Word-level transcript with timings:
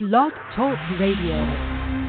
Blog 0.00 0.30
Talk 0.54 0.78
Radio. 1.00 2.06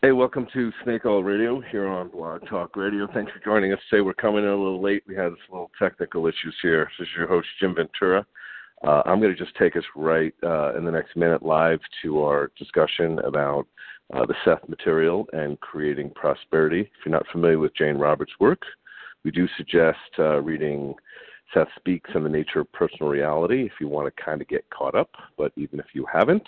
Hey, 0.00 0.12
welcome 0.12 0.46
to 0.54 0.72
Snake 0.82 1.04
Oil 1.04 1.22
Radio 1.22 1.60
here 1.70 1.86
on 1.86 2.08
Blog 2.08 2.40
Talk 2.48 2.74
Radio. 2.74 3.06
Thanks 3.12 3.30
for 3.32 3.44
joining 3.44 3.74
us 3.74 3.78
today. 3.90 4.00
We're 4.00 4.14
coming 4.14 4.44
in 4.44 4.48
a 4.48 4.56
little 4.56 4.82
late. 4.82 5.02
We 5.06 5.14
had 5.14 5.26
some 5.26 5.36
little 5.52 5.70
technical 5.78 6.26
issues 6.26 6.56
here. 6.62 6.88
This 6.98 7.06
is 7.06 7.12
your 7.18 7.26
host, 7.26 7.48
Jim 7.60 7.74
Ventura. 7.74 8.24
Uh, 8.82 9.02
I'm 9.04 9.20
going 9.20 9.36
to 9.36 9.38
just 9.38 9.54
take 9.58 9.76
us 9.76 9.84
right 9.94 10.32
uh, 10.42 10.74
in 10.74 10.86
the 10.86 10.90
next 10.90 11.16
minute 11.16 11.42
live 11.42 11.80
to 12.00 12.22
our 12.22 12.50
discussion 12.58 13.18
about 13.18 13.66
uh, 14.14 14.24
the 14.24 14.34
Seth 14.42 14.66
material 14.70 15.26
and 15.34 15.60
creating 15.60 16.12
prosperity. 16.14 16.80
If 16.80 17.04
you're 17.04 17.12
not 17.12 17.26
familiar 17.30 17.58
with 17.58 17.76
Jane 17.76 17.98
Roberts' 17.98 18.32
work, 18.40 18.62
we 19.22 19.30
do 19.30 19.46
suggest 19.58 19.98
uh, 20.18 20.40
reading 20.40 20.94
Seth 21.52 21.68
Speaks 21.76 22.10
on 22.14 22.22
the 22.22 22.28
Nature 22.28 22.60
of 22.60 22.72
Personal 22.72 23.10
Reality 23.10 23.64
if 23.64 23.72
you 23.80 23.88
want 23.88 24.14
to 24.14 24.22
kind 24.22 24.40
of 24.40 24.48
get 24.48 24.68
caught 24.70 24.94
up. 24.94 25.10
But 25.36 25.52
even 25.56 25.80
if 25.80 25.86
you 25.92 26.06
haven't, 26.12 26.46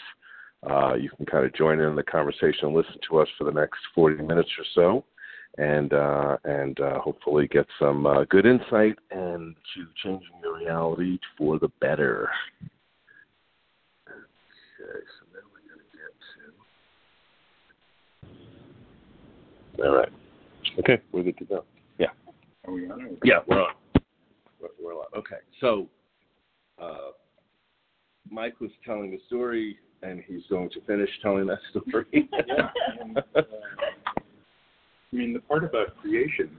uh, 0.69 0.95
you 0.95 1.11
can 1.17 1.27
kind 1.27 1.45
of 1.45 1.55
join 1.55 1.81
in 1.81 1.97
the 1.97 2.03
conversation 2.03 2.67
and 2.67 2.75
listen 2.75 2.99
to 3.09 3.19
us 3.19 3.29
for 3.37 3.45
the 3.45 3.53
next 3.53 3.79
40 3.95 4.23
minutes 4.23 4.51
or 4.59 4.65
so 4.75 5.05
and 5.59 5.93
uh, 5.93 6.39
and 6.45 6.81
uh, 6.81 6.99
hopefully 6.99 7.47
get 7.47 7.67
some 7.79 8.07
uh, 8.07 8.25
good 8.25 8.47
insight 8.47 8.99
and 9.11 9.55
to 9.75 9.87
changing 10.03 10.29
your 10.43 10.57
reality 10.59 11.19
for 11.37 11.59
the 11.59 11.69
better. 11.81 12.31
Okay, 14.09 15.05
so 15.19 15.27
now 15.33 15.41
we're 15.53 15.61
going 15.69 15.79
to 15.79 15.91
get 15.99 16.13
to. 19.77 19.89
All 19.89 19.95
right. 19.97 20.13
Okay, 20.79 21.03
we're 21.13 21.23
good 21.25 21.39
to 21.39 21.45
go. 21.45 21.65
Yeah. 21.99 22.09
Are 22.67 22.73
we 22.73 22.91
on? 22.91 23.19
Yeah, 23.25 23.41
we're 23.47 23.63
on. 23.63 23.75
We're, 24.63 24.69
we're 24.83 24.95
on. 24.95 25.07
Okay, 25.17 25.43
so 25.61 25.89
uh, 26.81 27.11
Mike 28.31 28.61
was 28.61 28.71
telling 28.87 29.11
the 29.11 29.21
story, 29.27 29.77
and 30.03 30.23
he's 30.27 30.43
going 30.49 30.71
to 30.71 30.81
finish 30.83 31.11
telling 31.21 31.47
that 31.47 31.59
story. 31.71 32.07
yeah. 32.13 32.71
And, 33.01 33.19
uh, 33.19 33.43
I 35.13 35.17
mean, 35.17 35.35
the 35.35 35.41
part 35.41 35.65
about 35.65 35.97
creation 35.99 36.51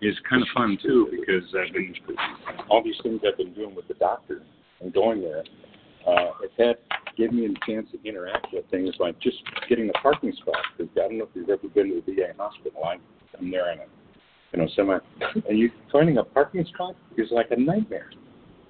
is 0.00 0.14
kind 0.28 0.42
of 0.42 0.48
fun 0.54 0.78
too 0.80 1.08
because 1.10 1.42
I've 1.58 1.72
been 1.72 1.92
all 2.70 2.82
these 2.82 2.94
things 3.02 3.20
I've 3.26 3.36
been 3.36 3.52
doing 3.54 3.74
with 3.74 3.88
the 3.88 3.94
doctor 3.94 4.42
and 4.80 4.92
going 4.92 5.20
there. 5.20 5.42
Uh, 6.06 6.30
it's 6.42 6.54
had 6.56 6.76
given 7.16 7.36
me 7.36 7.46
a 7.46 7.70
chance 7.70 7.88
to 7.90 8.08
interact 8.08 8.46
with 8.52 8.64
things 8.70 8.94
like 9.00 9.18
just 9.20 9.36
getting 9.68 9.90
a 9.90 9.92
parking 9.94 10.32
spot. 10.40 10.54
Because 10.76 10.92
I 10.96 11.08
don't 11.08 11.18
know 11.18 11.24
if 11.24 11.30
you've 11.34 11.50
ever 11.50 11.68
been 11.68 11.88
to 11.88 12.02
the 12.06 12.14
VA 12.14 12.32
hospital. 12.38 12.84
I'm, 12.84 13.00
I'm 13.38 13.50
there 13.50 13.72
in 13.72 13.80
a 13.80 13.97
you 14.52 14.60
know 14.60 14.68
semi, 14.74 14.98
and 15.48 15.58
you 15.58 15.70
finding 15.92 16.18
a 16.18 16.24
parking 16.24 16.64
spot 16.74 16.96
is 17.16 17.28
like 17.30 17.50
a 17.50 17.60
nightmare 17.60 18.10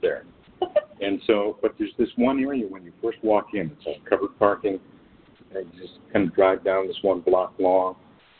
there. 0.02 0.24
And 1.00 1.20
so, 1.28 1.58
but 1.62 1.76
there's 1.78 1.92
this 1.96 2.08
one 2.16 2.40
area 2.40 2.66
when 2.66 2.82
you 2.82 2.92
first 3.00 3.18
walk 3.22 3.50
in, 3.54 3.70
it's 3.70 3.86
all 3.86 3.94
covered 4.08 4.36
parking, 4.36 4.80
and 5.54 5.64
you 5.72 5.80
just 5.80 5.94
kind 6.12 6.26
of 6.26 6.34
drive 6.34 6.64
down 6.64 6.88
this 6.88 6.96
one 7.02 7.20
block 7.20 7.54
long 7.60 7.94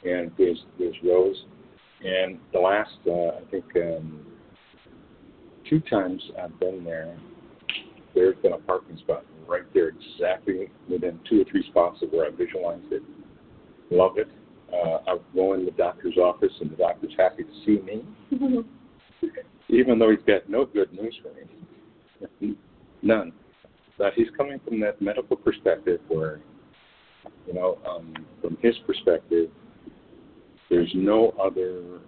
and 0.04 0.30
there's 0.38 0.64
there's 0.78 0.96
rows. 1.04 1.36
And 2.04 2.38
the 2.52 2.60
last, 2.60 2.96
uh, 3.06 3.38
I 3.38 3.50
think, 3.50 3.64
um, 3.76 4.24
two 5.68 5.80
times 5.80 6.22
I've 6.40 6.58
been 6.60 6.84
there, 6.84 7.18
there's 8.14 8.36
been 8.36 8.52
a 8.52 8.58
parking 8.58 8.96
spot 8.98 9.24
right 9.48 9.64
there, 9.74 9.88
exactly 9.88 10.70
within 10.88 11.18
two 11.28 11.40
or 11.40 11.44
three 11.50 11.64
spots 11.70 12.00
of 12.02 12.10
where 12.10 12.26
I 12.26 12.30
visualized 12.30 12.92
it. 12.92 13.02
Love 13.90 14.18
it. 14.18 14.28
Uh, 14.72 14.98
I 15.06 15.16
go 15.34 15.54
in 15.54 15.64
the 15.64 15.70
doctor's 15.72 16.16
office, 16.18 16.52
and 16.60 16.70
the 16.70 16.76
doctor's 16.76 17.12
happy 17.16 17.44
to 17.44 17.50
see 17.64 17.80
me, 17.82 18.04
even 19.68 19.98
though 19.98 20.10
he's 20.10 20.24
got 20.26 20.48
no 20.48 20.66
good 20.66 20.92
news 20.92 21.18
for 21.22 21.32
me. 21.34 22.56
None. 23.02 23.32
But 23.96 24.12
he's 24.14 24.28
coming 24.36 24.60
from 24.64 24.80
that 24.80 25.00
medical 25.00 25.36
perspective 25.36 26.00
where, 26.08 26.40
you 27.46 27.54
know, 27.54 27.78
um, 27.88 28.14
from 28.42 28.58
his 28.60 28.76
perspective, 28.86 29.50
there's 30.70 30.90
no 30.94 31.34
other 31.42 32.00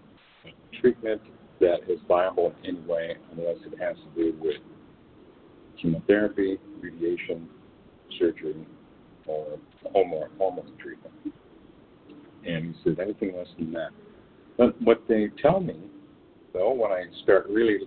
treatment 0.81 1.21
that 1.61 1.81
is 1.89 1.99
viable 2.07 2.55
in 2.63 2.77
any 2.77 2.87
way 2.87 3.17
unless 3.33 3.57
it 3.67 3.79
has 3.81 3.97
to 3.97 4.23
do 4.23 4.37
with 4.41 4.57
chemotherapy, 5.81 6.59
radiation, 6.81 7.49
surgery, 8.19 8.67
or 9.27 9.59
hormone, 9.93 10.29
hormone 10.39 10.73
treatment. 10.79 11.15
And 12.47 12.75
he 12.75 12.81
says 12.85 12.97
anything 13.01 13.37
less 13.37 13.49
than 13.59 13.73
that. 13.73 13.91
But 14.57 14.81
what 14.83 15.03
they 15.09 15.29
tell 15.41 15.61
me, 15.61 15.77
though, 16.53 16.73
when 16.73 16.91
I 16.91 17.05
start 17.23 17.47
really 17.49 17.81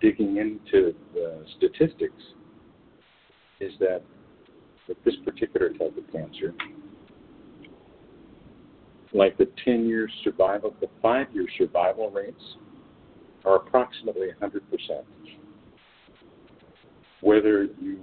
digging 0.00 0.36
into 0.36 0.94
the 1.14 1.44
statistics, 1.56 2.22
is 3.60 3.72
that 3.78 4.02
with 4.88 5.02
this 5.04 5.14
particular 5.24 5.70
type 5.70 5.96
of 5.96 6.12
cancer, 6.12 6.54
like 9.14 9.36
the 9.38 9.48
10 9.64 9.86
year 9.86 10.08
survival, 10.24 10.74
the 10.80 10.88
five 11.00 11.26
year 11.32 11.46
survival 11.58 12.10
rates 12.10 12.42
are 13.44 13.56
approximately 13.56 14.28
100%. 14.40 14.60
Whether 17.20 17.64
you 17.80 17.98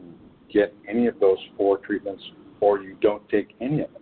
get 0.51 0.73
any 0.87 1.07
of 1.07 1.19
those 1.19 1.37
four 1.57 1.77
treatments 1.77 2.23
or 2.61 2.79
you 2.79 2.95
don't 3.01 3.27
take 3.29 3.55
any 3.59 3.81
of 3.81 3.91
them, 3.93 4.01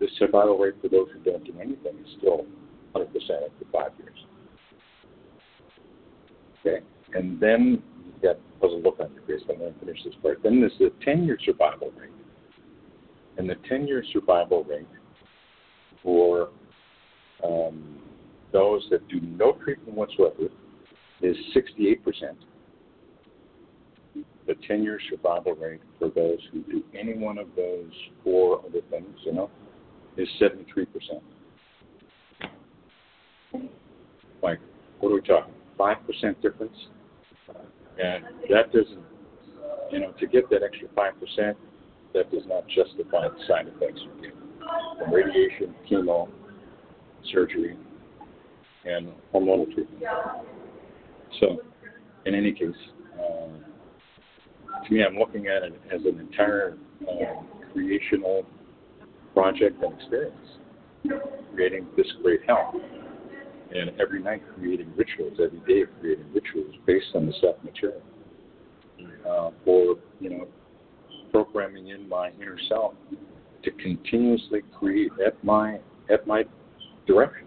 the 0.00 0.08
survival 0.18 0.58
rate 0.58 0.74
for 0.80 0.88
those 0.88 1.08
who 1.12 1.30
don't 1.30 1.44
do 1.44 1.52
anything 1.60 1.94
is 2.02 2.16
still 2.18 2.46
100% 2.94 3.04
after 3.04 3.66
five 3.72 3.92
years. 3.98 4.18
Okay, 6.60 6.84
and 7.14 7.38
then 7.38 7.82
you 8.04 8.12
get 8.20 8.40
a 8.56 8.60
puzzle 8.60 8.80
look 8.82 8.98
on 9.00 9.12
your 9.14 9.22
face. 9.24 9.46
I'm 9.48 9.58
going 9.58 9.72
to 9.72 9.80
finish 9.80 9.98
this 10.04 10.14
part. 10.22 10.42
Then 10.42 10.60
there's 10.60 10.72
the 10.78 10.90
10 11.04 11.24
year 11.24 11.38
survival 11.44 11.92
rate. 11.98 12.10
And 13.38 13.48
the 13.48 13.56
10 13.68 13.86
year 13.86 14.04
survival 14.12 14.64
rate 14.64 14.86
for 16.02 16.50
um, 17.44 17.98
those 18.52 18.86
that 18.90 19.06
do 19.08 19.20
no 19.20 19.52
treatment 19.52 19.96
whatsoever 19.96 20.48
is 21.22 21.36
68%. 21.54 21.96
The 24.46 24.54
10 24.66 24.82
year 24.82 24.98
survival 25.08 25.54
rate 25.54 25.80
for 25.98 26.08
those 26.08 26.38
who 26.52 26.62
do 26.62 26.82
any 26.98 27.14
one 27.14 27.38
of 27.38 27.48
those 27.56 27.90
four 28.24 28.60
other 28.66 28.80
things, 28.90 29.16
you 29.24 29.32
know, 29.32 29.50
is 30.16 30.28
73%. 30.40 30.86
Like, 34.42 34.58
what 35.00 35.10
are 35.10 35.14
we 35.14 35.20
talking? 35.22 35.54
5% 35.78 36.42
difference? 36.42 36.76
And 38.02 38.24
that 38.50 38.72
doesn't, 38.72 39.04
you 39.90 40.00
know, 40.00 40.12
to 40.18 40.26
get 40.26 40.48
that 40.50 40.62
extra 40.62 40.88
5%, 40.88 41.54
that 42.14 42.30
does 42.30 42.42
not 42.46 42.66
justify 42.68 43.28
the 43.28 43.44
side 43.46 43.66
effects 43.68 44.00
you 44.02 44.22
get 44.22 44.34
from 44.98 45.12
radiation, 45.12 45.74
chemo, 45.90 46.28
surgery, 47.32 47.76
and 48.84 49.08
hormonal 49.34 49.66
treatment. 49.72 50.02
So, 51.40 51.58
in 52.26 52.34
any 52.34 52.52
case, 52.52 52.68
um, 53.14 53.64
to 54.86 54.92
me, 54.92 55.04
I'm 55.04 55.16
looking 55.16 55.46
at 55.46 55.62
it 55.62 55.80
as 55.92 56.00
an 56.04 56.18
entire 56.18 56.76
uh, 57.02 57.42
creational 57.72 58.46
project 59.40 59.82
and 59.82 59.94
experience, 59.94 60.36
creating 61.54 61.86
this 61.96 62.06
great 62.22 62.40
health. 62.46 62.74
And 63.72 63.90
every 64.00 64.22
night 64.22 64.42
creating 64.54 64.92
rituals, 64.96 65.38
every 65.42 65.60
day 65.60 65.90
creating 66.00 66.26
rituals 66.34 66.74
based 66.86 67.06
on 67.14 67.26
the 67.26 67.32
Seth 67.40 67.62
material. 67.64 68.02
Uh, 69.26 69.50
for, 69.64 69.96
you 70.18 70.28
know, 70.28 70.46
programming 71.32 71.88
in 71.88 72.06
my 72.06 72.30
inner 72.40 72.58
self 72.68 72.92
to 73.62 73.70
continuously 73.70 74.60
create 74.78 75.12
at 75.24 75.42
my 75.42 75.78
at 76.12 76.26
my 76.26 76.42
direction 77.06 77.46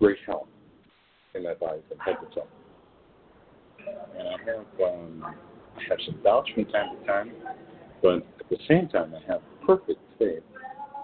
great 0.00 0.16
health 0.26 0.48
in 1.34 1.44
my 1.44 1.54
body 1.54 1.80
from 1.88 1.98
head 1.98 2.16
to 2.20 2.34
toe. 2.34 2.46
And 4.18 4.28
I 4.28 4.36
have 4.50 4.92
um, 4.92 5.24
I 5.76 5.82
have 5.88 5.98
some 6.04 6.18
doubts 6.24 6.50
from 6.52 6.64
time 6.64 6.98
to 6.98 7.06
time, 7.06 7.30
but 8.02 8.16
at 8.40 8.48
the 8.50 8.58
same 8.66 8.88
time 8.88 9.14
I 9.14 9.32
have 9.32 9.40
perfect 9.64 10.00
faith 10.18 10.42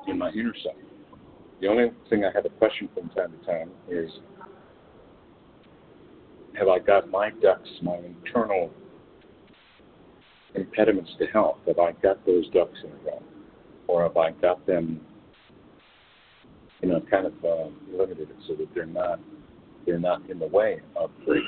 in 0.09 0.19
my 0.19 0.31
inner 0.31 0.55
self. 0.63 0.77
The 1.61 1.69
only 1.69 1.91
thing 2.11 2.25
I 2.25 2.31
have 2.35 2.45
a 2.45 2.51
question 2.51 2.89
from 2.95 3.09
time 3.11 3.33
to 3.39 3.47
time 3.47 3.71
is 3.89 4.11
have 6.59 6.69
I 6.69 6.79
got 6.79 7.11
my 7.11 7.31
ducks, 7.43 7.69
my 7.83 7.97
internal 7.97 8.71
impediments 10.55 11.11
to 11.19 11.27
health, 11.27 11.59
have 11.67 11.79
I 11.79 11.93
got 11.93 12.25
those 12.25 12.49
ducks 12.51 12.79
in 12.83 12.91
a 12.91 13.11
row? 13.11 13.23
or 13.89 14.03
have 14.03 14.17
I 14.17 14.33
got 14.33 14.65
them, 14.67 15.01
you 16.83 16.89
know, 16.89 17.03
kind 17.11 17.27
of 17.27 17.33
uh, 17.45 17.69
limited 17.93 18.29
so 18.47 18.55
that 18.55 18.69
they're 18.75 18.87
not 18.87 19.21
they're 19.85 19.99
not 20.01 20.29
in 20.29 20.39
the 20.39 20.49
way 20.49 20.81
of 20.97 21.11
free 21.25 21.43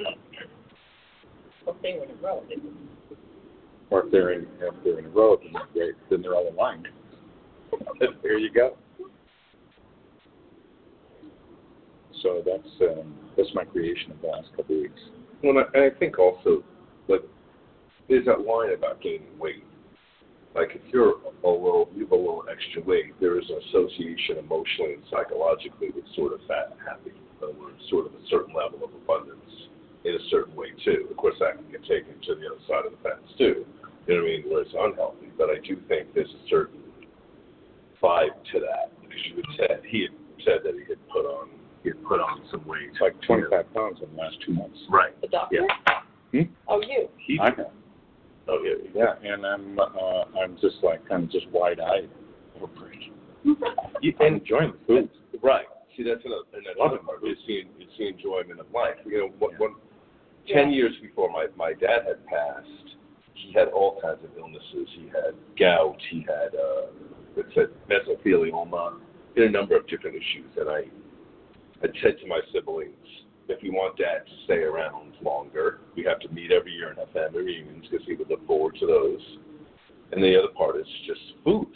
Well, 1.66 1.76
they 1.82 1.94
were 1.94 2.05
in 2.05 2.10
a 2.10 2.14
row. 2.14 2.44
Or 3.90 4.05
if 4.05 4.12
they're 4.12 4.32
in 4.32 4.46
if 4.60 4.75
they're 4.84 4.99
in 4.99 5.06
a 5.06 5.10
row, 5.10 5.37
then 5.43 5.60
they're, 5.75 5.93
then 6.10 6.22
they're 6.22 6.34
all 6.34 6.49
aligned. 6.49 6.88
there 8.23 8.38
you 8.38 8.53
go. 8.53 8.76
So 12.23 12.43
that's 12.44 12.91
um, 12.91 13.15
that's 13.37 13.50
my 13.55 13.65
creation 13.65 14.11
of 14.12 14.20
the 14.20 14.29
last 14.29 14.49
couple 14.56 14.76
of 14.76 14.82
weeks. 14.82 15.00
Well, 15.43 15.65
and 15.73 15.85
I 15.85 15.97
think 15.99 16.19
also, 16.19 16.65
like, 17.06 17.23
there's 18.09 18.26
that 18.26 18.41
line 18.41 18.75
about 18.75 19.00
gaining 19.00 19.38
weight. 19.38 19.62
like 20.55 20.70
if 20.75 20.82
you're 20.93 21.23
a 21.44 21.49
little, 21.49 21.88
you 21.94 22.03
have 22.03 22.12
a 22.12 22.17
little 22.17 22.44
extra 22.50 22.82
weight, 22.82 23.15
there 23.20 23.38
is 23.38 23.47
an 23.49 23.62
association 23.70 24.38
emotionally 24.38 24.94
and 24.94 25.05
psychologically 25.11 25.91
with 25.94 26.05
sort 26.17 26.32
of 26.32 26.41
fat 26.49 26.75
and 26.75 26.81
happy, 26.82 27.15
or 27.41 27.55
sort 27.88 28.06
of 28.06 28.15
a 28.15 28.23
certain 28.29 28.55
level 28.55 28.82
of 28.82 28.91
abundance 28.91 29.70
in 30.05 30.15
a 30.15 30.25
certain 30.31 30.56
way 30.56 30.75
too. 30.85 31.06
Of 31.11 31.17
course, 31.17 31.37
that 31.38 31.55
can 31.55 31.70
get 31.70 31.82
taken 31.87 32.19
to 32.26 32.35
the 32.35 32.50
other 32.50 32.62
side 32.67 32.87
of 32.87 32.93
the 32.93 33.03
fence 33.06 33.29
too. 33.38 33.62
You 34.09 34.17
know 34.17 34.23
what 34.23 34.26
I 34.26 34.35
mean? 34.35 34.43
Where 34.50 34.62
it's 34.62 34.75
unhealthy, 34.75 35.31
but 35.38 35.50
I 35.50 35.62
do 35.62 35.79
think 35.87 36.15
there's 36.15 36.32
a 36.32 36.49
certain 36.49 36.82
vibe 38.03 38.35
to 38.53 38.61
that 38.61 38.93
because 39.00 39.19
you 39.27 39.37
had 39.37 39.56
said 39.56 39.83
he 39.87 40.03
had 40.03 40.45
said 40.45 40.59
that 40.65 40.75
he 40.75 40.85
had 40.89 40.99
put 41.09 41.27
on 41.27 41.49
he 41.83 41.91
had 41.91 42.05
put 42.05 42.21
on 42.21 42.43
some 42.50 42.67
weight, 42.67 42.91
It's 42.91 43.00
like 43.00 43.21
25 43.23 43.73
pounds 43.73 43.99
in 44.03 44.15
the 44.15 44.21
last 44.21 44.37
two 44.45 44.53
months. 44.53 44.79
Right. 44.91 45.19
The 45.21 45.29
doctor? 45.29 45.67
Hmm? 46.33 46.43
Oh, 46.67 46.83
you. 46.83 47.09
He, 47.25 47.39
I 47.41 47.47
have. 47.47 47.71
oh 48.49 48.62
yeah. 48.65 48.91
Yeah, 48.95 49.33
and 49.33 49.47
I'm 49.47 49.79
uh, 49.79 50.25
I'm 50.43 50.59
just 50.61 50.77
like 50.83 51.06
kind 51.09 51.25
of 51.25 51.31
just 51.31 51.49
wide 51.50 51.81
eyed 51.81 52.11
over 52.61 52.91
it. 52.93 52.99
You, 54.03 54.15
I'm 54.21 54.27
and 54.27 54.41
enjoying 54.41 54.73
the 54.73 54.87
food. 54.87 55.11
Right. 55.43 55.65
See, 55.97 56.05
that's 56.05 56.21
another, 56.25 56.44
another 56.77 56.99
part. 56.99 57.19
Of 57.19 57.25
it. 57.25 57.39
It's 57.39 57.41
the, 57.47 57.62
it's 57.83 57.93
the 57.99 58.09
enjoyment 58.09 58.61
of 58.61 58.67
life. 58.73 58.94
You 59.06 59.19
know, 59.19 59.31
what, 59.39 59.59
what, 59.59 59.73
ten 60.47 60.71
years 60.71 60.93
before 61.01 61.31
my 61.31 61.47
my 61.56 61.73
dad 61.73 62.06
had 62.06 62.25
passed, 62.27 62.97
he 63.35 63.53
had 63.53 63.69
all 63.69 64.01
kinds 64.01 64.23
of 64.23 64.31
illnesses. 64.37 64.89
He 64.94 65.06
had 65.06 65.35
gout. 65.59 65.97
He 66.11 66.21
had 66.21 66.55
uh, 66.55 66.87
it 67.38 67.46
said 67.55 67.69
mesothelioma. 67.88 68.99
He 69.35 69.43
had 69.43 69.50
a 69.50 69.52
number 69.52 69.76
of 69.76 69.87
different 69.88 70.17
issues. 70.17 70.50
And 70.56 70.69
I 70.69 70.82
had 71.81 71.93
said 72.02 72.19
to 72.20 72.26
my 72.26 72.40
siblings, 72.52 72.94
if 73.49 73.62
we 73.62 73.70
want 73.70 73.96
Dad 73.96 74.26
to 74.26 74.44
stay 74.44 74.62
around 74.62 75.14
longer, 75.23 75.81
we 75.96 76.05
have 76.05 76.20
to 76.20 76.29
meet 76.29 76.52
every 76.52 76.73
year 76.73 76.90
and 76.90 76.99
have 76.99 77.11
family 77.12 77.43
reunions 77.43 77.87
because 77.90 78.06
he 78.06 78.14
would 78.14 78.29
look 78.29 78.46
forward 78.46 78.76
to 78.81 78.87
those. 78.87 79.20
And 80.12 80.23
the 80.23 80.38
other 80.38 80.52
part 80.56 80.76
is 80.76 80.87
just 81.06 81.20
food 81.44 81.69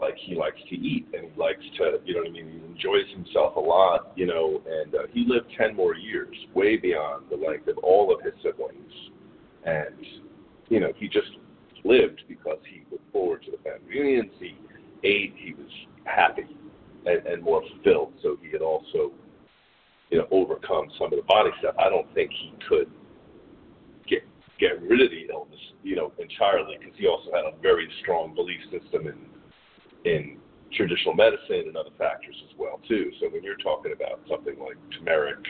like 0.00 0.14
he 0.16 0.34
likes 0.34 0.60
to 0.68 0.76
eat 0.76 1.06
and 1.12 1.30
he 1.32 1.40
likes 1.40 1.62
to 1.76 1.98
you 2.04 2.14
know 2.14 2.20
what 2.20 2.28
I 2.28 2.32
mean 2.32 2.48
he 2.48 2.72
enjoys 2.72 3.10
himself 3.12 3.56
a 3.56 3.60
lot 3.60 4.12
you 4.16 4.26
know 4.26 4.62
and 4.68 4.94
uh, 4.94 4.98
he 5.12 5.24
lived 5.26 5.46
10 5.58 5.74
more 5.74 5.94
years 5.94 6.34
way 6.54 6.76
beyond 6.76 7.24
the 7.30 7.36
length 7.36 7.68
of 7.68 7.78
all 7.78 8.14
of 8.14 8.22
his 8.22 8.32
siblings 8.42 8.92
and 9.64 9.96
you 10.68 10.80
know 10.80 10.92
he 10.96 11.08
just 11.08 11.30
lived 11.84 12.22
because 12.28 12.58
he 12.70 12.82
looked 12.90 13.12
forward 13.12 13.42
to 13.44 13.50
the 13.50 13.56
family 13.58 13.88
reunions 13.88 14.30
he 14.38 14.56
ate 15.04 15.34
he 15.36 15.54
was 15.54 15.70
happy 16.04 16.46
and, 17.06 17.26
and 17.26 17.42
more 17.42 17.62
fulfilled 17.72 18.12
so 18.22 18.36
he 18.42 18.50
had 18.50 18.62
also 18.62 19.12
you 20.10 20.18
know 20.18 20.26
overcome 20.30 20.88
some 20.98 21.12
of 21.12 21.18
the 21.18 21.24
body 21.28 21.50
stuff 21.60 21.74
I 21.78 21.88
don't 21.88 22.12
think 22.14 22.30
he 22.30 22.52
could 22.68 22.90
get 24.06 24.22
get 24.58 24.80
rid 24.82 25.00
of 25.00 25.10
the 25.10 25.32
illness 25.32 25.60
you 25.82 25.96
know 25.96 26.12
entirely 26.18 26.76
because 26.78 26.94
he 26.98 27.06
also 27.06 27.30
had 27.32 27.44
a 27.44 27.56
very 27.60 27.88
strong 28.02 28.34
belief 28.34 28.60
system 28.70 29.06
in 29.06 30.10
in 30.10 30.38
traditional 30.72 31.14
medicine 31.14 31.64
and 31.66 31.76
other 31.76 31.94
factors 31.96 32.36
as 32.48 32.58
well 32.58 32.80
too. 32.88 33.10
So 33.20 33.28
when 33.28 33.42
you're 33.42 33.56
talking 33.56 33.92
about 33.92 34.20
something 34.28 34.58
like 34.58 34.76
turmeric 34.96 35.44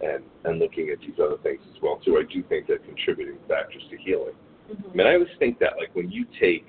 and 0.00 0.24
and 0.44 0.58
looking 0.58 0.90
at 0.90 1.00
these 1.00 1.18
other 1.22 1.36
things 1.42 1.60
as 1.74 1.82
well 1.82 2.00
too, 2.04 2.16
I 2.18 2.32
do 2.32 2.42
think 2.48 2.66
they're 2.66 2.78
contributing 2.78 3.38
factors 3.48 3.82
to 3.90 3.96
healing. 3.98 4.34
Mm-hmm. 4.70 4.90
I 4.90 4.94
mean, 4.94 5.06
I 5.06 5.14
always 5.14 5.28
think 5.38 5.58
that 5.60 5.74
like 5.78 5.94
when 5.94 6.10
you 6.10 6.26
take 6.40 6.66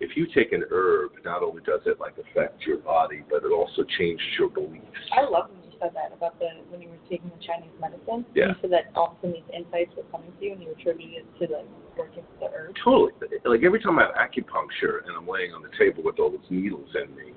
if 0.00 0.16
you 0.16 0.26
take 0.34 0.52
an 0.52 0.64
herb, 0.70 1.12
not 1.24 1.42
only 1.42 1.62
does 1.62 1.80
it 1.84 2.00
like 2.00 2.16
affect 2.16 2.62
your 2.66 2.78
body, 2.78 3.22
but 3.28 3.44
it 3.44 3.52
also 3.52 3.84
changes 3.98 4.26
your 4.38 4.48
beliefs. 4.48 4.84
I 5.12 5.28
love 5.28 5.50
when 5.50 5.60
you 5.62 5.76
said 5.78 5.92
that 5.94 6.16
about 6.16 6.38
the 6.40 6.48
when 6.70 6.80
you 6.80 6.88
were 6.88 7.04
taking 7.08 7.28
the 7.28 7.44
Chinese 7.44 7.72
medicine. 7.78 8.24
Yeah. 8.34 8.48
You 8.48 8.54
said 8.62 8.72
that 8.72 8.90
all 8.96 9.12
of 9.12 9.12
a 9.12 9.28
sudden 9.28 9.36
these 9.36 9.50
insights 9.52 9.92
were 9.96 10.08
coming 10.10 10.32
to 10.32 10.44
you 10.44 10.52
and 10.52 10.62
you 10.62 10.72
attributed 10.72 11.24
it 11.24 11.46
to 11.46 11.52
like 11.52 11.68
working 11.96 12.24
with 12.24 12.40
the 12.40 12.48
herb. 12.56 12.74
Totally. 12.82 13.12
Like 13.44 13.62
every 13.62 13.80
time 13.80 13.98
I 14.00 14.08
have 14.08 14.16
acupuncture 14.16 15.04
and 15.04 15.12
I'm 15.16 15.28
laying 15.28 15.52
on 15.52 15.60
the 15.62 15.72
table 15.76 16.02
with 16.02 16.18
all 16.18 16.30
those 16.30 16.48
needles 16.48 16.88
in 16.96 17.14
me, 17.14 17.36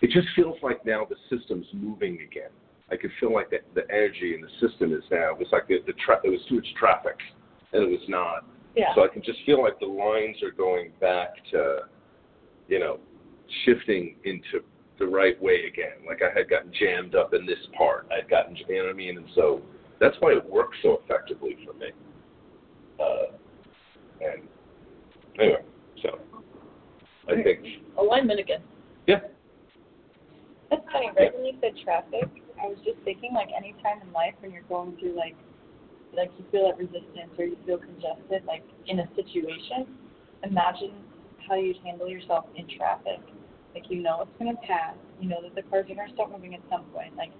it 0.00 0.10
just 0.10 0.28
feels 0.36 0.56
like 0.62 0.84
now 0.84 1.08
the 1.08 1.16
system's 1.32 1.66
moving 1.72 2.20
again. 2.20 2.52
I 2.90 2.96
could 2.96 3.10
feel 3.20 3.32
like 3.32 3.50
the, 3.50 3.58
the 3.74 3.88
energy 3.90 4.34
in 4.34 4.40
the 4.40 4.52
system 4.60 4.92
is 4.92 5.02
now. 5.10 5.32
It 5.32 5.38
was 5.38 5.48
like 5.52 5.66
the, 5.68 5.80
the 5.86 5.92
tra- 6.04 6.20
it 6.24 6.30
was 6.30 6.40
too 6.48 6.56
much 6.56 6.68
traffic, 6.78 7.16
and 7.72 7.82
it 7.82 7.90
was 7.90 8.04
not. 8.08 8.44
Yeah. 8.78 8.94
So 8.94 9.02
I 9.02 9.08
can 9.08 9.22
just 9.22 9.40
feel 9.44 9.60
like 9.60 9.80
the 9.80 9.86
lines 9.86 10.36
are 10.44 10.52
going 10.52 10.92
back 11.00 11.30
to, 11.50 11.80
you 12.68 12.78
know, 12.78 13.00
shifting 13.64 14.14
into 14.24 14.64
the 15.00 15.06
right 15.06 15.40
way 15.42 15.64
again. 15.66 16.06
Like 16.06 16.20
I 16.22 16.36
had 16.36 16.48
gotten 16.48 16.72
jammed 16.78 17.16
up 17.16 17.34
in 17.34 17.44
this 17.44 17.58
part. 17.76 18.06
I'd 18.12 18.30
gotten, 18.30 18.54
you 18.54 18.64
know 18.68 18.84
what 18.84 18.90
I 18.90 18.92
mean? 18.92 19.16
And 19.16 19.26
so 19.34 19.62
that's 19.98 20.14
why 20.20 20.30
it 20.30 20.48
works 20.48 20.76
so 20.84 21.00
effectively 21.04 21.56
for 21.66 21.72
me. 21.74 21.88
Uh, 23.00 23.34
and 24.20 24.46
anyway, 25.40 25.62
so 26.00 26.20
I 27.28 27.42
think, 27.42 27.66
Alignment 27.98 28.38
again. 28.38 28.60
yeah, 29.08 29.20
That's 30.70 30.82
funny, 30.92 31.10
right? 31.16 31.34
When 31.34 31.46
you 31.46 31.54
said 31.60 31.72
traffic, 31.82 32.28
I 32.62 32.66
was 32.66 32.78
just 32.84 32.98
thinking 33.04 33.34
like 33.34 33.48
any 33.56 33.74
time 33.82 34.00
in 34.06 34.12
life 34.12 34.34
when 34.38 34.52
you're 34.52 34.62
going 34.62 34.96
through 35.00 35.16
like 35.16 35.34
like 36.14 36.30
you 36.38 36.44
feel 36.50 36.66
that 36.68 36.78
resistance 36.78 37.32
or 37.38 37.44
you 37.44 37.56
feel 37.66 37.78
congested, 37.78 38.44
like 38.46 38.64
in 38.86 39.00
a 39.00 39.08
situation, 39.14 39.86
imagine 40.42 40.92
how 41.48 41.54
you'd 41.54 41.76
handle 41.84 42.08
yourself 42.08 42.46
in 42.56 42.66
traffic. 42.76 43.20
Like 43.74 43.84
you 43.90 44.02
know 44.02 44.22
it's 44.22 44.38
gonna 44.38 44.56
pass, 44.66 44.96
you 45.20 45.28
know 45.28 45.42
that 45.42 45.54
the 45.54 45.62
cars 45.68 45.86
are 45.90 45.94
gonna 45.94 46.12
start 46.14 46.30
moving 46.32 46.54
at 46.54 46.60
some 46.70 46.84
point. 46.94 47.16
Like 47.16 47.30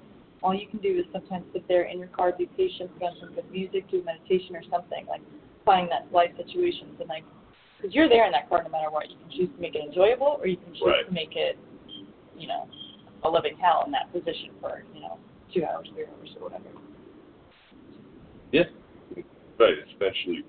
all 0.42 0.54
you 0.54 0.66
can 0.68 0.78
do 0.78 0.98
is 0.98 1.04
sometimes 1.12 1.44
sit 1.52 1.66
there 1.68 1.84
in 1.84 1.98
your 1.98 2.08
car, 2.08 2.32
be 2.36 2.46
patient, 2.56 2.92
put 2.94 3.04
on 3.08 3.16
some 3.20 3.34
good 3.34 3.50
music, 3.50 3.90
do 3.90 4.02
meditation 4.04 4.54
or 4.54 4.62
something, 4.70 5.06
like 5.08 5.22
find 5.64 5.90
that 5.90 6.06
life 6.12 6.30
situations 6.36 6.94
and 7.00 7.08
like 7.08 7.24
because 7.76 7.94
you're 7.94 8.08
there 8.08 8.26
in 8.26 8.32
that 8.32 8.48
car 8.48 8.62
no 8.62 8.70
matter 8.70 8.90
what. 8.90 9.08
You 9.10 9.16
can 9.16 9.30
choose 9.30 9.50
to 9.54 9.60
make 9.60 9.74
it 9.74 9.82
enjoyable 9.84 10.38
or 10.40 10.46
you 10.46 10.56
can 10.56 10.72
choose 10.74 10.82
Right. 10.86 11.06
to 11.06 11.12
make 11.12 11.36
it, 11.36 11.58
you 12.36 12.46
know, 12.46 12.68
a 13.24 13.30
living 13.30 13.56
hell 13.60 13.82
in 13.86 13.92
that 13.92 14.12
position 14.12 14.50
for, 14.60 14.82
you 14.94 15.00
know, 15.00 15.18
two 15.54 15.64
hours, 15.64 15.88
three 15.94 16.04
hours, 16.06 16.30
or 16.40 16.48
whatever. 16.50 16.64
Yeah, 18.52 18.62
right. 19.58 19.74
It's 19.78 19.90
eventually, 19.96 20.44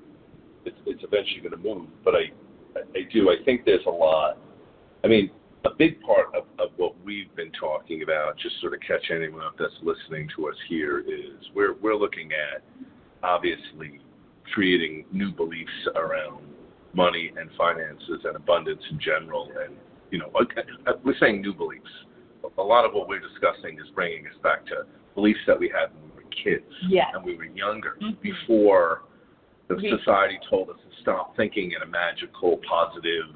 it's 0.66 0.78
it's 0.86 1.04
eventually 1.04 1.42
going 1.42 1.52
to 1.52 1.58
move. 1.58 1.90
But 2.04 2.16
I, 2.16 2.32
I, 2.96 3.02
do. 3.12 3.30
I 3.30 3.44
think 3.44 3.66
there's 3.66 3.86
a 3.86 3.92
lot. 3.92 4.38
I 5.04 5.08
mean, 5.08 5.32
a 5.66 5.70
big 5.78 6.02
part 6.02 6.28
of, 6.36 6.44
of 6.60 6.70
what 6.78 6.94
we've 7.04 7.34
been 7.36 7.52
talking 7.60 8.04
about, 8.04 8.38
just 8.38 8.60
sort 8.62 8.74
of 8.74 8.80
catch 8.82 9.12
anyone 9.12 9.44
up 9.44 9.56
that's 9.58 9.74
listening 9.82 10.30
to 10.38 10.48
us 10.48 10.56
here, 10.68 11.00
is 11.00 11.34
we're 11.56 11.74
we're 11.82 11.96
looking 11.96 12.32
at 12.32 12.62
obviously 13.24 14.00
creating 14.54 15.06
new 15.12 15.32
beliefs 15.32 15.72
around 15.96 16.44
money 16.94 17.32
and 17.38 17.50
finances 17.58 18.22
and 18.24 18.36
abundance 18.36 18.82
in 18.92 19.00
general. 19.00 19.50
And 19.66 19.76
you 20.12 20.20
know, 20.20 20.32
uh, 20.36 20.94
we're 21.04 21.18
saying 21.20 21.42
new 21.42 21.54
beliefs. 21.54 21.90
A 22.58 22.62
lot 22.62 22.86
of 22.86 22.94
what 22.94 23.08
we're 23.08 23.20
discussing 23.20 23.78
is 23.78 23.92
bringing 23.94 24.26
us 24.28 24.34
back 24.42 24.66
to 24.68 24.86
beliefs 25.16 25.40
that 25.46 25.60
we 25.60 25.70
had 25.70 25.94
when 25.94 26.12
we 26.18 26.19
kids 26.44 26.66
Yeah. 26.88 27.06
and 27.14 27.24
we 27.24 27.36
were 27.36 27.46
younger, 27.46 27.98
Mhm. 28.02 28.20
before 28.22 29.04
the 29.68 29.76
We- 29.76 29.90
society 29.90 30.40
told 30.50 30.70
us 30.70 30.78
to 30.78 31.02
stop 31.02 31.36
thinking 31.36 31.72
in 31.72 31.82
a 31.82 31.86
magical, 31.86 32.58
positive, 32.58 33.28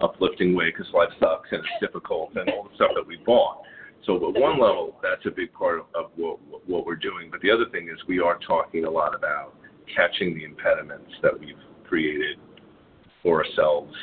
uplifting 0.00 0.54
way 0.54 0.66
because 0.66 0.90
life 0.92 1.12
sucks 1.18 1.50
and 1.52 1.64
it's 1.64 1.80
difficult 1.80 2.34
and 2.36 2.48
all 2.50 2.64
the 2.64 2.74
stuff 2.74 2.92
that 2.94 3.06
we 3.06 3.16
bought. 3.18 3.62
So 4.04 4.16
at 4.16 4.40
one 4.40 4.58
level, 4.58 4.98
that's 5.02 5.24
a 5.26 5.30
big 5.30 5.52
part 5.52 5.80
of, 5.80 5.86
of 5.94 6.10
what, 6.16 6.38
what 6.68 6.86
we're 6.86 6.96
doing. 6.96 7.30
But 7.30 7.40
the 7.40 7.50
other 7.50 7.66
thing 7.66 7.88
is 7.88 8.06
we 8.06 8.20
are 8.20 8.38
talking 8.38 8.84
a 8.84 8.90
lot 8.90 9.14
about 9.14 9.54
catching 9.94 10.34
the 10.34 10.44
impediments 10.44 11.12
that 11.22 11.38
we've 11.38 11.58
created 11.84 12.38
for 13.22 13.44
ourselves. 13.44 13.94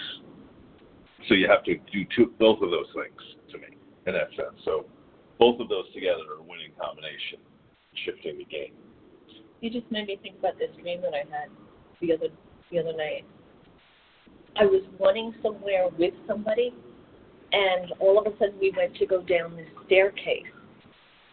So 1.27 1.35
you 1.35 1.47
have 1.47 1.63
to 1.63 1.77
do 1.91 2.05
two, 2.15 2.33
both 2.39 2.61
of 2.61 2.69
those 2.71 2.91
things 2.93 3.21
to 3.51 3.57
me 3.57 3.77
in 4.07 4.13
that 4.13 4.29
sense. 4.35 4.59
So 4.65 4.85
both 5.39 5.59
of 5.59 5.69
those 5.69 5.91
together 5.93 6.23
are 6.35 6.39
a 6.39 6.43
winning 6.43 6.71
combination, 6.79 7.39
shifting 8.05 8.37
the 8.37 8.45
game. 8.45 8.73
You 9.61 9.69
just 9.69 9.89
made 9.91 10.07
me 10.07 10.19
think 10.21 10.39
about 10.39 10.57
this 10.57 10.69
dream 10.81 11.01
that 11.01 11.13
I 11.13 11.19
had 11.29 11.49
the 12.01 12.13
other 12.13 12.27
the 12.71 12.79
other 12.79 12.93
night. 12.93 13.25
I 14.55 14.65
was 14.65 14.83
running 14.99 15.33
somewhere 15.41 15.87
with 15.97 16.13
somebody, 16.27 16.73
and 17.51 17.91
all 17.99 18.19
of 18.19 18.31
a 18.31 18.37
sudden 18.37 18.59
we 18.59 18.73
went 18.75 18.95
to 18.97 19.05
go 19.05 19.21
down 19.21 19.55
this 19.55 19.67
staircase. 19.85 20.45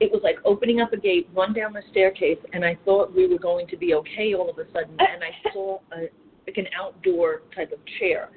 It 0.01 0.11
was 0.11 0.23
like 0.23 0.37
opening 0.45 0.81
up 0.81 0.93
a 0.93 0.97
gate, 0.97 1.29
run 1.35 1.53
down 1.53 1.75
the 1.75 1.83
staircase, 1.91 2.39
and 2.55 2.65
I 2.65 2.79
thought 2.85 3.15
we 3.15 3.27
were 3.27 3.39
going 3.39 3.67
to 3.69 3.77
be 3.77 3.93
okay 3.95 4.35
all 4.35 4.49
of 4.49 4.59
a 4.59 4.65
sudden. 4.73 4.97
And 4.99 5.23
I 5.23 5.53
saw 5.53 5.81
a 5.93 6.09
like 6.47 6.57
an 6.57 6.67
outdoor 6.79 7.43
type 7.55 7.71
of 7.71 7.79
chair, 7.99 8.31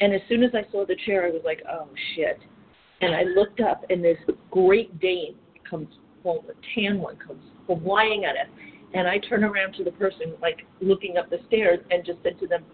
and 0.00 0.12
as 0.12 0.20
soon 0.28 0.42
as 0.42 0.50
I 0.54 0.70
saw 0.72 0.84
the 0.86 0.96
chair, 1.06 1.26
I 1.26 1.30
was 1.30 1.42
like, 1.44 1.62
oh 1.70 1.88
shit. 2.14 2.38
And 3.00 3.14
I 3.14 3.24
looked 3.24 3.60
up, 3.60 3.84
and 3.90 4.02
this 4.02 4.16
Great 4.50 4.98
Dane 5.00 5.34
comes, 5.68 5.88
well, 6.24 6.44
a 6.48 6.52
tan 6.74 7.00
one 7.00 7.16
comes 7.16 7.42
flying 7.66 8.24
at 8.24 8.34
us. 8.36 8.48
And 8.94 9.06
I 9.08 9.18
turn 9.18 9.44
around 9.44 9.74
to 9.74 9.84
the 9.84 9.92
person, 9.92 10.34
like 10.40 10.60
looking 10.80 11.16
up 11.16 11.28
the 11.30 11.38
stairs, 11.48 11.80
and 11.90 12.04
just 12.04 12.18
said 12.22 12.38
to 12.40 12.46
them, 12.46 12.64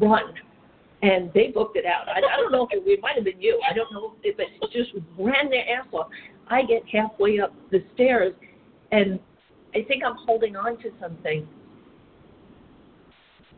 "Run!" 0.00 0.34
And 1.02 1.30
they 1.34 1.48
booked 1.48 1.76
it 1.76 1.84
out. 1.84 2.08
I, 2.08 2.18
I 2.18 2.36
don't 2.36 2.52
know 2.52 2.66
if 2.70 2.86
it, 2.86 2.88
it 2.88 3.00
might 3.02 3.14
have 3.16 3.24
been 3.24 3.40
you. 3.40 3.60
I 3.68 3.74
don't 3.74 3.92
know, 3.92 4.14
if 4.22 4.38
it, 4.38 4.48
but 4.60 4.70
just 4.70 4.90
ran 5.18 5.50
their 5.50 5.64
ass 5.68 5.86
off. 5.92 6.08
I 6.48 6.62
get 6.62 6.82
halfway 6.90 7.40
up 7.40 7.54
the 7.70 7.82
stairs, 7.94 8.34
and 8.92 9.18
I 9.74 9.82
think 9.82 10.02
I'm 10.04 10.16
holding 10.26 10.54
on 10.54 10.78
to 10.78 10.90
something. 11.00 11.48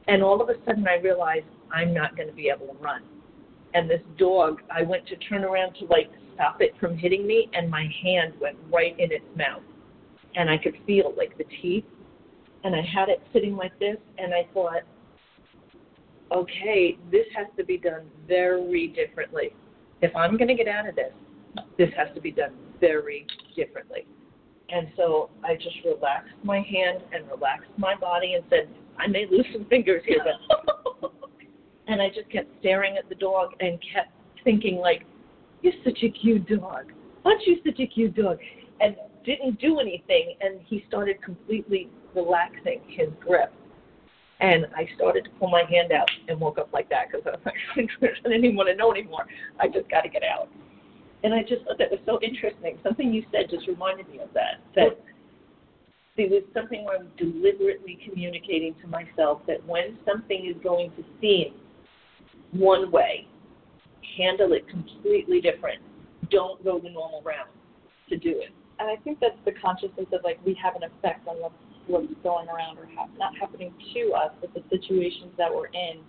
And 0.08 0.22
all 0.22 0.40
of 0.40 0.48
a 0.48 0.54
sudden, 0.64 0.86
I 0.86 0.96
realize 0.96 1.42
I'm 1.72 1.92
not 1.92 2.16
going 2.16 2.28
to 2.28 2.34
be 2.34 2.48
able 2.48 2.72
to 2.72 2.80
run. 2.80 3.02
And 3.74 3.90
this 3.90 4.00
dog, 4.16 4.62
I 4.70 4.82
went 4.82 5.06
to 5.08 5.16
turn 5.16 5.42
around 5.42 5.74
to 5.80 5.86
like 5.86 6.08
stop 6.36 6.60
it 6.60 6.72
from 6.78 6.96
hitting 6.96 7.26
me, 7.26 7.50
and 7.52 7.68
my 7.68 7.88
hand 8.04 8.34
went 8.40 8.56
right 8.72 8.94
in 8.98 9.10
its 9.10 9.24
mouth, 9.36 9.62
and 10.36 10.48
I 10.48 10.56
could 10.56 10.76
feel 10.86 11.12
like 11.16 11.36
the 11.36 11.44
teeth, 11.60 11.84
and 12.62 12.76
I 12.76 12.82
had 12.82 13.08
it 13.08 13.20
sitting 13.32 13.56
like 13.56 13.76
this, 13.80 13.96
and 14.18 14.32
I 14.32 14.46
thought, 14.54 14.82
okay, 16.32 16.96
this 17.10 17.26
has 17.36 17.46
to 17.56 17.64
be 17.64 17.78
done 17.78 18.06
very 18.28 18.88
differently. 18.88 19.54
If 20.02 20.14
I'm 20.14 20.36
going 20.36 20.48
to 20.48 20.54
get 20.54 20.68
out 20.68 20.88
of 20.88 20.94
this, 20.94 21.12
this 21.78 21.88
has 21.96 22.08
to 22.14 22.20
be 22.20 22.30
done 22.30 22.54
very 22.80 23.26
differently. 23.54 24.06
And 24.68 24.88
so 24.96 25.30
I 25.44 25.54
just 25.54 25.76
relaxed 25.84 26.34
my 26.42 26.60
hand 26.60 27.02
and 27.12 27.28
relaxed 27.30 27.70
my 27.76 27.94
body 27.94 28.34
and 28.34 28.44
said, 28.50 28.68
I 28.98 29.06
may 29.06 29.26
lose 29.30 29.46
some 29.52 29.64
fingers 29.66 30.02
here, 30.06 30.18
but. 30.24 31.12
and 31.86 32.02
I 32.02 32.08
just 32.08 32.30
kept 32.30 32.48
staring 32.60 32.96
at 32.96 33.08
the 33.08 33.14
dog 33.14 33.50
and 33.60 33.78
kept 33.94 34.10
thinking, 34.42 34.76
like, 34.76 35.06
you're 35.66 35.84
such 35.84 36.02
a 36.04 36.08
cute 36.08 36.48
dog. 36.48 36.92
Aren't 37.24 37.42
you 37.46 37.56
such 37.66 37.80
a 37.80 37.86
cute 37.86 38.14
dog? 38.14 38.38
And 38.80 38.96
didn't 39.24 39.60
do 39.60 39.80
anything. 39.80 40.34
And 40.40 40.60
he 40.64 40.84
started 40.86 41.20
completely 41.22 41.90
relaxing 42.14 42.80
his 42.86 43.08
grip. 43.20 43.52
And 44.38 44.66
I 44.76 44.88
started 44.94 45.24
to 45.24 45.30
pull 45.38 45.48
my 45.48 45.64
hand 45.68 45.92
out 45.92 46.08
and 46.28 46.38
woke 46.38 46.58
up 46.58 46.68
like 46.72 46.88
that 46.90 47.08
because 47.10 47.26
I 47.26 47.30
was 47.30 47.40
like, 47.44 47.90
I 48.24 48.28
didn't 48.28 48.44
even 48.44 48.56
want 48.56 48.68
to 48.68 48.76
know 48.76 48.92
anymore. 48.92 49.26
I 49.58 49.66
just 49.66 49.90
got 49.90 50.02
to 50.02 50.08
get 50.08 50.22
out. 50.22 50.48
And 51.24 51.34
I 51.34 51.40
just 51.42 51.64
thought 51.64 51.78
that 51.78 51.90
was 51.90 52.00
so 52.06 52.20
interesting. 52.22 52.78
Something 52.82 53.12
you 53.12 53.24
said 53.32 53.50
just 53.50 53.66
reminded 53.66 54.08
me 54.08 54.20
of 54.20 54.28
that. 54.34 54.60
That 54.76 55.00
it 56.16 56.30
was 56.30 56.42
something 56.54 56.84
where 56.84 56.98
I'm 56.98 57.08
deliberately 57.16 57.98
communicating 58.08 58.74
to 58.82 58.86
myself 58.86 59.40
that 59.48 59.66
when 59.66 59.98
something 60.06 60.46
is 60.46 60.62
going 60.62 60.90
to 60.92 61.04
seem 61.20 61.54
one 62.52 62.92
way, 62.92 63.26
handle 64.16 64.52
it 64.52 64.68
completely 64.68 65.40
different. 65.40 65.80
Don't 66.30 66.62
go 66.64 66.78
the 66.78 66.90
normal 66.90 67.22
route 67.22 67.48
to 68.08 68.16
do 68.16 68.30
it. 68.30 68.50
And 68.78 68.90
I 68.90 68.96
think 69.02 69.20
that's 69.20 69.38
the 69.44 69.52
consciousness 69.52 70.06
of 70.12 70.20
like 70.22 70.38
we 70.44 70.58
have 70.62 70.76
an 70.76 70.82
effect 70.82 71.26
on 71.28 71.36
what's, 71.40 71.54
what's 71.86 72.12
going 72.22 72.48
around 72.48 72.78
or 72.78 72.86
ha- 72.94 73.08
not 73.18 73.36
happening 73.38 73.72
to 73.94 74.12
us, 74.12 74.32
but 74.40 74.52
the 74.54 74.62
situations 74.68 75.32
that 75.38 75.52
we're 75.52 75.68
in, 75.68 76.00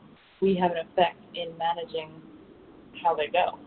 we 0.41 0.55
have 0.55 0.71
an 0.71 0.77
effect 0.77 1.17
in 1.33 1.57
managing 1.57 2.11
how 3.01 3.15
they 3.15 3.27
go. 3.27 3.57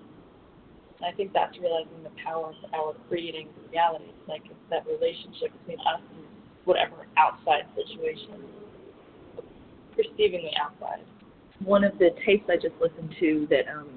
And 1.00 1.06
I 1.06 1.16
think 1.16 1.32
that's 1.32 1.56
realizing 1.58 2.02
the 2.02 2.12
power 2.22 2.48
of 2.48 2.54
our 2.74 2.94
creating 3.08 3.48
reality, 3.72 4.12
like 4.28 4.42
it's 4.44 4.54
that 4.68 4.84
relationship 4.86 5.50
between 5.60 5.80
us 5.80 6.00
and 6.14 6.24
whatever 6.66 7.06
outside 7.16 7.64
situation, 7.72 8.36
perceiving 9.96 10.44
the 10.44 10.54
outside. 10.60 11.00
One 11.64 11.84
of 11.84 11.98
the 11.98 12.10
tapes 12.26 12.44
I 12.48 12.56
just 12.56 12.76
listened 12.80 13.14
to 13.18 13.46
that 13.48 13.64
um 13.72 13.88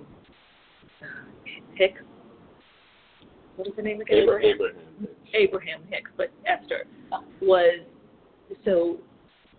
Hicks 1.76 2.02
what 3.56 3.68
is 3.68 3.74
the 3.76 3.82
name 3.82 4.02
again? 4.02 4.18
Abraham. 4.20 4.58
Abraham 5.34 5.82
Hicks, 5.90 6.12
but 6.18 6.32
Esther 6.46 6.86
oh. 7.12 7.24
was 7.42 7.80
so 8.66 8.98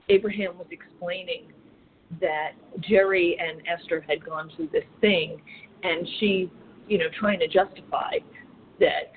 Abraham 0.09 0.59
was 0.59 0.67
explaining 0.71 1.53
that 2.21 2.53
Jerry 2.81 3.39
and 3.41 3.63
Esther 3.67 4.05
had 4.07 4.25
gone 4.25 4.51
through 4.55 4.69
this 4.73 4.85
thing 5.01 5.41
and 5.83 6.07
she, 6.19 6.51
you 6.89 6.99
know, 6.99 7.07
trying 7.19 7.39
to 7.41 7.49
justify 7.49 8.19
that 8.81 9.13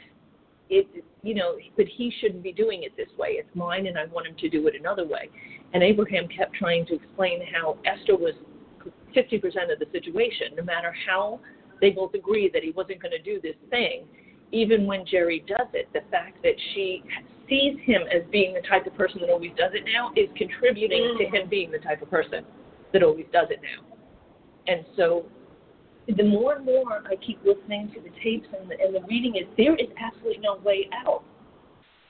it 0.69 0.87
you 1.23 1.33
know, 1.33 1.57
but 1.75 1.85
he 1.87 2.13
shouldn't 2.21 2.43
be 2.43 2.53
doing 2.53 2.83
it 2.83 2.95
this 2.95 3.09
way. 3.17 3.29
It's 3.31 3.49
mine 3.55 3.87
and 3.87 3.97
I 3.97 4.05
want 4.05 4.27
him 4.27 4.35
to 4.39 4.49
do 4.49 4.67
it 4.67 4.75
another 4.79 5.05
way. 5.05 5.29
And 5.73 5.83
Abraham 5.83 6.27
kept 6.27 6.53
trying 6.53 6.85
to 6.87 6.95
explain 6.95 7.41
how 7.53 7.77
Esther 7.85 8.15
was 8.15 8.33
50% 9.15 9.43
of 9.71 9.79
the 9.79 9.87
situation, 9.91 10.55
no 10.55 10.63
matter 10.63 10.93
how 11.07 11.39
they 11.81 11.91
both 11.91 12.13
agree 12.13 12.49
that 12.53 12.63
he 12.63 12.71
wasn't 12.71 13.01
going 13.01 13.11
to 13.11 13.21
do 13.21 13.39
this 13.41 13.55
thing. 13.69 14.05
Even 14.51 14.85
when 14.85 15.05
Jerry 15.05 15.43
does 15.47 15.67
it, 15.73 15.89
the 15.93 16.01
fact 16.09 16.41
that 16.43 16.55
she 16.73 17.03
sees 17.49 17.77
him 17.83 18.01
as 18.13 18.23
being 18.31 18.53
the 18.53 18.67
type 18.67 18.85
of 18.85 18.95
person 18.95 19.19
that 19.21 19.29
always 19.29 19.51
does 19.57 19.71
it 19.73 19.83
now 19.85 20.11
is 20.15 20.27
contributing 20.37 21.15
to 21.17 21.25
him 21.25 21.47
mm. 21.47 21.49
being 21.49 21.71
the 21.71 21.79
type 21.79 22.01
of 22.01 22.09
person 22.09 22.43
that 22.93 23.03
always 23.03 23.25
does 23.31 23.47
it 23.49 23.59
now. 23.61 23.85
And 24.67 24.85
so 24.95 25.25
the 26.07 26.23
more 26.23 26.55
and 26.55 26.65
more 26.65 27.03
I 27.05 27.15
keep 27.25 27.39
listening 27.43 27.91
to 27.93 28.01
the 28.01 28.09
tapes 28.23 28.47
and 28.57 28.69
the, 28.69 28.79
and 28.79 28.95
the 28.95 29.01
reading 29.07 29.35
is 29.35 29.43
there 29.57 29.75
is 29.75 29.87
absolutely 29.99 30.39
no 30.41 30.57
way 30.57 30.89
out 31.05 31.23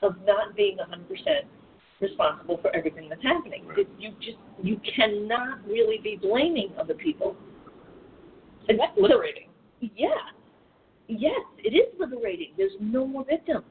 of 0.02 0.14
not 0.24 0.54
being 0.56 0.76
100% 0.78 1.06
responsible 2.00 2.58
for 2.62 2.74
everything 2.74 3.08
that's 3.08 3.22
happening. 3.22 3.66
Right. 3.66 3.88
You 3.98 4.10
just 4.20 4.38
you 4.62 4.80
cannot 4.96 5.66
really 5.66 5.98
be 6.02 6.16
blaming 6.20 6.72
other 6.78 6.94
people. 6.94 7.36
And 8.68 8.78
that's 8.78 8.92
liberating. 8.96 9.47
Yeah. 9.80 10.08
Yes, 11.08 11.40
it 11.58 11.74
is 11.74 11.88
liberating. 11.98 12.52
There's 12.56 12.72
no 12.80 13.06
more 13.06 13.24
victim. 13.24 13.62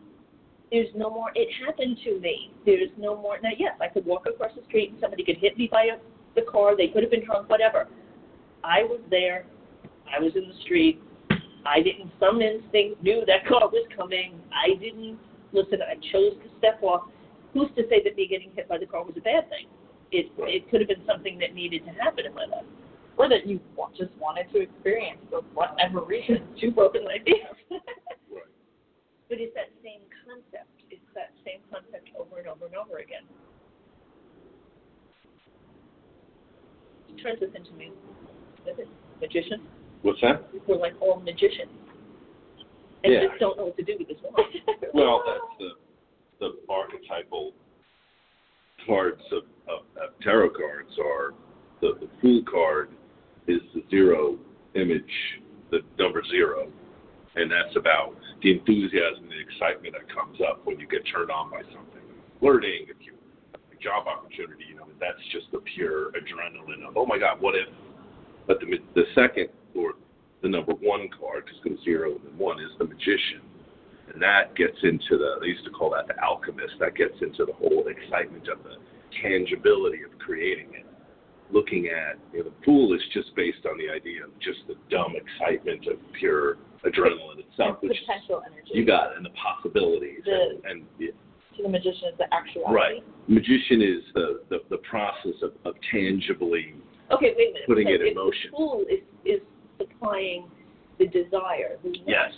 There's 0.71 0.89
no 0.95 1.09
more. 1.09 1.31
It 1.35 1.47
happened 1.65 1.97
to 2.03 2.19
me. 2.19 2.51
There's 2.65 2.89
no 2.97 3.15
more. 3.15 3.37
Now, 3.41 3.51
yes, 3.57 3.73
I 3.79 3.87
could 3.87 4.05
walk 4.05 4.25
across 4.27 4.51
the 4.55 4.63
street 4.67 4.91
and 4.91 4.99
somebody 4.99 5.23
could 5.23 5.37
hit 5.37 5.57
me 5.57 5.69
by 5.71 5.83
a, 5.83 5.97
the 6.35 6.41
car. 6.49 6.75
They 6.75 6.87
could 6.87 7.03
have 7.03 7.11
been 7.11 7.25
drunk, 7.25 7.49
whatever. 7.49 7.87
I 8.63 8.83
was 8.83 8.99
there. 9.09 9.45
I 10.13 10.19
was 10.19 10.33
in 10.35 10.47
the 10.47 10.55
street. 10.63 11.01
I 11.65 11.81
didn't. 11.81 12.11
Some 12.19 12.41
instinct 12.41 13.03
knew 13.03 13.23
that 13.27 13.47
car 13.47 13.69
was 13.69 13.87
coming. 13.95 14.39
I 14.51 14.79
didn't 14.79 15.19
listen. 15.53 15.79
I 15.81 15.95
chose 16.11 16.33
to 16.43 16.49
step 16.57 16.81
off. 16.81 17.03
Who's 17.53 17.69
to 17.75 17.83
say 17.89 18.01
that 18.03 18.15
me 18.15 18.27
getting 18.27 18.51
hit 18.55 18.67
by 18.67 18.77
the 18.77 18.85
car 18.85 19.03
was 19.03 19.13
a 19.17 19.21
bad 19.21 19.49
thing? 19.49 19.67
It 20.11 20.31
it 20.37 20.69
could 20.71 20.81
have 20.81 20.87
been 20.87 21.05
something 21.05 21.37
that 21.39 21.53
needed 21.53 21.85
to 21.85 21.91
happen 21.91 22.25
in 22.25 22.33
my 22.33 22.45
life. 22.45 22.65
Or 23.17 23.27
that 23.29 23.47
you 23.47 23.59
just 23.97 24.11
wanted 24.19 24.45
to 24.53 24.61
experience 24.61 25.19
for 25.29 25.41
whatever 25.53 26.01
reason. 26.01 26.47
Two 26.61 26.71
broken 26.71 27.03
legs. 27.05 27.25
Right. 27.71 27.81
But 29.29 29.39
it's 29.41 29.53
that 29.55 29.69
same 29.83 30.01
concept. 30.25 30.69
It's 30.91 31.01
that 31.15 31.31
same 31.45 31.59
concept 31.71 32.09
over 32.17 32.37
and 32.37 32.47
over 32.47 32.65
and 32.67 32.75
over 32.75 32.97
again. 32.97 33.23
It 37.09 37.21
turns 37.23 37.41
us 37.41 37.49
into 37.55 37.71
mu- 37.73 38.71
is 38.71 38.77
it 38.77 38.87
magicians. 39.19 39.63
What's 40.03 40.21
that? 40.21 40.47
We're 40.67 40.77
like 40.77 40.93
all 41.01 41.19
magicians. 41.19 41.71
And 43.03 43.13
Yeah. 43.13 43.27
just 43.27 43.39
don't 43.39 43.57
know 43.57 43.65
what 43.65 43.77
to 43.77 43.83
do 43.83 43.95
with 43.97 44.07
this 44.07 44.17
wand. 44.21 44.45
Well, 44.93 45.23
that's 45.25 45.39
the 45.59 45.69
the 46.39 46.59
archetypal 46.69 47.51
cards 48.85 49.21
of, 49.31 49.43
of, 49.67 49.81
of 50.01 50.19
tarot 50.21 50.51
cards 50.51 50.91
are 50.99 51.33
the, 51.81 51.97
the 51.99 52.07
Fool 52.21 52.43
card 52.49 52.89
is 53.47 53.61
the 53.73 53.83
zero 53.89 54.37
image, 54.75 55.03
the 55.71 55.79
number 55.97 56.23
zero, 56.29 56.67
and 57.35 57.51
that's 57.51 57.75
about 57.75 58.15
the 58.41 58.51
enthusiasm 58.51 59.23
and 59.23 59.31
the 59.31 59.39
excitement 59.39 59.93
that 59.93 60.13
comes 60.13 60.39
up 60.41 60.65
when 60.65 60.79
you 60.79 60.87
get 60.87 61.01
turned 61.11 61.31
on 61.31 61.49
by 61.49 61.61
something, 61.73 62.03
flirting, 62.39 62.85
if 62.89 62.97
you 63.05 63.13
a 63.53 63.83
job 63.83 64.07
opportunity, 64.07 64.63
you 64.69 64.75
know, 64.75 64.87
that's 64.99 65.21
just 65.31 65.45
the 65.51 65.59
pure 65.75 66.11
adrenaline 66.11 66.87
of 66.87 66.97
oh 66.97 67.05
my 67.05 67.17
God, 67.17 67.41
what 67.41 67.55
if? 67.55 67.67
But 68.47 68.59
the 68.59 68.77
the 68.95 69.03
second 69.13 69.49
or 69.75 69.93
the 70.41 70.49
number 70.49 70.73
one 70.73 71.09
card, 71.19 71.45
because 71.45 71.79
zero 71.83 72.15
and 72.15 72.25
the 72.25 72.43
one 72.43 72.59
is 72.59 72.71
the 72.79 72.85
magician. 72.85 73.41
And 74.13 74.21
that 74.21 74.55
gets 74.55 74.77
into 74.83 75.17
the 75.17 75.37
they 75.41 75.47
used 75.47 75.65
to 75.65 75.71
call 75.71 75.91
that 75.91 76.07
the 76.07 76.19
alchemist. 76.23 76.73
That 76.79 76.95
gets 76.95 77.15
into 77.21 77.45
the 77.45 77.53
whole 77.53 77.85
excitement 77.87 78.47
of 78.47 78.63
the 78.63 78.77
tangibility 79.21 80.03
of 80.03 80.17
creating 80.19 80.73
it 80.73 80.86
looking 81.51 81.87
at 81.87 82.17
you 82.33 82.39
know 82.43 82.49
the 82.49 82.55
Fool 82.65 82.93
is 82.93 83.01
just 83.13 83.35
based 83.35 83.65
on 83.69 83.77
the 83.77 83.89
idea 83.89 84.23
of 84.23 84.31
just 84.39 84.59
the 84.67 84.75
dumb 84.89 85.13
excitement 85.15 85.87
of 85.87 85.97
pure 86.19 86.57
adrenaline 86.85 87.39
itself 87.39 87.77
and 87.81 87.89
which 87.89 87.99
potential 88.05 88.41
energy. 88.45 88.71
you 88.73 88.85
got 88.85 89.11
it, 89.11 89.17
and 89.17 89.25
the 89.25 89.31
possibilities 89.31 90.21
The- 90.25 90.59
and, 90.63 90.65
and 90.65 90.83
yeah, 90.99 91.09
To 91.57 91.63
the 91.63 91.69
magician 91.69 92.09
is 92.11 92.17
the 92.17 92.31
actuality. 92.33 92.75
right 92.75 93.03
magician 93.27 93.81
is 93.81 94.03
the, 94.13 94.41
the 94.49 94.59
the 94.69 94.77
process 94.77 95.35
of, 95.41 95.53
of 95.65 95.75
tangibly 95.91 96.75
Okay, 97.09 97.33
wait 97.37 97.51
a 97.51 97.53
minute. 97.53 97.67
Putting 97.67 97.87
so 97.87 97.93
it 97.93 98.01
in 98.01 98.15
motion. 98.15 98.51
The 98.51 98.57
Fool 98.57 98.85
is 98.89 98.99
is 99.25 99.41
supplying 99.79 100.49
the 100.99 101.07
desire, 101.07 101.77
the 101.83 101.95
yes 102.05 102.31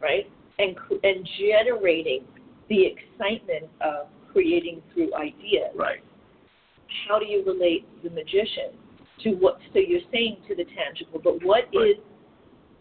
right? 0.00 0.28
And 0.58 0.76
and 1.04 1.28
generating 1.38 2.24
the 2.68 2.84
excitement 2.86 3.70
of 3.80 4.08
creating 4.32 4.82
through 4.92 5.14
ideas. 5.14 5.70
right 5.76 6.02
How 7.08 7.18
do 7.18 7.26
you 7.26 7.44
relate 7.44 7.86
the 8.02 8.10
magician 8.10 8.72
to 9.24 9.30
what? 9.32 9.58
So 9.72 9.78
you're 9.78 10.00
saying 10.12 10.38
to 10.48 10.54
the 10.54 10.64
tangible, 10.64 11.20
but 11.22 11.44
what 11.44 11.64
is? 11.72 11.74
Right. 11.74 11.94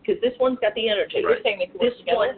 Because 0.06 0.22
this 0.22 0.34
one's 0.40 0.60
got 0.62 0.74
the 0.76 0.90
energy. 0.90 1.16
Right. 1.24 1.36
You're 1.36 1.44
saying 1.44 1.60
they 1.60 1.66
can 1.66 1.80
This 1.82 1.92
work 1.92 1.98
together. 2.00 2.18
one, 2.18 2.36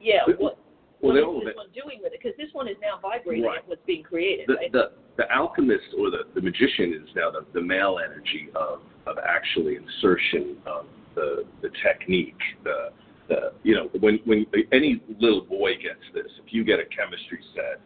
yeah. 0.00 0.20
Well, 0.26 0.36
What? 0.38 0.58
well 0.58 0.58
what 1.00 1.12
they 1.14 1.20
is 1.20 1.24
all 1.26 1.44
this 1.44 1.56
one 1.56 1.70
doing 1.74 1.98
with 2.02 2.12
it? 2.12 2.20
Because 2.22 2.36
this 2.36 2.48
one 2.52 2.66
is 2.68 2.76
now 2.82 2.98
vibrating 3.00 3.44
Right. 3.44 3.58
at 3.58 3.68
what's 3.68 3.84
being 3.86 4.02
created, 4.02 4.46
the, 4.48 4.54
right? 4.54 4.72
the 4.72 4.90
the 5.16 5.30
alchemist 5.34 5.94
or 5.98 6.10
the, 6.10 6.22
the 6.34 6.40
magician 6.40 6.94
is 6.94 7.08
now 7.16 7.28
the, 7.30 7.44
the 7.52 7.60
male 7.60 7.98
energy 8.04 8.48
of 8.54 8.80
of 9.06 9.16
actually 9.18 9.76
insertion 9.76 10.56
of 10.66 10.86
the 11.14 11.44
the 11.62 11.70
technique 11.82 12.38
the 12.64 12.90
the 13.28 13.52
you 13.64 13.74
know 13.74 13.88
when 14.00 14.20
when 14.26 14.46
any 14.72 15.00
little 15.18 15.40
boy 15.42 15.72
gets 15.74 16.02
this 16.14 16.30
if 16.44 16.52
you 16.52 16.62
get 16.64 16.78
a 16.78 16.84
chemistry 16.86 17.40
set 17.54 17.80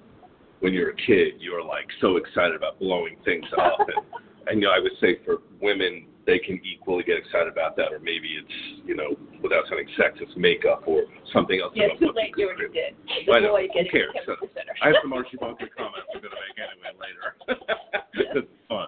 when 0.63 0.73
you're 0.73 0.91
a 0.91 0.97
kid 0.97 1.35
you're 1.39 1.63
like 1.63 1.87
so 2.01 2.17
excited 2.17 2.55
about 2.57 2.79
blowing 2.79 3.17
things 3.25 3.47
up 3.59 3.79
and 3.81 4.23
and 4.49 4.61
you 4.61 4.67
know 4.67 4.73
I 4.73 4.81
would 4.81 4.93
say 5.01 5.19
for 5.25 5.39
women 5.61 6.07
they 6.27 6.39
can 6.39 6.61
equally 6.65 7.03
get 7.03 7.19
excited 7.19 7.49
about 7.49 7.77
that, 7.77 7.93
or 7.93 7.99
maybe 7.99 8.39
it's 8.39 8.87
you 8.87 8.95
know 8.95 9.17
without 9.43 9.65
sounding 9.69 9.89
sex, 9.97 10.19
it's 10.21 10.33
makeup 10.37 10.85
or 10.87 11.03
something 11.33 11.61
else. 11.61 11.73
Yeah, 11.75 11.95
too 11.99 12.13
late. 12.15 12.33
You 12.37 12.49
already 12.49 12.73
did. 12.73 12.95
The 13.27 13.49
boy 13.49 13.67
getting 13.75 13.91
cares? 13.91 14.15
percent. 14.27 14.71
I 14.83 14.89
have 14.89 14.97
some 15.03 15.13
Archie 15.13 15.37
Bunker 15.39 15.69
comments 15.77 16.07
I'm 16.15 16.21
going 16.21 16.33
to 16.33 16.39
make 16.39 16.59
anyway 16.63 16.95
later. 17.03 18.47
fun. 18.69 18.87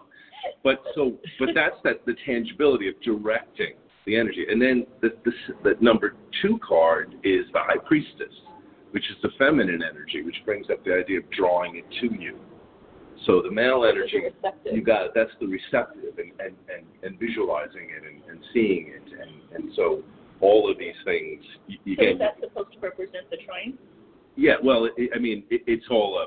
But 0.63 0.83
so, 0.95 1.19
but 1.39 1.49
that's 1.55 1.77
that 1.85 2.07
the 2.07 2.15
tangibility 2.25 2.89
of 2.89 2.95
directing 3.03 3.75
the 4.07 4.17
energy, 4.17 4.47
and 4.49 4.61
then 4.61 4.87
the, 5.01 5.11
the 5.25 5.33
the 5.65 5.75
number 5.81 6.15
two 6.43 6.59
card 6.67 7.15
is 7.25 7.47
the 7.53 7.61
High 7.61 7.83
Priestess, 7.85 8.33
which 8.95 9.11
is 9.11 9.17
the 9.23 9.31
feminine 9.37 9.83
energy, 9.83 10.23
which 10.23 10.37
brings 10.45 10.71
up 10.71 10.85
the 10.85 10.95
idea 10.95 11.19
of 11.19 11.29
drawing 11.33 11.75
it 11.75 11.85
to 12.01 12.15
you. 12.15 12.39
So 13.27 13.43
the 13.43 13.51
male 13.51 13.85
energy, 13.85 14.23
you 14.71 14.83
got. 14.83 15.15
That's 15.15 15.33
the 15.41 15.47
receptive 15.47 16.15
and 16.19 16.31
and 16.39 16.55
and, 16.71 16.87
and 17.03 17.19
visualizing 17.19 17.91
it 17.91 18.03
and, 18.07 18.23
and 18.31 18.39
seeing 18.55 18.95
it, 18.95 19.03
and 19.21 19.33
and 19.65 19.73
so 19.75 20.03
all 20.41 20.71
of 20.71 20.79
these 20.79 20.95
things 21.05 21.43
you, 21.67 21.79
you 21.85 21.97
So 21.97 22.03
get. 22.03 22.13
is 22.13 22.19
that 22.21 22.35
supposed 22.41 22.73
to 22.75 22.79
represent 22.79 23.29
the 23.31 23.39
trine? 23.45 23.75
Yeah, 24.37 24.55
well, 24.63 24.89
it, 24.97 25.11
I 25.15 25.19
mean, 25.19 25.43
it, 25.51 25.63
it's 25.67 25.87
all 25.91 26.19
a, 26.23 26.27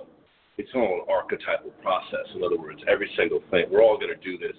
it's 0.60 0.72
all 0.76 1.04
an 1.04 1.06
archetypal 1.10 1.72
process. 1.82 2.26
In 2.36 2.44
other 2.44 2.58
words, 2.60 2.82
every 2.88 3.10
single 3.16 3.40
thing. 3.52 3.66
We're 3.72 3.84
all 3.84 3.98
going 3.98 4.12
to 4.12 4.24
do 4.24 4.38
this 4.38 4.56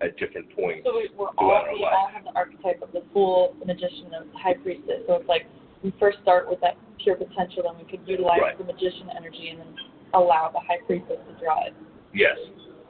at 0.00 0.16
different 0.16 0.54
points. 0.56 0.86
So 0.86 0.96
we, 0.96 1.10
we're 1.16 1.28
all 1.36 1.50
our 1.52 1.72
we 1.72 1.80
life. 1.80 1.92
all 1.96 2.08
have 2.12 2.24
the 2.24 2.32
archetype 2.34 2.80
of 2.80 2.92
the 2.92 3.02
fool, 3.12 3.56
the 3.60 3.66
magician, 3.66 4.08
and 4.14 4.32
the 4.32 4.38
high 4.38 4.54
priestess. 4.54 5.04
So 5.06 5.14
it's 5.14 5.28
like 5.28 5.44
we 5.82 5.92
first 5.98 6.18
start 6.22 6.48
with 6.48 6.60
that 6.60 6.76
pure 7.02 7.16
potential, 7.16 7.64
then 7.64 7.76
we 7.78 7.84
could 7.90 8.06
utilize 8.06 8.40
Right. 8.40 8.58
the 8.58 8.64
magician 8.64 9.10
energy, 9.16 9.48
and 9.50 9.60
then 9.60 9.74
allow 10.14 10.50
the 10.52 10.60
high 10.60 10.78
priestess 10.86 11.18
to 11.28 11.44
drive 11.44 11.72
Yes, 12.14 12.36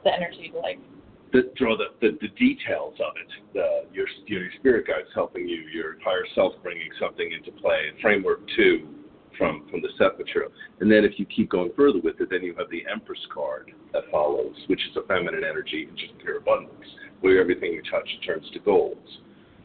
the 0.03 0.13
energy 0.13 0.49
to 0.51 0.59
like 0.59 0.79
the, 1.31 1.51
draw 1.55 1.75
the, 1.75 1.85
the 2.01 2.17
the 2.21 2.27
details 2.37 2.93
of 2.99 3.13
it. 3.17 3.31
The, 3.53 3.95
your 3.95 4.07
your 4.27 4.49
spirit 4.59 4.85
guides 4.85 5.07
helping 5.15 5.47
you. 5.47 5.63
Your 5.73 5.97
higher 6.03 6.25
self 6.35 6.53
bringing 6.61 6.89
something 6.99 7.31
into 7.31 7.51
play. 7.59 7.91
Framework 8.01 8.41
two 8.55 8.87
from 9.37 9.67
from 9.71 9.81
the 9.81 9.89
Seth 9.97 10.19
material. 10.19 10.51
And 10.79 10.91
then 10.91 11.03
if 11.03 11.17
you 11.17 11.25
keep 11.25 11.49
going 11.49 11.71
further 11.75 11.99
with 12.03 12.19
it, 12.21 12.29
then 12.29 12.43
you 12.43 12.53
have 12.57 12.69
the 12.69 12.83
Empress 12.91 13.19
card 13.33 13.71
that 13.93 14.03
follows, 14.11 14.53
which 14.67 14.81
is 14.91 14.95
a 14.97 15.07
feminine 15.07 15.43
energy 15.43 15.87
and 15.89 15.97
just 15.97 16.17
pure 16.19 16.37
abundance, 16.37 16.85
where 17.21 17.39
everything 17.41 17.73
you 17.73 17.81
touch 17.89 18.07
turns 18.25 18.45
to 18.51 18.59
gold. 18.59 18.97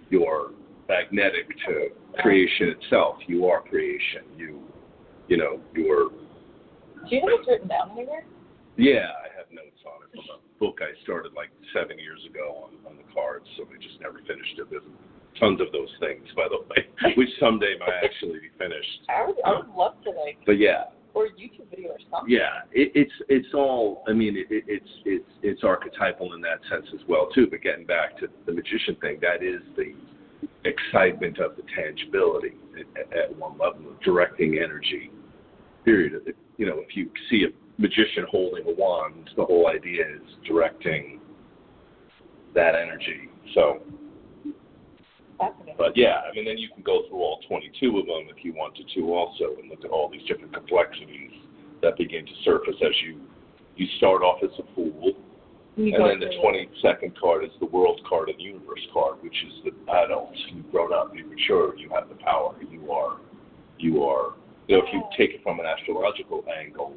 You're 0.09 0.53
magnetic 0.89 1.49
to 1.67 1.89
creation 2.23 2.75
itself. 2.81 3.17
You 3.27 3.47
are 3.47 3.61
creation. 3.63 4.23
You, 4.37 4.61
you 5.29 5.37
know, 5.37 5.61
you're. 5.75 6.09
Do 7.09 7.15
you 7.15 7.21
have 7.21 7.39
this 7.41 7.47
written 7.47 7.69
down 7.69 7.91
anywhere? 7.93 8.25
Yeah, 8.77 9.11
I 9.25 9.29
have 9.37 9.51
notes 9.53 9.79
on 9.87 10.03
it 10.07 10.11
from 10.15 10.39
a 10.39 10.59
book 10.59 10.79
I 10.81 10.95
started 11.03 11.33
like 11.35 11.51
seven 11.75 11.99
years 11.99 12.21
ago 12.29 12.69
on, 12.69 12.91
on 12.91 12.97
the 12.97 13.07
cards, 13.13 13.47
so 13.57 13.65
I 13.65 13.77
just 13.83 14.01
never 14.01 14.19
finished 14.27 14.59
it. 14.59 14.67
There's 14.71 14.83
tons 15.39 15.61
of 15.61 15.71
those 15.73 15.91
things, 16.01 16.27
by 16.37 16.47
the 16.49 16.63
way, 16.71 16.87
which 17.17 17.29
someday 17.41 17.75
might 17.79 18.03
actually 18.03 18.41
be 18.41 18.51
finished. 18.59 19.07
I 19.09 19.27
would, 19.27 19.37
I 19.45 19.59
would 19.59 19.75
love 19.75 19.95
to 20.05 20.11
like, 20.11 20.39
But 20.47 20.59
yeah, 20.59 20.95
or 21.15 21.27
a 21.27 21.31
YouTube 21.31 21.71
video 21.71 21.91
or 21.91 21.99
something. 22.11 22.31
yeah, 22.31 22.63
it, 22.73 22.93
it's 22.95 23.13
it's 23.29 23.53
all. 23.55 24.03
I 24.09 24.13
mean, 24.13 24.37
it, 24.37 24.47
it, 24.51 24.65
it's 24.69 24.93
it's 25.05 25.31
it's 25.43 25.65
archetypal 25.65 26.35
in 26.35 26.41
that 26.43 26.59
sense 26.71 26.87
as 26.95 27.01
well 27.09 27.29
too. 27.35 27.47
But 27.51 27.63
getting 27.63 27.87
back 27.87 28.19
to 28.21 28.29
the 28.47 28.53
magician 28.53 28.95
thing, 29.01 29.19
that 29.23 29.43
is 29.43 29.63
the 29.77 29.95
excitement 30.69 31.39
of 31.39 31.57
the 31.57 31.63
tangibility 31.75 32.55
at, 32.79 33.17
at 33.17 33.37
one 33.37 33.53
level 33.53 33.91
of 33.91 34.01
directing 34.03 34.59
energy. 34.63 35.11
Period. 35.85 36.35
You 36.57 36.67
know, 36.67 36.79
if 36.79 36.97
you 36.97 37.11
see 37.31 37.45
a 37.45 37.81
magician 37.81 38.27
holding 38.31 38.65
a 38.67 38.75
wand, 38.75 39.31
the 39.37 39.45
whole 39.45 39.69
idea 39.69 40.05
is 40.05 40.23
directing 40.47 41.21
that 42.55 42.75
energy. 42.75 43.29
So, 43.55 43.81
but 45.79 45.97
yeah, 45.97 46.21
I 46.29 46.35
mean, 46.35 46.45
then 46.45 46.59
you 46.59 46.69
can 46.75 46.83
go 46.83 47.03
through 47.09 47.19
all 47.19 47.41
22 47.49 47.99
of 47.99 48.07
them 48.07 48.35
if 48.37 48.45
you 48.45 48.53
wanted 48.53 48.87
to 48.95 49.15
also 49.15 49.57
and 49.61 49.71
look 49.71 49.85
at 49.85 49.91
all 49.91 50.11
these 50.11 50.27
different 50.27 50.53
complexities 50.53 51.31
that 51.83 51.97
begin 51.97 52.27
to 52.27 52.33
surface 52.45 52.75
as 52.83 52.93
you 53.07 53.21
you 53.77 53.87
start 53.97 54.23
off 54.23 54.43
as 54.43 54.51
a 54.59 54.75
fool, 54.75 55.13
And 55.79 55.97
go 55.97 56.09
then 56.09 56.19
the 56.19 56.27
through 56.27 56.67
22nd 56.83 57.17
card 57.19 57.45
is 57.45 57.51
the 57.61 57.67
world 57.67 58.01
card 58.09 58.29
and 58.29 58.39
the 58.39 58.43
universe 58.43 58.85
card, 58.93 59.23
which 59.23 59.37
is 59.47 59.65
the 59.65 59.93
adult. 59.93 60.33
You've 60.53 60.71
grown 60.73 60.93
up, 60.93 61.13
you've 61.15 61.29
matured, 61.29 61.79
you 61.79 61.89
have 61.91 62.09
the 62.09 62.17
power. 62.17 62.57
You 62.69 62.91
are, 62.91 63.19
you 63.79 64.03
are. 64.03 64.35
You 64.67 64.77
know, 64.77 64.83
if 64.85 64.93
you 64.93 65.05
take 65.17 65.31
it 65.37 65.43
from 65.43 65.61
an 65.61 65.67
astrological 65.67 66.45
angle, 66.51 66.95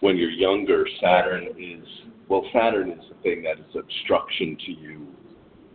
when 0.00 0.16
you're 0.16 0.30
younger, 0.30 0.86
Saturn 1.02 1.48
is 1.58 1.86
well, 2.28 2.44
Saturn 2.52 2.90
is 2.92 3.04
the 3.08 3.16
thing 3.22 3.42
that 3.42 3.58
is 3.58 3.74
obstruction 3.74 4.56
to 4.66 4.72
you 4.72 5.06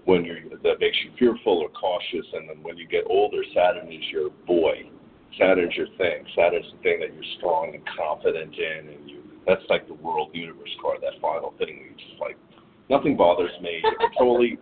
when 0.06 0.24
you're 0.24 0.40
that 0.64 0.80
makes 0.80 0.98
you 1.04 1.12
fearful 1.20 1.60
or 1.60 1.70
cautious, 1.70 2.26
and 2.34 2.48
then 2.48 2.64
when 2.64 2.78
you 2.78 2.88
get 2.88 3.04
older, 3.08 3.44
Saturn 3.54 3.92
is 3.92 4.04
your 4.12 4.30
boy. 4.48 4.90
Saturn's 5.38 5.76
your 5.76 5.88
thing. 5.98 6.24
Saturn's 6.36 6.72
the 6.72 6.82
thing 6.84 7.00
that 7.02 7.14
you're 7.14 7.38
strong 7.38 7.74
and 7.74 7.84
confident 7.98 8.56
in, 8.56 8.90
and 8.94 9.10
you. 9.10 9.24
That's 9.48 9.64
like 9.70 9.88
the 9.88 9.96
world 9.96 10.32
universe 10.34 10.72
card, 10.82 11.00
that 11.02 11.20
final 11.22 11.54
thing. 11.58 11.78
Where 11.78 11.88
you 11.88 11.96
just 11.98 12.20
like 12.20 12.38
nothing 12.90 13.18
bothers 13.18 13.52
me. 13.62 13.82
I'm 13.84 14.12
totally 14.18 14.58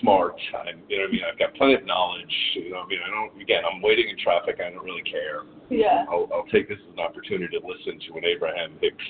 smart. 0.00 0.34
I'm, 0.56 0.82
you 0.88 0.98
know 0.98 1.04
what 1.04 1.08
I 1.08 1.12
mean? 1.12 1.22
I've 1.30 1.38
got 1.38 1.54
plenty 1.54 1.74
of 1.74 1.84
knowledge. 1.84 2.34
You 2.54 2.70
know 2.70 2.84
what 2.84 2.86
I 2.86 2.88
mean? 2.88 3.00
I 3.04 3.10
don't. 3.10 3.42
Again, 3.42 3.62
I'm 3.64 3.82
waiting 3.82 4.08
in 4.08 4.16
traffic. 4.18 4.60
I 4.64 4.70
don't 4.70 4.84
really 4.84 5.04
care. 5.04 5.42
Yeah. 5.70 6.04
I'll, 6.08 6.28
I'll 6.32 6.48
take 6.52 6.68
this 6.68 6.78
as 6.86 6.92
an 6.92 7.00
opportunity 7.00 7.58
to 7.58 7.64
listen 7.64 8.00
to 8.08 8.18
an 8.18 8.24
Abraham 8.24 8.72
Hicks 8.80 9.04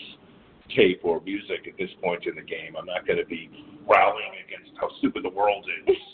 tape 0.77 1.01
or 1.03 1.21
music 1.23 1.67
at 1.67 1.77
this 1.79 1.91
point 2.03 2.27
in 2.27 2.35
the 2.35 2.43
game. 2.43 2.77
I'm 2.79 2.87
not 2.87 3.07
going 3.07 3.19
to 3.19 3.25
be 3.25 3.51
rallying 3.89 4.37
against 4.45 4.77
how 4.81 4.91
stupid 4.99 5.25
the 5.25 5.31
world 5.31 5.67
is. 5.87 5.97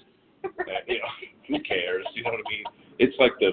Uh, 0.44 0.76
you 0.86 1.00
know, 1.00 1.08
who 1.48 1.62
cares? 1.64 2.04
You 2.12 2.22
know 2.22 2.30
what 2.30 2.40
I 2.44 2.50
mean? 2.52 2.64
It's 2.98 3.16
like 3.18 3.32
the 3.40 3.52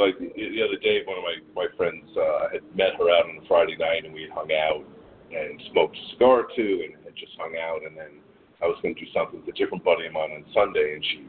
like 0.00 0.16
the 0.18 0.32
the 0.32 0.64
other 0.64 0.80
day, 0.80 1.04
one 1.04 1.20
of 1.20 1.24
my 1.24 1.36
my 1.52 1.68
friends 1.76 2.08
uh, 2.16 2.48
had 2.56 2.64
met 2.72 2.96
her 2.96 3.12
out 3.12 3.28
on 3.28 3.36
a 3.36 3.46
Friday 3.46 3.76
night, 3.76 4.08
and 4.08 4.14
we 4.16 4.24
had 4.24 4.32
hung 4.32 4.50
out 4.50 4.82
and 5.30 5.60
smoked 5.70 5.94
a 5.94 6.04
cigar 6.16 6.48
two, 6.56 6.88
and 6.88 6.96
had 7.04 7.14
just 7.14 7.36
hung 7.38 7.54
out, 7.60 7.84
and 7.84 7.96
then 7.96 8.18
I 8.62 8.66
was 8.66 8.80
going 8.82 8.94
to 8.96 9.00
do 9.00 9.06
something 9.12 9.40
with 9.40 9.52
a 9.52 9.56
different 9.56 9.84
buddy 9.84 10.06
of 10.06 10.12
mine 10.12 10.32
on 10.32 10.44
Sunday, 10.56 10.96
and 10.96 11.04
she 11.04 11.28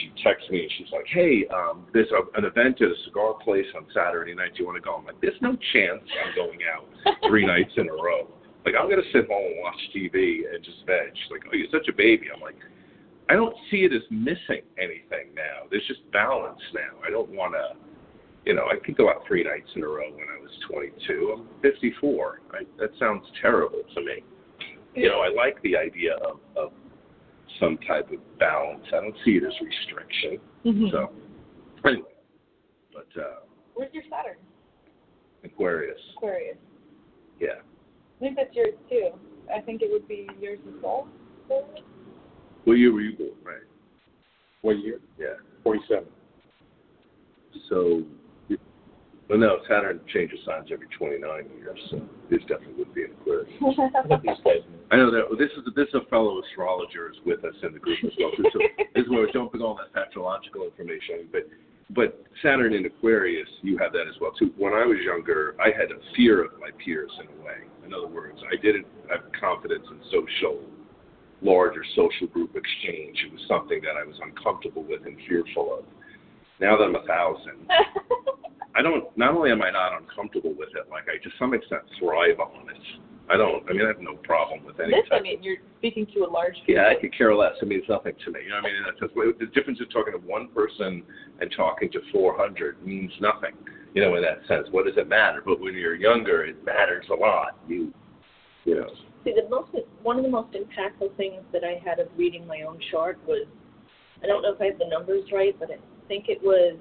she 0.00 0.08
texts 0.24 0.48
me 0.48 0.64
and 0.64 0.72
she's 0.78 0.92
like, 0.92 1.06
"Hey, 1.06 1.44
um, 1.52 1.84
there's 1.92 2.10
a, 2.12 2.24
an 2.38 2.44
event 2.44 2.80
at 2.80 2.88
a 2.88 2.98
cigar 3.04 3.34
place 3.44 3.68
on 3.76 3.84
Saturday 3.92 4.34
night. 4.34 4.56
Do 4.56 4.64
you 4.64 4.66
want 4.66 4.80
to 4.80 4.84
go?" 4.84 4.96
I'm 4.96 5.04
like, 5.04 5.20
"There's 5.20 5.40
no 5.40 5.52
chance 5.72 6.00
I'm 6.24 6.34
going 6.34 6.60
out 6.64 6.88
three 7.28 7.44
nights 7.44 7.72
in 7.76 7.88
a 7.88 7.92
row. 7.92 8.28
Like, 8.64 8.74
I'm 8.78 8.88
gonna 8.88 9.06
sit 9.12 9.28
home 9.28 9.52
and 9.52 9.60
watch 9.60 9.80
TV 9.92 10.48
and 10.48 10.64
just 10.64 10.84
veg." 10.86 11.12
She's 11.12 11.30
like, 11.30 11.44
"Oh, 11.44 11.56
you're 11.56 11.72
such 11.72 11.88
a 11.88 11.96
baby." 11.96 12.32
I'm 12.32 12.40
like, 12.40 12.56
"I 13.32 13.34
don't 13.34 13.56
see 13.70 13.84
it 13.84 13.92
as 13.92 14.02
missing 14.10 14.62
anything 14.78 15.34
now. 15.34 15.64
There's 15.70 15.86
just 15.86 16.00
balance 16.12 16.60
now. 16.74 17.00
I 17.06 17.10
don't 17.10 17.30
want 17.30 17.54
to." 17.54 17.76
You 18.44 18.54
know, 18.54 18.66
I 18.66 18.76
could 18.84 18.96
go 18.96 19.08
out 19.08 19.22
three 19.26 19.44
nights 19.44 19.70
in 19.76 19.82
a 19.84 19.86
row 19.86 20.10
when 20.10 20.26
I 20.28 20.40
was 20.42 20.50
22. 20.68 21.36
I'm 21.38 21.46
54. 21.62 22.40
I, 22.50 22.58
that 22.78 22.90
sounds 22.98 23.24
terrible 23.40 23.82
to 23.94 24.00
me. 24.00 24.24
You 24.96 25.08
know, 25.08 25.20
I 25.20 25.28
like 25.28 25.62
the 25.62 25.76
idea 25.76 26.14
of, 26.16 26.40
of 26.56 26.72
some 27.60 27.78
type 27.86 28.10
of 28.10 28.18
balance. 28.40 28.84
I 28.88 28.96
don't 29.00 29.14
see 29.24 29.32
it 29.38 29.44
as 29.44 29.52
restriction. 29.62 30.38
Mhm. 30.66 30.90
So, 30.90 31.12
anyway, 31.88 32.08
but 32.92 33.06
uh, 33.16 33.40
Where's 33.74 33.94
your 33.94 34.02
Saturn? 34.10 34.36
Aquarius, 35.44 36.00
Aquarius. 36.16 36.56
yeah. 37.40 37.62
I 38.16 38.20
think 38.20 38.36
that's 38.36 38.54
yours 38.54 38.74
too. 38.90 39.10
I 39.54 39.60
think 39.60 39.82
it 39.82 39.90
would 39.90 40.06
be 40.08 40.28
yours 40.40 40.58
as 40.66 40.74
well. 40.82 41.08
Well, 42.66 42.76
you 42.76 42.92
were 42.92 43.00
you 43.00 43.16
born, 43.16 43.30
right? 43.44 43.62
What 44.62 44.78
year? 44.78 45.00
Yeah. 45.18 45.34
47. 45.64 46.04
So, 47.68 48.02
it- 48.48 48.60
well, 49.28 49.38
no, 49.38 49.58
Saturn 49.68 50.00
changes 50.12 50.38
signs 50.44 50.68
every 50.72 50.86
29 50.98 51.48
years, 51.58 51.78
so 51.90 52.00
this 52.30 52.40
definitely 52.42 52.74
would 52.74 52.94
be 52.94 53.04
an 53.04 53.12
Aquarius. 53.20 53.48
I 54.90 54.96
know 54.96 55.10
that 55.10 55.24
this 55.38 55.50
is 55.56 55.64
this 55.74 55.88
is 55.88 55.94
a 55.94 56.04
fellow 56.10 56.42
astrologer 56.42 57.10
is 57.10 57.16
with 57.24 57.42
us 57.44 57.54
in 57.62 57.72
the 57.72 57.78
group 57.78 57.98
as 58.04 58.12
well. 58.18 58.30
So 58.52 58.58
this 58.94 59.04
is 59.04 59.10
where 59.10 59.20
we're 59.20 59.32
dumping 59.32 59.62
all 59.62 59.78
that 59.80 59.98
astrological 59.98 60.64
information. 60.64 61.28
But 61.32 61.48
but 61.94 62.22
Saturn 62.42 62.74
in 62.74 62.84
Aquarius, 62.84 63.48
you 63.62 63.78
have 63.78 63.92
that 63.92 64.06
as 64.06 64.20
well 64.20 64.32
too. 64.32 64.52
When 64.58 64.74
I 64.74 64.84
was 64.84 64.98
younger, 65.04 65.54
I 65.60 65.68
had 65.68 65.90
a 65.90 65.98
fear 66.14 66.44
of 66.44 66.52
my 66.60 66.70
peers 66.84 67.10
in 67.20 67.26
a 67.26 67.44
way. 67.44 67.56
In 67.86 67.94
other 67.94 68.06
words, 68.06 68.38
I 68.52 68.56
didn't 68.60 68.86
have 69.10 69.20
confidence 69.38 69.86
in 69.90 69.98
social, 70.10 70.60
larger 71.42 71.84
social 71.94 72.26
group 72.28 72.54
exchange. 72.54 73.18
It 73.26 73.32
was 73.32 73.42
something 73.48 73.80
that 73.82 73.96
I 74.00 74.04
was 74.04 74.16
uncomfortable 74.22 74.84
with 74.84 75.04
and 75.04 75.16
fearful 75.28 75.78
of. 75.78 75.84
Now 76.60 76.76
that 76.76 76.84
I'm 76.84 76.94
a 76.94 77.06
thousand, 77.06 77.66
I 78.76 78.82
don't. 78.82 79.04
Not 79.18 79.34
only 79.34 79.50
am 79.50 79.62
I 79.62 79.70
not 79.70 80.00
uncomfortable 80.00 80.54
with 80.56 80.70
it, 80.74 80.88
like 80.90 81.04
I 81.08 81.22
to 81.22 81.30
some 81.38 81.54
extent 81.54 81.82
thrive 81.98 82.40
on 82.40 82.70
it. 82.70 82.82
I 83.30 83.36
don't. 83.36 83.68
I 83.68 83.72
mean, 83.72 83.84
I 83.84 83.88
have 83.88 84.00
no 84.00 84.16
problem 84.16 84.64
with 84.64 84.78
any 84.80 84.90
this, 84.90 85.08
type 85.08 85.20
I 85.20 85.22
mean, 85.22 85.42
you're 85.42 85.56
speaking 85.78 86.06
to 86.14 86.24
a 86.24 86.30
large 86.30 86.54
group. 86.66 86.68
yeah, 86.68 86.88
I 86.88 87.00
could 87.00 87.16
care 87.16 87.34
less. 87.34 87.54
I 87.62 87.64
mean, 87.64 87.78
it's 87.78 87.88
nothing 87.88 88.14
to 88.24 88.30
me. 88.30 88.40
You 88.44 88.50
know 88.50 88.56
what 88.56 88.66
I 88.66 88.72
mean? 88.72 88.82
That's 88.84 89.00
just, 89.00 89.38
the 89.38 89.46
difference 89.54 89.80
of 89.80 89.90
talking 89.92 90.12
to 90.12 90.18
one 90.18 90.48
person 90.48 91.02
and 91.40 91.52
talking 91.56 91.90
to 91.92 92.00
400 92.12 92.84
means 92.84 93.12
nothing, 93.20 93.54
you 93.94 94.02
know, 94.02 94.16
in 94.16 94.22
that 94.22 94.40
sense. 94.48 94.66
What 94.70 94.86
does 94.86 94.94
it 94.96 95.08
matter? 95.08 95.42
But 95.44 95.60
when 95.60 95.74
you're 95.74 95.94
younger, 95.94 96.44
it 96.44 96.64
matters 96.64 97.06
a 97.10 97.14
lot. 97.14 97.58
You, 97.68 97.94
you 98.64 98.74
know, 98.76 98.90
See, 99.24 99.32
the 99.34 99.48
most 99.48 99.70
one 100.02 100.16
of 100.16 100.24
the 100.24 100.30
most 100.30 100.52
impactful 100.52 101.16
things 101.16 101.42
that 101.52 101.62
I 101.62 101.80
had 101.84 102.00
of 102.00 102.08
reading 102.16 102.46
my 102.46 102.62
own 102.62 102.78
chart 102.90 103.18
was 103.26 103.46
I 104.22 104.26
don't 104.26 104.42
know 104.42 104.52
if 104.52 104.60
I 104.60 104.66
have 104.66 104.78
the 104.78 104.88
numbers 104.88 105.24
right, 105.32 105.54
but 105.58 105.70
I 105.70 105.76
think 106.08 106.26
it 106.28 106.42
was 106.42 106.76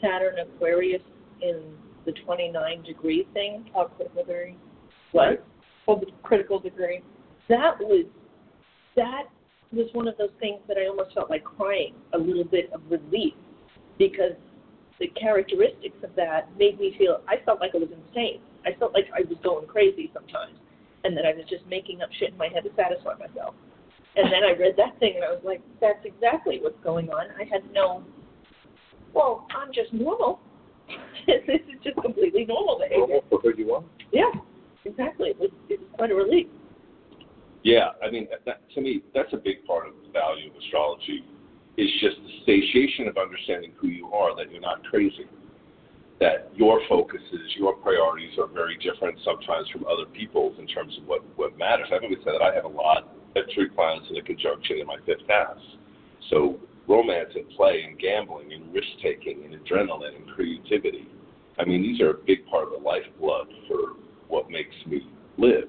Saturn 0.00 0.38
Aquarius 0.38 1.02
in 1.42 1.74
the 2.06 2.12
29 2.24 2.82
degree 2.82 3.26
thing. 3.34 3.70
Oh, 3.74 3.90
critical 3.96 4.24
degree. 4.24 4.56
What? 5.12 5.44
Oh, 5.86 5.98
the 5.98 6.06
critical 6.22 6.60
degree. 6.60 7.02
That 7.48 7.78
was 7.80 8.06
that 8.94 9.24
was 9.72 9.88
one 9.92 10.06
of 10.06 10.16
those 10.16 10.30
things 10.38 10.60
that 10.68 10.76
I 10.76 10.86
almost 10.86 11.14
felt 11.14 11.28
like 11.28 11.44
crying 11.44 11.94
a 12.14 12.18
little 12.18 12.44
bit 12.44 12.72
of 12.72 12.82
relief 12.88 13.34
because 13.98 14.32
the 15.00 15.08
characteristics 15.08 15.96
of 16.04 16.14
that 16.14 16.56
made 16.56 16.78
me 16.78 16.94
feel 16.98 17.20
I 17.28 17.44
felt 17.44 17.60
like 17.60 17.72
I 17.74 17.78
was 17.78 17.90
insane. 17.90 18.40
I 18.64 18.78
felt 18.78 18.94
like 18.94 19.06
I 19.14 19.22
was 19.28 19.38
going 19.42 19.66
crazy 19.66 20.10
sometimes 20.14 20.56
and 21.08 21.16
that 21.16 21.24
I 21.24 21.32
was 21.32 21.44
just 21.48 21.64
making 21.66 22.02
up 22.02 22.10
shit 22.20 22.32
in 22.32 22.36
my 22.36 22.48
head 22.52 22.64
to 22.64 22.70
satisfy 22.76 23.16
myself. 23.16 23.54
And 24.16 24.30
then 24.30 24.44
I 24.44 24.52
read 24.52 24.76
that 24.76 24.98
thing 25.00 25.14
and 25.16 25.24
I 25.24 25.32
was 25.32 25.40
like, 25.42 25.62
that's 25.80 26.04
exactly 26.04 26.58
what's 26.60 26.78
going 26.84 27.08
on. 27.08 27.28
I 27.40 27.44
had 27.48 27.64
no, 27.72 28.04
well, 29.14 29.46
I'm 29.56 29.72
just 29.72 29.92
normal. 29.92 30.40
this 31.26 31.64
is 31.64 31.80
just 31.82 31.96
completely 31.96 32.44
normal 32.44 32.78
behavior. 32.78 32.98
Normal 32.98 33.24
for 33.30 33.40
who 33.40 33.56
you 33.56 33.72
are. 33.72 33.84
Yeah, 34.12 34.30
exactly. 34.84 35.30
It 35.30 35.38
was, 35.38 35.50
it 35.70 35.80
was 35.80 35.88
quite 35.96 36.10
a 36.10 36.14
relief. 36.14 36.46
Yeah, 37.64 37.96
I 38.04 38.10
mean, 38.10 38.28
that, 38.44 38.60
to 38.74 38.80
me, 38.80 39.02
that's 39.14 39.32
a 39.32 39.36
big 39.38 39.64
part 39.66 39.88
of 39.88 39.94
the 40.04 40.12
value 40.12 40.50
of 40.50 40.56
astrology. 40.56 41.24
Is 41.76 41.88
just 42.00 42.16
the 42.16 42.32
satiation 42.44 43.06
of 43.06 43.16
understanding 43.16 43.72
who 43.78 43.86
you 43.86 44.06
are, 44.08 44.34
that 44.34 44.50
you're 44.50 44.60
not 44.60 44.82
crazy, 44.84 45.30
that 46.20 46.50
your 46.54 46.80
focuses, 46.88 47.54
your 47.56 47.74
priorities 47.74 48.36
are 48.38 48.48
very 48.48 48.76
different 48.78 49.18
sometimes 49.24 49.68
from 49.70 49.84
other 49.86 50.06
people's 50.12 50.58
in 50.58 50.66
terms 50.66 50.96
of 50.98 51.06
what 51.06 51.22
what 51.36 51.56
matters. 51.58 51.86
I've 51.92 52.02
always 52.02 52.18
said 52.24 52.34
that 52.34 52.42
I 52.42 52.54
have 52.54 52.64
a 52.64 52.68
lot 52.68 53.08
of 53.36 53.44
true 53.54 53.70
planets 53.70 54.06
in 54.10 54.16
a 54.16 54.22
conjunction 54.22 54.78
in 54.80 54.86
my 54.86 54.96
fifth 55.06 55.26
house, 55.28 55.62
so 56.30 56.58
romance 56.88 57.30
and 57.34 57.48
play 57.50 57.84
and 57.86 57.98
gambling 57.98 58.52
and 58.52 58.72
risk 58.72 58.88
taking 59.02 59.44
and 59.44 59.54
adrenaline 59.54 60.16
and 60.16 60.26
creativity. 60.34 61.06
I 61.58 61.64
mean, 61.64 61.82
these 61.82 62.00
are 62.00 62.10
a 62.10 62.18
big 62.26 62.46
part 62.46 62.64
of 62.64 62.70
the 62.70 62.78
lifeblood 62.78 63.48
for 63.68 63.94
what 64.28 64.50
makes 64.50 64.74
me 64.86 65.06
live. 65.36 65.68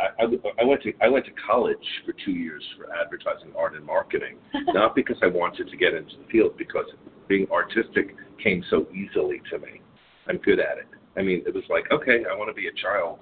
I, 0.00 0.24
I, 0.24 0.24
I 0.60 0.64
went 0.64 0.82
to 0.82 0.92
I 1.00 1.08
went 1.08 1.24
to 1.26 1.32
college 1.46 1.86
for 2.04 2.14
two 2.24 2.32
years 2.32 2.62
for 2.76 2.92
advertising, 2.92 3.52
art, 3.56 3.74
and 3.74 3.86
marketing. 3.86 4.38
not 4.68 4.96
because 4.96 5.16
I 5.22 5.26
wanted 5.26 5.68
to 5.68 5.76
get 5.76 5.94
into 5.94 6.16
the 6.16 6.26
field, 6.32 6.56
because 6.58 6.86
being 7.28 7.46
artistic 7.52 8.16
came 8.42 8.64
so 8.70 8.86
easily 8.92 9.40
to 9.50 9.58
me. 9.58 9.80
I'm 10.28 10.38
good 10.38 10.58
at 10.58 10.78
it. 10.78 10.88
I 11.16 11.22
mean, 11.22 11.42
it 11.46 11.54
was 11.54 11.64
like, 11.68 11.84
okay, 11.92 12.24
I 12.30 12.36
want 12.36 12.48
to 12.50 12.54
be 12.54 12.68
a 12.68 12.74
child 12.80 13.20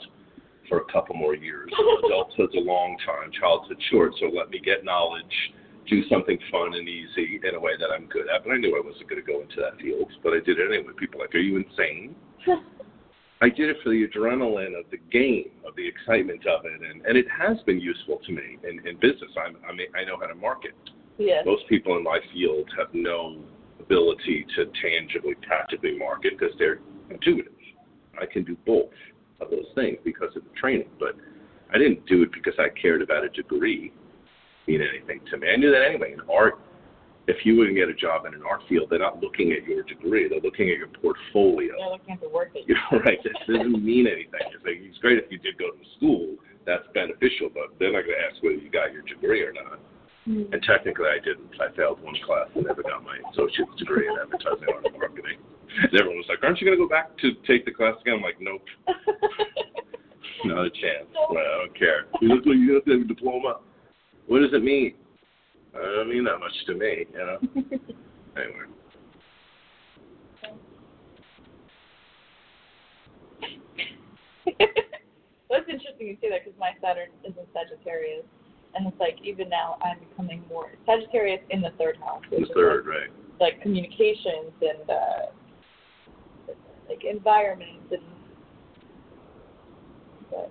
for 0.69 0.79
a 0.79 0.93
couple 0.93 1.15
more 1.15 1.35
years. 1.35 1.71
Adulthood's 2.05 2.55
a 2.55 2.61
long 2.61 2.97
time, 3.05 3.31
childhood's 3.39 3.83
short, 3.91 4.13
so 4.21 4.27
let 4.27 4.51
me 4.51 4.61
get 4.65 4.85
knowledge, 4.85 5.53
do 5.89 6.03
something 6.09 6.39
fun 6.51 6.75
and 6.75 6.89
easy 6.89 7.41
in 7.43 7.55
a 7.55 7.61
way 7.61 7.73
that 7.79 7.91
I'm 7.93 8.07
good 8.07 8.27
at. 8.35 8.45
But 8.45 8.53
I 8.53 8.57
knew 8.57 8.77
I 8.77 8.87
wasn't 8.87 9.09
going 9.09 9.21
to 9.21 9.27
go 9.27 9.43
into 9.43 9.57
that 9.61 9.81
field, 9.81 10.11
but 10.23 10.33
I 10.33 10.41
did 10.41 10.59
it 10.59 10.73
anyway. 10.73 10.93
People 10.99 11.21
are 11.21 11.25
like, 11.25 11.35
are 11.35 11.39
you 11.39 11.57
insane? 11.57 12.15
I 13.43 13.49
did 13.49 13.69
it 13.71 13.77
for 13.83 13.91
the 13.91 14.07
adrenaline 14.07 14.79
of 14.79 14.87
the 14.93 14.99
game, 15.11 15.51
of 15.67 15.75
the 15.75 15.87
excitement 15.87 16.47
of 16.47 16.65
it, 16.65 16.81
and, 16.81 17.05
and 17.05 17.19
it 17.19 17.27
has 17.29 17.59
been 17.67 17.81
useful 17.81 18.21
to 18.25 18.33
me 18.33 18.57
in, 18.63 18.87
in 18.87 18.95
business. 19.03 19.35
I'm, 19.37 19.57
I 19.69 19.75
mean, 19.75 19.89
I 19.99 20.05
know 20.05 20.17
how 20.17 20.27
to 20.27 20.35
market. 20.37 20.79
Yes. 21.19 21.43
Most 21.45 21.67
people 21.69 21.97
in 21.97 22.05
my 22.05 22.21
field 22.33 22.71
have 22.79 22.95
no 22.95 23.43
ability 23.81 24.47
to 24.55 24.67
tangibly, 24.81 25.35
practically 25.43 25.99
market 25.99 26.39
because 26.39 26.55
they're 26.57 26.79
intuitive. 27.15 27.53
I 28.21 28.27
can 28.27 28.45
do 28.45 28.57
both 28.67 28.91
of 29.41 29.51
those 29.51 29.67
things 29.75 29.99
because 30.05 30.35
of 30.37 30.43
the 30.45 30.51
training, 30.61 30.89
but 30.99 31.17
I 31.73 31.79
didn't 31.79 32.07
do 32.07 32.23
it 32.23 32.33
because 32.33 32.55
I 32.59 32.69
cared 32.81 33.03
about 33.03 33.25
a 33.25 33.29
degree 33.31 33.93
mean 34.67 34.81
anything 34.83 35.21
to 35.31 35.37
me. 35.39 35.49
I 35.53 35.57
knew 35.57 35.71
that 35.71 35.83
anyway. 35.83 36.13
In 36.13 36.21
art, 36.31 36.59
if 37.27 37.45
you 37.45 37.57
wouldn't 37.57 37.77
get 37.77 37.89
a 37.89 37.95
job 37.95 38.27
in 38.27 38.35
an 38.35 38.43
art 38.49 38.63
field, 38.69 38.89
they're 38.91 38.99
not 38.99 39.23
looking 39.23 39.53
at 39.53 39.67
your 39.67 39.83
degree; 39.83 40.29
they're 40.29 40.41
looking 40.41 40.71
at 40.71 40.79
your 40.79 40.89
portfolio. 40.89 41.75
They're 41.79 41.91
looking 41.91 42.15
at 42.15 42.21
the 42.21 42.29
work 42.29 42.53
that 42.55 42.67
You 42.67 42.75
know, 42.75 42.99
right? 43.05 43.19
It 43.25 43.33
doesn't 43.47 43.85
mean 43.85 44.07
anything. 44.07 44.47
It's 44.55 44.65
like 44.65 44.79
it's 44.79 44.99
great 44.99 45.19
if 45.19 45.31
you 45.31 45.39
did 45.39 45.59
go 45.59 45.71
to 45.71 45.85
school. 45.97 46.37
That's 46.65 46.87
beneficial, 46.95 47.51
but 47.51 47.75
they're 47.79 47.91
not 47.91 48.07
going 48.07 48.15
to 48.15 48.23
ask 48.23 48.39
whether 48.43 48.55
you 48.55 48.71
got 48.71 48.93
your 48.93 49.03
degree 49.03 49.43
or 49.43 49.53
not. 49.53 49.83
Mm. 50.29 50.55
And 50.55 50.63
technically, 50.63 51.11
I 51.11 51.19
didn't. 51.19 51.51
I 51.59 51.75
failed 51.75 51.99
one 52.03 52.15
class 52.23 52.47
and 52.55 52.67
never 52.67 52.83
got 52.83 53.03
my 53.03 53.19
associate's 53.35 53.75
degree 53.79 54.07
in 54.07 54.15
advertising 54.15 54.71
and 54.71 54.95
marketing. 54.95 55.43
Everyone 55.93 56.17
was 56.17 56.27
like, 56.29 56.39
"Aren't 56.43 56.61
you 56.61 56.67
going 56.67 56.79
to 56.79 56.85
go 56.85 56.89
back 56.89 57.17
to 57.19 57.33
take 57.47 57.65
the 57.65 57.71
class 57.71 57.95
again?" 58.01 58.15
I'm 58.17 58.23
like, 58.23 58.41
"Nope, 58.41 58.63
not 60.45 60.67
a 60.67 60.71
chance. 60.71 61.09
Well, 61.31 61.39
I 61.39 61.67
don't 61.67 61.79
care. 61.79 62.07
You 62.21 62.29
look 62.29 62.47
like 62.47 62.57
you 62.57 62.75
have 62.75 62.85
to 62.85 62.93
a 62.93 63.05
diploma. 63.05 63.61
What 64.27 64.41
does 64.41 64.53
it 64.53 64.63
mean? 64.63 64.95
It 65.75 65.79
doesn't 65.79 66.11
mean 66.11 66.25
that 66.25 66.39
much 66.39 66.53
to 66.67 66.75
me, 66.75 67.07
you 67.13 67.19
know." 67.19 67.39
Anyway. 68.35 68.65
it's 74.59 75.69
interesting 75.69 76.07
you 76.07 76.17
say 76.23 76.31
that 76.31 76.45
because 76.45 76.59
my 76.59 76.71
Saturn 76.81 77.09
is 77.25 77.35
in 77.37 77.45
Sagittarius, 77.53 78.25
and 78.75 78.87
it's 78.87 78.99
like 78.99 79.19
even 79.23 79.49
now 79.49 79.77
I'm 79.85 79.99
becoming 80.09 80.43
more 80.49 80.73
Sagittarius 80.87 81.41
in 81.51 81.61
the 81.61 81.71
third 81.79 81.99
house, 81.99 82.23
The 82.31 82.47
third, 82.55 82.87
right? 82.87 83.11
like, 83.39 83.55
like 83.55 83.63
communications 83.63 84.53
and 84.63 84.89
uh, 84.89 85.27
like 86.93 87.05
environment 87.05 87.81
and 87.91 88.01
but 90.31 90.51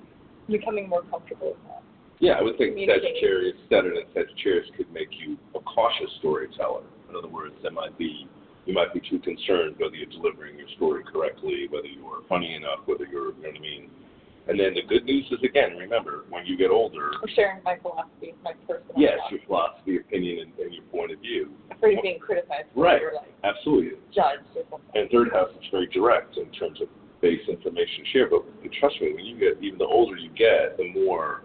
becoming 0.49 0.89
more 0.89 1.03
comfortable 1.03 1.49
with 1.49 1.63
that. 1.67 1.83
Yeah, 2.19 2.33
I 2.33 2.41
would 2.41 2.57
think. 2.57 2.77
Sagittarius, 2.77 3.57
Saturn 3.69 3.97
and 3.97 4.05
Sagittarius 4.13 4.69
could 4.77 4.91
make 4.93 5.09
you 5.11 5.37
a 5.55 5.59
cautious 5.59 6.09
storyteller. 6.19 6.83
In 7.09 7.15
other 7.15 7.27
words, 7.27 7.55
there 7.63 7.71
might 7.71 7.97
be 7.97 8.27
you 8.65 8.73
might 8.73 8.93
be 8.93 9.01
too 9.01 9.19
concerned 9.19 9.75
whether 9.77 9.95
you're 9.95 10.09
delivering 10.09 10.57
your 10.57 10.69
story 10.77 11.03
correctly, 11.03 11.67
whether 11.69 11.87
you're 11.87 12.21
funny 12.29 12.55
enough, 12.55 12.85
whether 12.85 13.05
you're 13.05 13.33
you 13.33 13.41
know 13.41 13.49
what 13.49 13.57
I 13.57 13.61
mean. 13.61 13.89
And 14.47 14.59
then 14.59 14.73
the 14.73 14.81
good 14.87 15.05
news 15.05 15.25
is 15.31 15.39
again, 15.43 15.77
remember, 15.77 16.25
when 16.29 16.45
you 16.45 16.57
get 16.57 16.71
older, 16.71 17.11
I'm 17.21 17.29
sharing 17.35 17.61
my 17.63 17.77
philosophy, 17.81 18.33
my 18.43 18.53
personal 18.67 18.93
yes, 18.97 19.13
philosophy. 19.29 19.35
your 19.35 19.45
philosophy, 19.45 19.97
opinion, 19.97 20.39
and, 20.39 20.51
and 20.59 20.73
your 20.73 20.83
point 20.85 21.11
of 21.11 21.19
view. 21.19 21.51
afraid 21.69 21.97
of 21.97 22.03
being 22.03 22.19
criticized 22.19 22.67
for 22.73 22.83
Right. 22.83 23.01
or 23.01 23.13
like 23.15 23.31
Absolutely. 23.43 23.99
judged. 24.13 24.41
And 24.95 25.09
third 25.11 25.31
house 25.31 25.49
is 25.61 25.67
very 25.71 25.87
direct 25.87 26.37
in 26.37 26.49
terms 26.51 26.81
of 26.81 26.87
base 27.21 27.41
information 27.47 28.03
share. 28.11 28.29
But 28.29 28.43
trust 28.79 28.99
me, 28.99 29.13
when 29.13 29.25
you 29.25 29.37
get 29.37 29.61
even 29.63 29.77
the 29.77 29.85
older 29.85 30.15
you 30.17 30.29
get, 30.31 30.75
the 30.77 30.89
more 30.91 31.43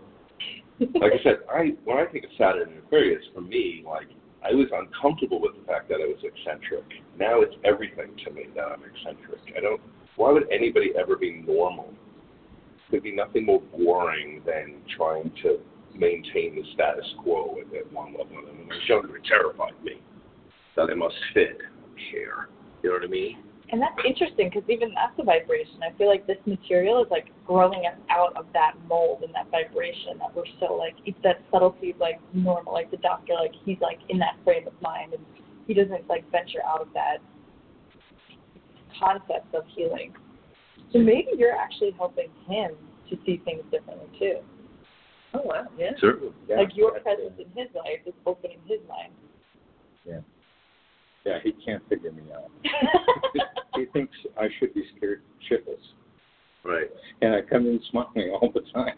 like 0.79 1.13
I 1.13 1.23
said, 1.23 1.39
I 1.51 1.73
when 1.85 1.97
I 1.99 2.05
think 2.11 2.25
of 2.25 2.31
Saturn 2.37 2.69
and 2.69 2.79
Aquarius, 2.79 3.23
for 3.35 3.41
me, 3.41 3.83
like 3.87 4.09
I 4.45 4.53
was 4.55 4.67
uncomfortable 4.73 5.41
with 5.41 5.55
the 5.57 5.65
fact 5.67 5.89
that 5.89 5.97
I 5.97 6.07
was 6.07 6.19
eccentric. 6.23 6.85
Now 7.19 7.41
it's 7.41 7.55
everything 7.65 8.13
to 8.25 8.31
me 8.33 8.45
that 8.55 8.65
I'm 8.65 8.83
eccentric. 8.85 9.41
I 9.57 9.61
don't. 9.61 9.81
Why 10.17 10.33
would 10.33 10.51
anybody 10.53 10.93
ever 10.99 11.17
be 11.17 11.43
normal? 11.47 11.93
There'd 12.91 13.03
be 13.03 13.13
nothing 13.13 13.47
more 13.47 13.63
boring 13.77 14.43
than 14.47 14.77
trying 14.97 15.33
to 15.43 15.59
maintain 15.95 16.55
the 16.55 16.63
status 16.75 17.07
quo 17.23 17.57
at, 17.61 17.75
at 17.77 17.93
one 17.93 18.13
level. 18.13 18.39
And 18.39 18.59
when 18.59 18.71
I 18.71 18.75
was 18.75 18.89
younger, 18.89 19.17
it 19.17 19.25
terrified 19.25 19.83
me 19.83 20.01
that 20.77 20.89
I 20.91 20.95
must 20.95 21.17
fit 21.35 21.59
here. 22.11 22.49
You 22.83 22.91
know 22.91 22.97
what 22.97 23.05
I 23.05 23.09
mean? 23.09 23.39
And 23.73 23.83
that's 23.83 23.99
interesting 24.07 24.49
because 24.49 24.69
even 24.71 24.95
that's 24.95 25.19
a 25.19 25.25
vibration. 25.25 25.83
I 25.83 25.97
feel 25.99 26.07
like 26.07 26.27
this 26.27 26.39
material 26.47 27.03
is 27.03 27.11
like 27.11 27.27
growing 27.47 27.83
us 27.87 27.99
out 28.11 28.37
of 28.37 28.47
that 28.53 28.75
mold 28.87 29.25
and 29.25 29.35
that 29.35 29.51
vibration 29.51 30.19
that 30.19 30.35
we're 30.37 30.45
so 30.61 30.75
like 30.75 30.95
it's 31.05 31.19
that 31.25 31.43
subtlety 31.51 31.91
of 31.91 31.99
like 31.99 32.21
normal. 32.33 32.73
Like 32.73 32.93
the 32.93 32.99
doctor, 32.99 33.35
like 33.35 33.55
he's 33.65 33.79
like 33.81 33.99
in 34.09 34.19
that 34.19 34.37
frame 34.45 34.69
of 34.69 34.75
mind 34.81 35.15
and 35.15 35.25
he 35.67 35.75
doesn't 35.75 36.09
like 36.09 36.31
venture 36.31 36.63
out 36.65 36.81
of 36.81 36.89
that 36.95 37.19
concept 39.01 39.53
of 39.53 39.65
healing. 39.75 40.15
So 40.93 40.99
maybe 40.99 41.29
you're 41.37 41.57
actually 41.57 41.93
helping 41.93 42.29
him 42.49 42.73
to 43.11 43.17
see 43.27 43.41
things 43.45 43.63
differently 43.71 44.09
too. 44.19 44.39
Oh 45.35 45.43
wow, 45.45 45.65
yeah. 45.79 45.91
Certainly. 46.01 46.33
Yeah, 46.49 46.57
like 46.57 46.77
your 46.77 46.93
presence 47.01 47.33
it. 47.39 47.47
in 47.55 47.63
his 47.63 47.75
life 47.75 48.01
is 48.07 48.15
opening 48.25 48.59
his 48.67 48.79
mind. 48.89 49.13
Yeah. 50.07 50.21
Yeah, 51.25 51.39
he 51.43 51.53
can't 51.65 51.83
figure 51.89 52.13
me 52.13 52.23
out. 52.35 52.51
He 53.75 53.85
thinks 53.93 54.15
I 54.41 54.49
should 54.59 54.73
be 54.73 54.85
scared 54.97 55.21
shitless. 55.51 55.77
Right. 56.65 56.89
And 57.21 57.35
I 57.35 57.43
come 57.43 57.67
in 57.67 57.79
smiling 57.91 58.31
all 58.41 58.51
the 58.55 58.63
time. 58.73 58.97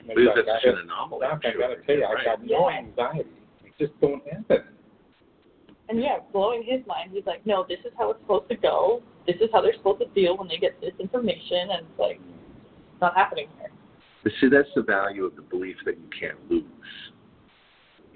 And 0.00 0.08
Because 0.08 0.16
it's 0.18 0.34
that's 0.34 0.48
like, 0.48 0.62
such 0.62 0.66
I- 0.66 0.70
an 0.70 0.78
anomaly. 0.84 1.20
Doc, 1.20 1.32
I'm 1.32 1.38
I 1.48 1.52
sure. 1.52 1.60
gotta 1.60 1.76
tell 1.86 1.96
you, 1.96 2.04
I 2.04 2.12
Right. 2.14 2.24
got 2.24 2.44
no 2.44 2.68
anxiety. 2.70 3.30
It 3.64 3.72
just 3.78 3.92
don't 4.00 4.20
happen. 4.26 4.64
And 5.88 6.02
yeah, 6.02 6.18
blowing 6.32 6.62
his 6.62 6.86
mind. 6.86 7.10
He's 7.12 7.24
like, 7.26 7.46
no, 7.46 7.64
this 7.68 7.78
is 7.80 7.92
how 7.96 8.10
it's 8.10 8.20
supposed 8.20 8.48
to 8.50 8.56
go. 8.56 9.02
This 9.26 9.36
is 9.36 9.48
how 9.52 9.62
they're 9.62 9.74
supposed 9.74 10.00
to 10.00 10.10
feel 10.12 10.36
when 10.36 10.48
they 10.48 10.58
get 10.58 10.78
this 10.80 10.92
information, 11.00 11.70
and 11.72 11.86
it's 11.86 11.98
like, 11.98 12.20
it's 12.20 13.00
not 13.00 13.16
happening 13.16 13.48
here. 13.58 13.70
But 14.22 14.32
see, 14.40 14.48
that's 14.48 14.68
the 14.74 14.82
value 14.82 15.24
of 15.24 15.36
the 15.36 15.42
belief 15.42 15.76
that 15.86 15.96
you 15.98 16.08
can't 16.18 16.38
lose. 16.50 16.64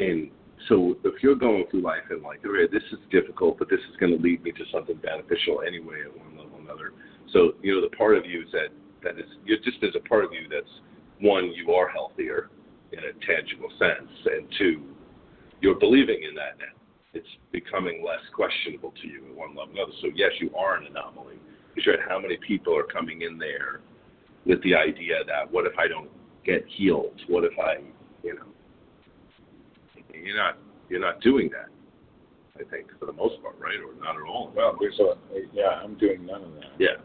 And 0.00 0.30
so 0.68 0.96
if 1.04 1.22
you're 1.22 1.36
going 1.36 1.64
through 1.70 1.82
life 1.82 2.04
and 2.10 2.22
like, 2.22 2.40
okay, 2.44 2.70
this 2.72 2.82
is 2.92 2.98
difficult, 3.10 3.58
but 3.58 3.68
this 3.70 3.80
is 3.90 3.96
going 3.98 4.16
to 4.16 4.22
lead 4.22 4.42
me 4.42 4.52
to 4.52 4.64
something 4.72 4.96
beneficial 4.96 5.62
anyway 5.66 6.00
at 6.04 6.16
one 6.16 6.36
level 6.36 6.58
or 6.58 6.60
another. 6.60 6.92
So, 7.32 7.52
you 7.62 7.74
know, 7.74 7.80
the 7.80 7.94
part 7.96 8.16
of 8.16 8.26
you 8.26 8.42
is 8.42 8.48
that, 8.52 8.68
that 9.02 9.18
is, 9.18 9.30
you're 9.44 9.58
just 9.58 9.78
there's 9.80 9.96
a 9.96 10.08
part 10.08 10.24
of 10.24 10.32
you 10.32 10.48
that's 10.48 10.70
one, 11.20 11.52
you 11.54 11.72
are 11.72 11.88
healthier 11.88 12.50
in 12.92 12.98
a 12.98 13.12
tangible 13.24 13.70
sense, 13.78 14.10
and 14.26 14.46
two, 14.58 14.82
you're 15.60 15.78
believing 15.78 16.22
in 16.28 16.34
that 16.34 16.58
now. 16.58 16.81
It's 17.14 17.28
becoming 17.50 18.02
less 18.06 18.22
questionable 18.34 18.92
to 19.02 19.08
you 19.08 19.26
at 19.28 19.36
one 19.36 19.50
level 19.50 19.74
or 19.74 19.82
another. 19.82 19.92
So 20.00 20.08
yes, 20.14 20.30
you 20.40 20.54
are 20.56 20.76
an 20.76 20.86
anomaly. 20.86 21.36
You 21.76 21.82
said 21.84 22.00
how 22.08 22.18
many 22.18 22.38
people 22.46 22.76
are 22.76 22.84
coming 22.84 23.22
in 23.22 23.38
there 23.38 23.80
with 24.46 24.62
the 24.62 24.74
idea 24.74 25.24
that 25.26 25.50
what 25.50 25.66
if 25.66 25.78
I 25.78 25.88
don't 25.88 26.10
get 26.44 26.64
healed? 26.76 27.20
What 27.28 27.44
if 27.44 27.52
I, 27.58 27.76
you 28.22 28.34
know, 28.34 28.46
you're 30.14 30.36
not 30.36 30.58
you're 30.88 31.00
not 31.00 31.20
doing 31.20 31.50
that. 31.52 31.68
I 32.54 32.68
think 32.68 32.86
for 32.98 33.06
the 33.06 33.12
most 33.12 33.40
part, 33.42 33.56
right, 33.58 33.76
or 33.80 33.98
not 34.02 34.16
at 34.16 34.28
all. 34.28 34.52
Well, 34.54 34.76
there's 34.78 34.98
a 35.00 35.14
yeah, 35.52 35.80
I'm 35.82 35.96
doing 35.98 36.26
none 36.26 36.44
of 36.44 36.54
that. 36.54 36.72
Yeah. 36.78 37.00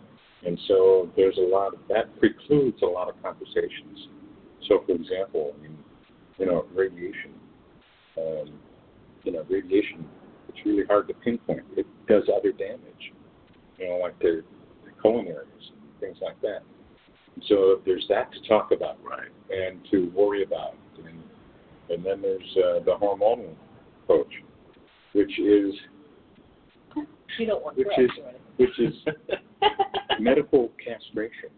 And 0.46 0.58
so 0.68 1.10
there's 1.16 1.38
a 1.38 1.42
lot 1.42 1.74
of 1.74 1.80
that 1.90 2.18
precludes 2.20 2.82
a 2.82 2.86
lot 2.86 3.10
of 3.10 3.22
conversations. 3.24 4.08
So, 4.68 4.84
for 4.86 4.94
example, 4.94 5.54
I 5.58 5.62
mean, 5.62 5.78
you 6.38 6.46
know, 6.46 6.66
radiation. 6.74 7.32
Um, 8.18 8.54
you 9.28 9.34
know, 9.34 9.46
radiation. 9.50 10.06
It's 10.48 10.58
really 10.66 10.86
hard 10.86 11.10
to 11.10 11.14
pinpoint. 11.14 11.66
It 11.76 11.86
does 12.08 12.24
other 12.34 12.54
damage. 12.54 13.12
You 13.78 13.90
know, 13.90 13.98
like 13.98 14.18
the, 14.20 14.42
the 14.86 14.92
colon 15.02 15.28
areas 15.28 15.48
and 15.60 16.00
things 16.00 16.18
like 16.22 16.40
that. 16.42 16.60
And 17.36 17.44
so 17.50 17.82
there's 17.86 18.06
that 18.08 18.32
to 18.32 18.48
talk 18.48 18.72
about, 18.72 18.98
Right. 19.04 19.28
and 19.52 19.86
to 19.92 20.10
worry 20.16 20.44
about, 20.44 20.76
and 21.06 21.22
and 21.90 22.06
then 22.06 22.22
there's 22.22 22.56
uh, 22.58 22.80
the 22.86 22.96
hormonal 23.02 23.54
approach, 24.04 24.32
which 25.12 25.38
is 25.40 25.74
You 27.38 27.46
don't 27.46 27.64
want 27.64 27.78
Which 27.78 27.88
is- 27.98 28.12
which 28.56 28.80
is 28.80 28.94
medical 30.20 30.72
castration. 30.84 31.50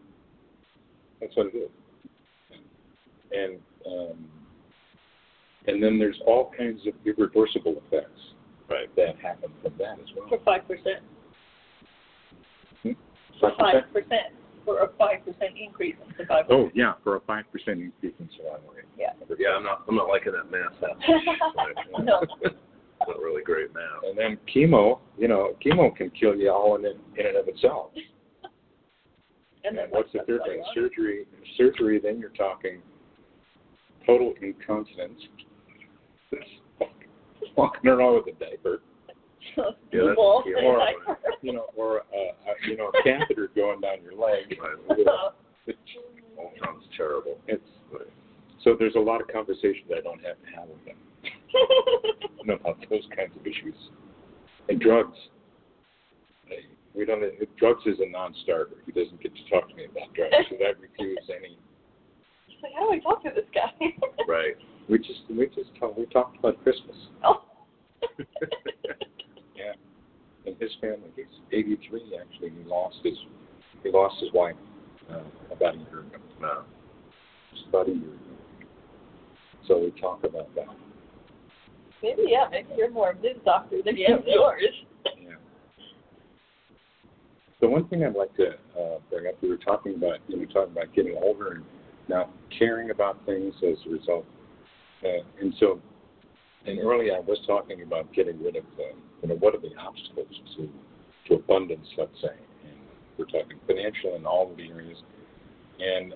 That's 1.22 1.36
what 1.38 1.48
it 1.54 1.58
is. 1.58 1.70
And 3.32 3.60
um, 3.86 4.30
and 5.70 5.82
then 5.84 5.98
there's 6.00 6.20
all 6.26 6.52
kinds 6.58 6.82
of 6.88 6.94
irreversible 7.06 7.82
effects 7.88 8.20
Right. 8.70 8.94
that 8.98 9.16
happen 9.22 9.52
from 9.64 9.74
that 9.80 9.98
as 10.00 10.06
well. 10.16 10.28
For 10.30 10.40
five 10.46 10.68
percent. 10.68 11.02
Hmm? 12.84 12.92
For 13.40 13.52
5%? 13.52 13.58
five 13.58 13.84
percent. 13.94 14.34
For 14.66 14.80
a 14.82 14.90
five 14.98 15.26
percent 15.26 15.54
increase 15.60 15.96
in 16.08 16.14
survival. 16.16 16.56
Oh 16.56 16.72
yeah, 16.76 16.94
for 17.04 17.16
a 17.16 17.20
five 17.22 17.46
percent 17.52 17.82
increase 17.82 18.14
in 18.20 18.30
survival 18.38 18.72
rate. 18.76 18.86
Yeah. 18.98 19.14
Yeah, 19.40 19.50
I'm 19.58 19.64
not 19.64 19.84
I'm 19.88 19.96
not 19.96 20.08
liking 20.08 20.34
that 20.34 20.52
math. 20.52 20.74
happening. 20.80 21.26
No. 22.06 22.22
not 23.08 23.18
really 23.20 23.42
great 23.44 23.74
math. 23.74 24.04
And 24.04 24.18
then 24.18 24.38
chemo, 24.54 25.00
you 25.18 25.28
know, 25.28 25.54
chemo 25.66 25.96
can 25.96 26.10
kill 26.12 26.36
you 26.36 26.52
all 26.52 26.76
in 26.76 26.86
it, 26.86 26.98
in 27.18 27.26
and 27.26 27.38
of 27.38 27.48
itself. 27.48 27.92
And 29.66 29.78
then 29.78 29.86
And 29.86 29.94
what's 29.94 30.10
the 30.14 30.20
that's 30.20 30.28
third 30.30 30.42
thing? 30.48 30.64
Surgery. 30.74 31.26
Surgery. 31.58 32.00
Then 32.02 32.18
you're 32.18 32.30
talking 32.30 32.82
total 34.06 34.34
incontinence. 34.42 35.20
Walking 37.56 37.90
around 37.90 38.16
with 38.24 38.36
a 38.36 38.40
diaper, 38.40 38.80
Yeah, 39.58 39.64
Blue 39.92 40.06
that's 40.08 40.16
balls 40.16 40.44
the 40.46 40.52
and 40.58 40.62
key. 40.62 41.06
diaper. 41.08 41.20
you 41.42 41.54
know, 41.54 41.66
or 41.76 42.00
uh, 42.00 42.50
uh, 42.50 42.54
you 42.68 42.78
know, 42.78 42.90
a 42.90 43.04
catheter 43.04 43.50
going 43.56 43.82
down 43.82 43.98
your 44.04 44.14
leg. 44.14 44.58
Right. 44.62 45.04
It's, 45.68 45.80
sounds 46.64 46.84
terrible. 46.96 47.38
it's 47.48 47.62
so 48.64 48.76
there's 48.78 48.96
a 48.96 49.00
lot 49.00 49.22
of 49.22 49.28
conversations 49.28 49.86
I 49.96 50.02
don't 50.02 50.20
have 50.24 50.38
to 50.42 50.50
have 50.60 50.68
with 50.70 50.84
them 50.86 50.96
you 51.24 52.46
know, 52.46 52.56
about 52.56 52.80
those 52.90 53.04
kinds 53.16 53.36
of 53.40 53.46
issues. 53.46 53.76
And 54.68 54.80
drugs. 54.80 55.18
We 56.96 57.06
don't. 57.06 57.22
Drugs 57.58 57.84
is 57.86 58.00
a 58.00 58.10
non-starter. 58.10 58.78
He 58.86 58.92
doesn't 58.92 59.22
get 59.22 59.32
to 59.36 59.50
talk 59.50 59.70
to 59.70 59.76
me 59.76 59.86
about 59.86 60.14
drugs, 60.14 60.34
so 60.50 60.56
I 60.58 60.74
refuse 60.80 61.20
any. 61.30 61.58
He's 62.48 62.58
like, 62.64 62.72
how 62.76 62.88
do 62.90 62.94
I 62.96 63.00
talk 63.00 63.24
to 63.24 63.30
this 63.36 63.46
guy? 63.54 63.72
Right. 64.28 64.56
We 64.90 64.98
just 64.98 65.22
we 65.30 65.46
just 65.48 65.70
talk, 65.80 65.96
we 65.96 66.06
talked 66.08 66.38
about 66.40 66.62
Christmas. 66.64 66.96
oh. 67.24 67.44
Yeah. 69.56 69.74
And 70.46 70.56
his 70.58 70.72
family, 70.80 71.10
he's 71.18 71.26
83. 71.52 72.18
Actually, 72.20 72.50
he 72.52 72.64
lost 72.66 72.96
his 73.04 73.18
he 73.84 73.92
lost 73.92 74.16
his 74.22 74.32
wife 74.34 74.56
uh, 75.12 75.20
about 75.52 75.76
a 75.76 75.78
year 75.78 76.00
ago. 76.00 76.18
No. 76.40 76.62
Just 77.54 77.68
about 77.68 77.90
a 77.90 77.92
year 77.92 77.98
ago. 78.00 78.68
So 79.68 79.80
we 79.80 79.92
talk 80.00 80.24
about 80.24 80.54
that. 80.56 80.68
Maybe 82.02 82.24
yeah. 82.28 82.48
Maybe 82.50 82.70
you're 82.78 82.90
more 82.90 83.12
of 83.12 83.18
his 83.18 83.36
doctor 83.44 83.78
than 83.86 83.98
you 83.98 84.08
am 84.10 84.24
yours. 84.26 84.64
Yeah. 85.06 85.36
The 87.60 87.68
one 87.68 87.88
thing 87.90 88.06
I'd 88.06 88.16
like 88.16 88.34
to 88.38 88.52
uh, 88.80 89.00
bring 89.10 89.28
up, 89.28 89.34
we 89.42 89.50
were 89.50 89.58
talking 89.58 89.96
about, 89.96 90.20
you 90.30 90.38
know, 90.38 90.46
talking 90.46 90.72
about 90.72 90.94
getting 90.96 91.20
older 91.22 91.52
and 91.52 91.64
not 92.08 92.32
caring 92.58 92.92
about 92.92 93.24
things 93.26 93.54
as 93.62 93.78
a 93.86 93.90
result. 93.90 94.26
Uh, 95.04 95.24
and 95.40 95.54
so, 95.60 95.80
and 96.66 96.80
earlier 96.80 97.16
I 97.16 97.20
was 97.20 97.40
talking 97.48 97.82
about 97.84 98.12
getting 98.14 98.42
rid 98.44 98.58
of, 98.58 98.66
uh, 98.78 98.96
you 99.22 99.30
know, 99.30 99.36
what 99.36 99.56
are 99.56 99.60
the 99.60 99.72
obstacles 99.80 100.28
to 100.58 100.70
to 101.28 101.36
abundance, 101.36 101.88
let's 101.98 102.12
say. 102.22 102.36
And 102.64 102.78
we're 103.18 103.26
talking 103.26 103.58
financial 103.68 104.16
in 104.16 104.26
all 104.26 104.52
of 104.52 104.58
the 104.58 104.68
areas. 104.68 104.98
And 105.80 106.16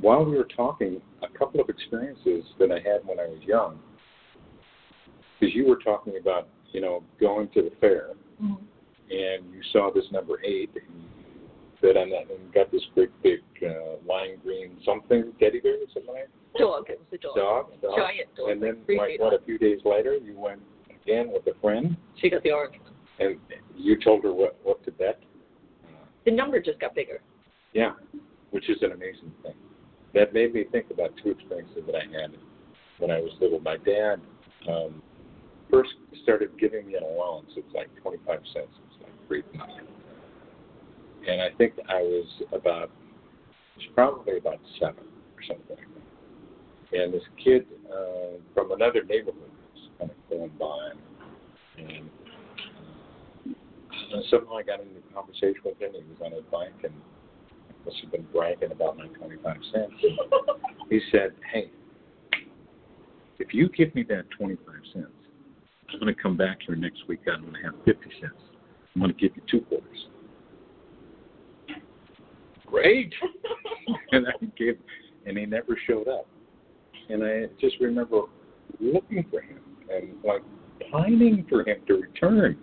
while 0.00 0.24
we 0.24 0.36
were 0.36 0.48
talking, 0.56 1.00
a 1.22 1.38
couple 1.38 1.60
of 1.60 1.68
experiences 1.68 2.44
that 2.58 2.70
I 2.70 2.76
had 2.76 3.06
when 3.06 3.20
I 3.20 3.26
was 3.26 3.40
young, 3.46 3.78
because 5.38 5.54
you 5.54 5.66
were 5.66 5.76
talking 5.76 6.14
about, 6.20 6.48
you 6.72 6.80
know, 6.80 7.02
going 7.20 7.48
to 7.50 7.62
the 7.62 7.70
fair 7.80 8.14
Mhm. 8.42 8.58
and 9.10 9.54
you 9.54 9.62
saw 9.72 9.90
this 9.90 10.10
number 10.10 10.40
eight, 10.42 10.70
and 10.74 10.84
you 10.84 11.48
bid 11.80 11.96
on 11.96 12.10
that 12.10 12.30
and 12.30 12.52
got 12.52 12.70
this 12.70 12.84
great 12.94 13.10
big 13.22 13.42
uh, 13.62 13.96
lime 14.04 14.36
green 14.42 14.76
something 14.84 15.32
teddy 15.38 15.60
bear 15.60 15.74
or 15.74 15.86
something 15.92 16.12
like 16.12 16.28
Dog. 16.58 16.88
It 16.88 16.98
was 16.98 17.08
a 17.12 17.18
dog. 17.18 17.36
dog, 17.36 17.80
dog. 17.82 17.96
Giant 17.96 18.28
dog. 18.86 18.98
And 18.98 18.98
then, 18.98 19.06
Three 19.08 19.18
like, 19.18 19.20
what, 19.20 19.32
long. 19.32 19.42
a 19.42 19.44
few 19.44 19.58
days 19.58 19.80
later, 19.84 20.16
you 20.16 20.38
went 20.38 20.60
again 21.02 21.30
with 21.32 21.46
a 21.46 21.58
friend, 21.60 21.96
She 22.20 22.30
got 22.30 22.42
the 22.42 22.52
orange 22.52 22.76
one. 22.82 22.92
and 23.20 23.38
you 23.76 23.96
told 24.02 24.22
her 24.24 24.32
what 24.32 24.56
what 24.62 24.84
to 24.84 24.90
bet. 24.92 25.20
The 26.24 26.32
number 26.32 26.60
just 26.60 26.80
got 26.80 26.94
bigger. 26.94 27.20
yeah, 27.72 27.92
which 28.50 28.68
is 28.68 28.78
an 28.82 28.92
amazing 28.92 29.32
thing. 29.42 29.54
That 30.14 30.32
made 30.34 30.52
me 30.54 30.64
think 30.72 30.86
about 30.90 31.12
two 31.22 31.30
experiences 31.30 31.82
that 31.86 31.94
I 31.94 32.04
had 32.20 32.32
when 32.98 33.10
I 33.10 33.20
was 33.20 33.30
little. 33.40 33.60
My 33.60 33.76
dad 33.76 34.20
um, 34.68 35.00
first 35.70 35.90
started 36.24 36.50
giving 36.58 36.86
me 36.86 36.96
an 36.96 37.02
allowance. 37.04 37.50
It 37.56 37.64
was 37.64 37.74
like 37.74 37.88
25 38.02 38.40
cents. 38.52 38.56
It 38.56 38.62
was 38.64 38.98
like 39.02 39.28
great 39.28 39.54
money. 39.54 39.74
And 41.28 41.40
I 41.42 41.50
think 41.58 41.74
I 41.88 42.00
was 42.02 42.26
about, 42.52 42.84
it 42.84 43.78
was 43.78 43.86
probably 43.94 44.38
about 44.38 44.58
seven 44.80 45.04
or 45.04 45.42
something 45.46 45.76
that. 45.76 45.78
And 46.92 47.12
this 47.12 47.22
kid 47.42 47.66
uh, 47.92 48.38
from 48.54 48.72
another 48.72 49.02
neighborhood 49.02 49.50
was 49.74 49.88
kind 49.98 50.10
of 50.10 50.16
going 50.30 50.52
by. 50.58 50.92
And 51.78 52.10
uh, 54.14 54.20
somehow 54.30 54.56
I 54.56 54.62
got 54.62 54.80
into 54.80 54.98
a 54.98 55.14
conversation 55.14 55.60
with 55.64 55.80
him. 55.80 55.92
He 55.92 56.02
was 56.08 56.20
on 56.24 56.32
his 56.32 56.44
bike 56.50 56.72
and 56.84 56.92
must 57.84 57.98
have 58.02 58.12
been 58.12 58.26
bragging 58.32 58.72
about 58.72 58.96
my 58.96 59.06
25 59.06 59.56
cents. 59.72 59.94
He 60.88 61.00
said, 61.10 61.32
Hey, 61.52 61.68
if 63.40 63.52
you 63.52 63.68
give 63.68 63.92
me 63.96 64.04
that 64.04 64.30
25 64.38 64.74
cents, 64.92 65.06
I'm 65.92 65.98
going 65.98 66.14
to 66.14 66.22
come 66.22 66.36
back 66.36 66.58
here 66.64 66.76
next 66.76 67.08
week. 67.08 67.20
I'm 67.26 67.42
going 67.42 67.54
to 67.54 67.62
have 67.62 67.74
50 67.84 68.02
cents. 68.20 68.34
I'm 68.94 69.02
going 69.02 69.12
to 69.12 69.18
give 69.18 69.36
you 69.36 69.42
two 69.50 69.62
quarters. 69.66 70.06
Great. 72.66 73.12
and 74.12 74.28
I 74.28 74.32
gave, 74.56 74.78
and 75.26 75.36
he 75.36 75.44
never 75.44 75.76
showed 75.88 76.06
up. 76.06 76.28
And 77.08 77.22
I 77.22 77.46
just 77.60 77.76
remember 77.80 78.22
looking 78.80 79.24
for 79.30 79.40
him 79.40 79.60
and 79.90 80.14
like 80.24 80.42
pining 80.90 81.46
for 81.48 81.60
him 81.60 81.78
to 81.86 81.94
return 81.94 82.56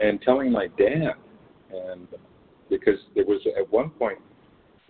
and 0.00 0.20
telling 0.22 0.50
my 0.50 0.68
dad. 0.78 1.14
And 1.70 2.06
because 2.70 2.98
there 3.14 3.24
was 3.24 3.40
at 3.58 3.70
one 3.70 3.90
point, 3.90 4.18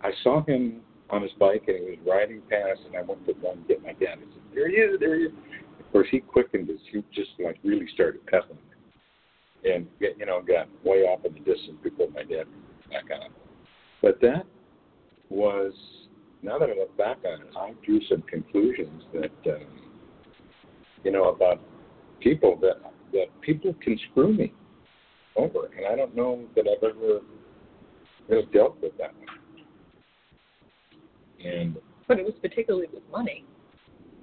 I 0.01 0.11
saw 0.23 0.43
him 0.45 0.81
on 1.09 1.21
his 1.21 1.31
bike 1.39 1.63
and 1.67 1.77
he 1.77 1.89
was 1.91 1.99
riding 2.05 2.41
past, 2.49 2.81
and 2.85 2.95
I 2.95 3.01
went 3.01 3.25
to 3.25 3.33
run 3.43 3.63
get 3.67 3.81
my 3.81 3.93
dad. 3.93 4.19
I 4.19 4.33
said, 4.33 4.43
"There 4.53 4.69
he 4.69 4.75
is, 4.75 4.99
there 4.99 5.17
he 5.17 5.25
is." 5.25 5.31
Of 5.79 5.91
course, 5.91 6.07
he 6.11 6.19
quickened 6.19 6.67
his. 6.67 6.79
He 6.91 7.03
just 7.13 7.31
like 7.39 7.57
really 7.63 7.87
started 7.93 8.25
pedaling, 8.27 8.57
and 9.63 9.87
you 9.99 10.25
know 10.25 10.41
got 10.41 10.67
way 10.83 11.03
off 11.03 11.25
in 11.25 11.33
the 11.33 11.39
distance 11.39 11.77
before 11.81 12.09
my 12.09 12.23
dad 12.23 12.45
back 12.91 13.05
on. 13.11 13.29
But 14.01 14.19
that 14.21 14.45
was 15.29 15.73
now 16.41 16.57
that 16.59 16.69
I 16.69 16.73
look 16.73 16.95
back 16.97 17.17
on 17.25 17.41
it, 17.41 17.47
I 17.57 17.73
drew 17.85 17.99
some 18.09 18.21
conclusions 18.23 19.03
that 19.13 19.53
um, 19.55 19.67
you 21.03 21.11
know 21.11 21.29
about 21.29 21.59
people 22.19 22.57
that 22.61 22.77
that 23.13 23.27
people 23.41 23.73
can 23.81 23.97
screw 24.11 24.33
me 24.33 24.53
over, 25.35 25.69
and 25.77 25.85
I 25.85 25.95
don't 25.95 26.15
know 26.15 26.43
that 26.55 26.65
I've 26.67 26.83
ever 26.83 27.21
really 28.27 28.45
dealt 28.53 28.81
with 28.81 28.97
that 28.97 29.13
one. 29.15 29.27
And 31.45 31.77
But 32.07 32.19
it 32.19 32.25
was 32.25 32.33
particularly 32.41 32.87
with 32.93 33.03
money. 33.11 33.45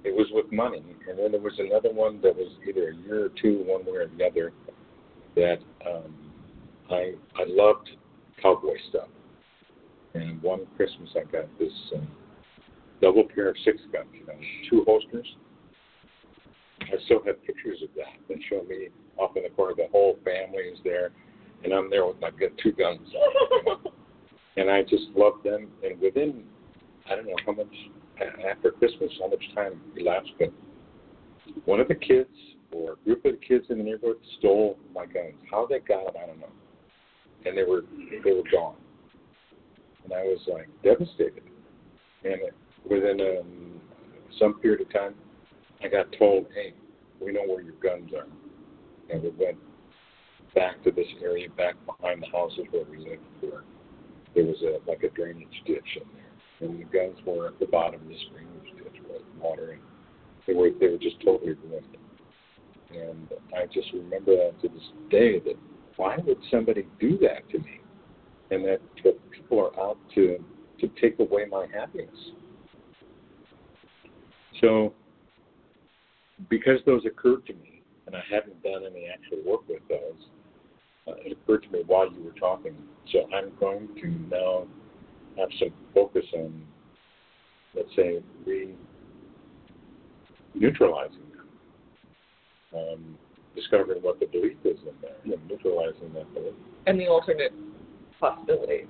it 0.03 0.13
was 0.13 0.27
with 0.31 0.51
money, 0.51 0.83
and 1.09 1.17
then 1.17 1.31
there 1.31 1.41
was 1.41 1.57
another 1.57 1.91
one 1.91 2.21
that 2.21 2.35
was 2.35 2.51
either 2.67 2.89
a 2.89 2.95
year 2.95 3.25
or 3.25 3.29
two, 3.41 3.63
one 3.65 3.85
way 3.85 3.93
or 3.93 4.07
the 4.07 4.23
other, 4.25 4.51
that 5.35 5.57
um, 5.85 6.15
I 6.89 7.13
I 7.35 7.45
loved 7.47 7.89
cowboy 8.41 8.75
stuff. 8.89 9.07
And 10.15 10.41
one 10.41 10.65
Christmas 10.77 11.09
I 11.15 11.23
got 11.29 11.45
this 11.59 11.73
um, 11.95 12.07
double 13.01 13.25
pair 13.25 13.49
of 13.49 13.55
six 13.65 13.77
guns, 13.91 14.07
you 14.13 14.25
know, 14.25 14.33
two 14.69 14.83
holsters. 14.85 15.27
I 16.81 17.03
still 17.05 17.21
have 17.25 17.43
pictures 17.45 17.79
of 17.83 17.89
that 17.95 18.15
that 18.29 18.37
show 18.49 18.63
me 18.63 18.89
off 19.17 19.35
in 19.35 19.43
the 19.43 19.49
corner. 19.49 19.73
The 19.75 19.87
whole 19.91 20.17
family 20.23 20.63
is 20.63 20.79
there, 20.83 21.11
and 21.63 21.73
I'm 21.73 21.89
there 21.89 22.05
with 22.05 22.19
my 22.21 22.31
gu- 22.31 22.55
two 22.61 22.71
guns. 22.71 23.07
and 24.57 24.69
I 24.69 24.83
just 24.83 25.05
love 25.15 25.35
them. 25.43 25.67
And 25.83 25.99
within, 25.99 26.43
I 27.09 27.15
don't 27.15 27.25
know 27.25 27.35
how 27.45 27.53
much 27.53 27.73
after 28.49 28.71
Christmas, 28.71 29.11
how 29.19 29.27
much 29.27 29.43
time 29.53 29.81
elapsed, 29.97 30.31
but 30.39 30.53
one 31.65 31.79
of 31.79 31.87
the 31.87 31.95
kids 31.95 32.29
or 32.71 32.93
a 32.93 32.95
group 33.05 33.25
of 33.25 33.33
the 33.33 33.45
kids 33.45 33.65
in 33.69 33.77
the 33.77 33.83
neighborhood 33.83 34.17
stole 34.39 34.77
my 34.93 35.05
guns. 35.05 35.35
How 35.49 35.65
they 35.65 35.79
got 35.79 36.05
them, 36.05 36.21
I 36.21 36.27
don't 36.27 36.39
know. 36.39 36.49
And 37.45 37.57
they 37.57 37.63
were 37.63 37.83
they 38.23 38.31
were 38.31 38.43
gone. 38.51 38.75
And 40.05 40.13
I 40.13 40.23
was 40.23 40.39
like 40.47 40.69
devastated. 40.83 41.43
And 42.23 42.41
within 42.89 43.19
um, 43.21 43.81
some 44.39 44.59
period 44.59 44.81
of 44.81 44.93
time, 44.93 45.15
I 45.83 45.87
got 45.87 46.05
told, 46.17 46.45
"Hey, 46.53 46.73
we 47.19 47.31
know 47.31 47.43
where 47.45 47.61
your 47.61 47.75
guns 47.75 48.11
are." 48.13 48.27
And 49.09 49.23
we 49.23 49.29
went 49.29 49.57
back 50.53 50.81
to 50.83 50.91
this 50.91 51.07
area 51.21 51.49
back 51.49 51.75
behind 51.85 52.21
the 52.23 52.27
houses 52.27 52.65
where 52.71 52.85
we 52.89 52.97
lived, 52.97 53.21
where 53.41 53.63
there 54.33 54.45
was 54.45 54.61
a 54.61 54.79
like 54.89 55.03
a 55.03 55.09
drainage 55.09 55.63
ditch 55.65 55.97
in 55.97 56.07
there, 56.13 56.69
and 56.69 56.79
the 56.79 56.85
guns 56.85 57.17
were 57.25 57.47
at 57.47 57.59
the 57.59 57.65
bottom 57.65 58.01
of 58.01 58.07
this 58.07 58.23
drainage 58.31 58.77
ditch 58.77 59.01
with 59.09 59.21
water, 59.39 59.71
and 59.71 59.81
they 60.47 60.53
were 60.53 60.69
they 60.79 60.87
were 60.87 60.97
just 60.97 61.19
totally 61.23 61.53
ruined. 61.53 61.97
And 62.91 63.27
I 63.55 63.65
just 63.65 63.91
remember 63.93 64.35
that 64.35 64.61
to 64.61 64.69
this 64.69 64.87
day 65.09 65.39
that 65.39 65.57
why 65.97 66.17
would 66.25 66.37
somebody 66.51 66.87
do 66.99 67.17
that 67.19 67.49
to 67.49 67.59
me? 67.59 67.79
And 68.51 68.63
that, 68.65 68.79
people 69.31 69.59
are 69.59 69.79
out 69.79 69.97
to 70.15 70.43
to 70.79 70.87
take 71.01 71.19
away 71.19 71.45
my 71.49 71.65
happiness. 71.73 72.09
So 74.61 74.93
because 76.49 76.79
those 76.85 77.05
occurred 77.05 77.45
to 77.47 77.53
me, 77.53 77.81
and 78.07 78.15
I 78.15 78.21
hadn't 78.29 78.61
done 78.61 78.83
any 78.89 79.07
actual 79.07 79.39
work 79.49 79.67
with 79.67 79.81
those, 79.89 80.27
uh, 81.07 81.13
it 81.23 81.31
occurred 81.31 81.63
to 81.63 81.69
me 81.69 81.83
while 81.85 82.11
you 82.11 82.23
were 82.23 82.39
talking. 82.39 82.75
So 83.11 83.27
I'm 83.33 83.51
going 83.59 83.87
to 84.01 84.07
now 84.29 84.65
have 85.37 85.49
some 85.59 85.69
focus 85.93 86.25
on, 86.33 86.61
let's 87.75 87.89
say, 87.95 88.21
re 88.45 88.73
neutralizing 90.53 91.19
them, 91.35 92.79
um, 92.81 93.17
discovering 93.55 94.01
what 94.01 94.19
the 94.19 94.25
belief 94.25 94.57
is 94.63 94.79
in 94.81 94.93
there, 95.01 95.17
and 95.23 95.49
neutralizing 95.49 96.13
that 96.13 96.33
belief. 96.33 96.53
and 96.87 96.99
the 96.99 97.07
alternate 97.07 97.53
possibility. 98.19 98.85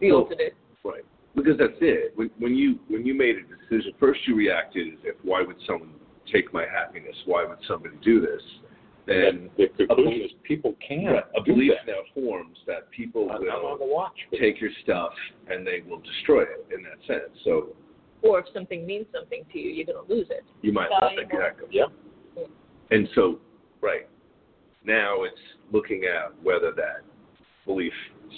The 0.00 0.10
Well- 0.12 0.20
alternate. 0.22 0.54
Right. 0.84 1.04
Because 1.34 1.56
that's 1.58 1.76
it. 1.80 2.12
When, 2.16 2.30
when 2.38 2.54
you 2.54 2.78
when 2.88 3.04
you 3.04 3.14
made 3.14 3.36
a 3.36 3.42
decision, 3.42 3.92
first 3.98 4.20
you 4.26 4.36
reacted 4.36 4.86
as 4.92 4.98
if, 5.02 5.16
why 5.24 5.42
would 5.42 5.56
someone 5.66 5.94
take 6.32 6.52
my 6.52 6.64
happiness? 6.66 7.16
Why 7.26 7.44
would 7.44 7.58
somebody 7.66 7.96
do 8.04 8.20
this? 8.20 8.42
And 9.08 9.16
And 9.16 9.38
then 9.40 9.50
the 9.56 9.64
a 9.64 9.86
conclusion 9.86 10.04
belief- 10.04 10.24
is 10.26 10.36
people 10.44 10.74
can 10.86 11.06
Right, 11.06 11.24
a 11.36 11.42
do 11.42 11.52
belief 11.54 11.72
that. 11.84 11.90
now 11.90 12.00
forms 12.14 12.58
that 12.66 12.88
people 12.90 13.30
I'm 13.30 13.42
I'm 13.42 13.48
on 13.64 13.78
will 13.80 13.86
the 13.88 13.92
watch 13.92 14.16
take 14.38 14.60
your 14.60 14.70
stuff 14.84 15.12
and 15.48 15.66
they 15.66 15.82
will 15.88 15.98
destroy 16.00 16.42
it 16.42 16.66
in 16.72 16.82
that 16.84 16.98
sense. 17.06 17.30
So 17.44 17.74
Or 18.22 18.38
if 18.38 18.46
something 18.54 18.86
means 18.86 19.06
something 19.12 19.44
to 19.52 19.58
you, 19.58 19.70
you're 19.70 19.86
going 19.86 20.06
to 20.06 20.14
lose 20.14 20.28
it. 20.30 20.44
you 20.62 20.72
might 20.72 20.88
Valuable. 21.00 21.22
exactly. 21.30 21.68
yeah. 21.72 21.86
And 22.90 23.08
so, 23.14 23.40
right 23.80 24.06
now, 24.84 25.24
it's 25.24 25.36
looking 25.72 26.04
at 26.04 26.32
whether 26.42 26.70
that 26.72 27.02
belief 27.66 27.92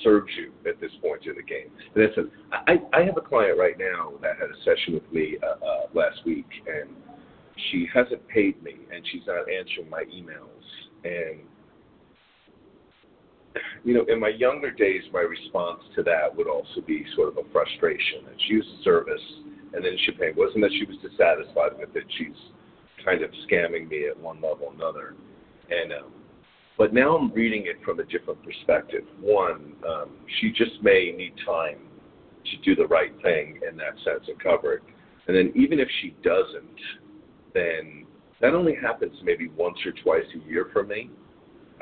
serves 0.04 0.30
you 0.36 0.52
at 0.68 0.80
this 0.80 0.90
point 1.02 1.24
in 1.26 1.34
the 1.36 1.42
game. 1.42 1.70
And 1.94 2.04
that's 2.04 2.18
a, 2.18 2.24
I, 2.70 2.98
I 2.98 3.04
have 3.04 3.16
a 3.16 3.20
client 3.20 3.58
right 3.58 3.78
now 3.78 4.12
that 4.22 4.36
had 4.38 4.50
a 4.50 4.58
session 4.64 4.94
with 4.94 5.10
me 5.12 5.38
uh, 5.42 5.64
uh, 5.64 5.86
last 5.94 6.24
week, 6.24 6.48
and 6.66 6.90
she 7.70 7.88
hasn't 7.92 8.26
paid 8.28 8.62
me, 8.62 8.76
and 8.92 9.04
she's 9.10 9.22
not 9.26 9.50
answering 9.50 9.88
my 9.88 10.04
emails. 10.04 10.64
And 11.04 11.40
you 13.84 13.94
know, 13.94 14.04
in 14.08 14.20
my 14.20 14.28
younger 14.28 14.70
days, 14.70 15.02
my 15.12 15.20
response 15.20 15.80
to 15.94 16.02
that 16.02 16.34
would 16.36 16.46
also 16.46 16.80
be 16.86 17.06
sort 17.14 17.28
of 17.28 17.38
a 17.38 17.52
frustration 17.52 18.24
that 18.26 18.34
she 18.46 18.54
used 18.54 18.68
service 18.84 19.22
and 19.72 19.84
then 19.84 19.96
she 20.04 20.12
paid. 20.12 20.30
It 20.30 20.36
wasn't 20.36 20.62
that 20.62 20.72
she 20.72 20.84
was 20.84 20.96
dissatisfied 21.02 21.78
with 21.78 21.94
it. 21.94 22.04
She's 22.18 22.36
kind 23.04 23.22
of 23.22 23.30
scamming 23.48 23.88
me 23.88 24.08
at 24.08 24.18
one 24.18 24.36
level 24.36 24.66
or 24.66 24.74
another. 24.74 25.14
And 25.70 25.92
um, 25.92 26.12
but 26.78 26.92
now 26.92 27.16
I'm 27.16 27.32
reading 27.32 27.64
it 27.66 27.76
from 27.84 28.00
a 28.00 28.04
different 28.04 28.42
perspective. 28.42 29.04
One, 29.20 29.74
um, 29.88 30.10
she 30.40 30.50
just 30.50 30.82
may 30.82 31.12
need 31.16 31.34
time 31.44 31.78
to 32.44 32.56
do 32.64 32.76
the 32.76 32.86
right 32.86 33.12
thing 33.22 33.60
in 33.68 33.76
that 33.78 33.94
sense 34.04 34.24
and 34.28 34.38
cover 34.40 34.74
it. 34.74 34.82
And 35.26 35.36
then 35.36 35.52
even 35.56 35.80
if 35.80 35.88
she 36.00 36.14
doesn't, 36.22 36.80
then 37.54 38.06
that 38.40 38.54
only 38.54 38.74
happens 38.74 39.16
maybe 39.22 39.48
once 39.56 39.78
or 39.84 39.92
twice 40.02 40.26
a 40.34 40.48
year 40.48 40.68
for 40.72 40.84
me. 40.84 41.10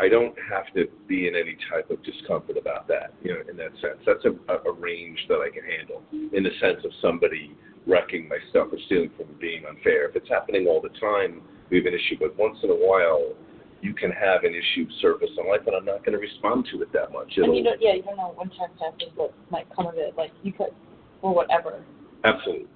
I 0.01 0.09
don't 0.09 0.35
have 0.51 0.73
to 0.75 0.87
be 1.07 1.29
in 1.29 1.37
any 1.37 1.57
type 1.71 1.91
of 1.91 2.03
discomfort 2.03 2.57
about 2.57 2.89
that, 2.89 3.15
you 3.23 3.33
know, 3.33 3.41
in 3.49 3.57
that 3.59 3.71
sense. 3.81 3.99
That's 4.07 4.25
a, 4.25 4.69
a, 4.69 4.73
range 4.73 5.19
that 5.29 5.39
I 5.39 5.51
can 5.55 5.63
handle 5.63 6.03
in 6.13 6.43
the 6.43 6.51
sense 6.61 6.85
of 6.85 6.91
somebody 7.01 7.55
wrecking 7.87 8.29
my 8.29 8.39
stuff 8.51 8.69
or 8.73 8.79
stealing 8.87 9.11
from 9.17 9.29
me 9.29 9.35
being 9.41 9.65
unfair. 9.67 10.09
If 10.09 10.17
it's 10.17 10.29
happening 10.29 10.67
all 10.67 10.81
the 10.81 10.91
time, 10.99 11.43
we 11.71 11.77
have 11.77 11.87
an 11.87 11.95
issue. 11.95 12.17
But 12.19 12.37
once 12.37 12.59
in 12.65 12.71
a 12.71 12.75
while, 12.75 13.35
you 13.85 13.93
can 13.93 14.11
have 14.11 14.45
an 14.45 14.55
issue 14.55 14.89
surface 15.03 15.29
in 15.37 15.47
life, 15.47 15.61
and 15.67 15.77
I'm 15.77 15.85
not 15.85 16.05
going 16.05 16.13
to 16.13 16.19
respond 16.19 16.67
to 16.73 16.81
it 16.81 16.91
that 16.95 17.13
much. 17.13 17.31
And 17.37 17.45
It'll, 17.45 17.55
you 17.55 17.63
don't, 17.65 17.83
yeah, 17.83 17.93
you 17.93 18.03
don't 18.03 18.17
know 18.17 18.33
when 18.35 18.49
time 18.49 18.71
passes 18.81 19.13
what 19.15 19.35
might 19.51 19.67
come 19.77 19.87
of 19.87 19.95
it. 19.97 20.15
Like 20.17 20.33
you 20.43 20.53
could, 20.53 20.73
or 21.21 21.35
whatever. 21.35 21.85
Absolutely. 22.25 22.67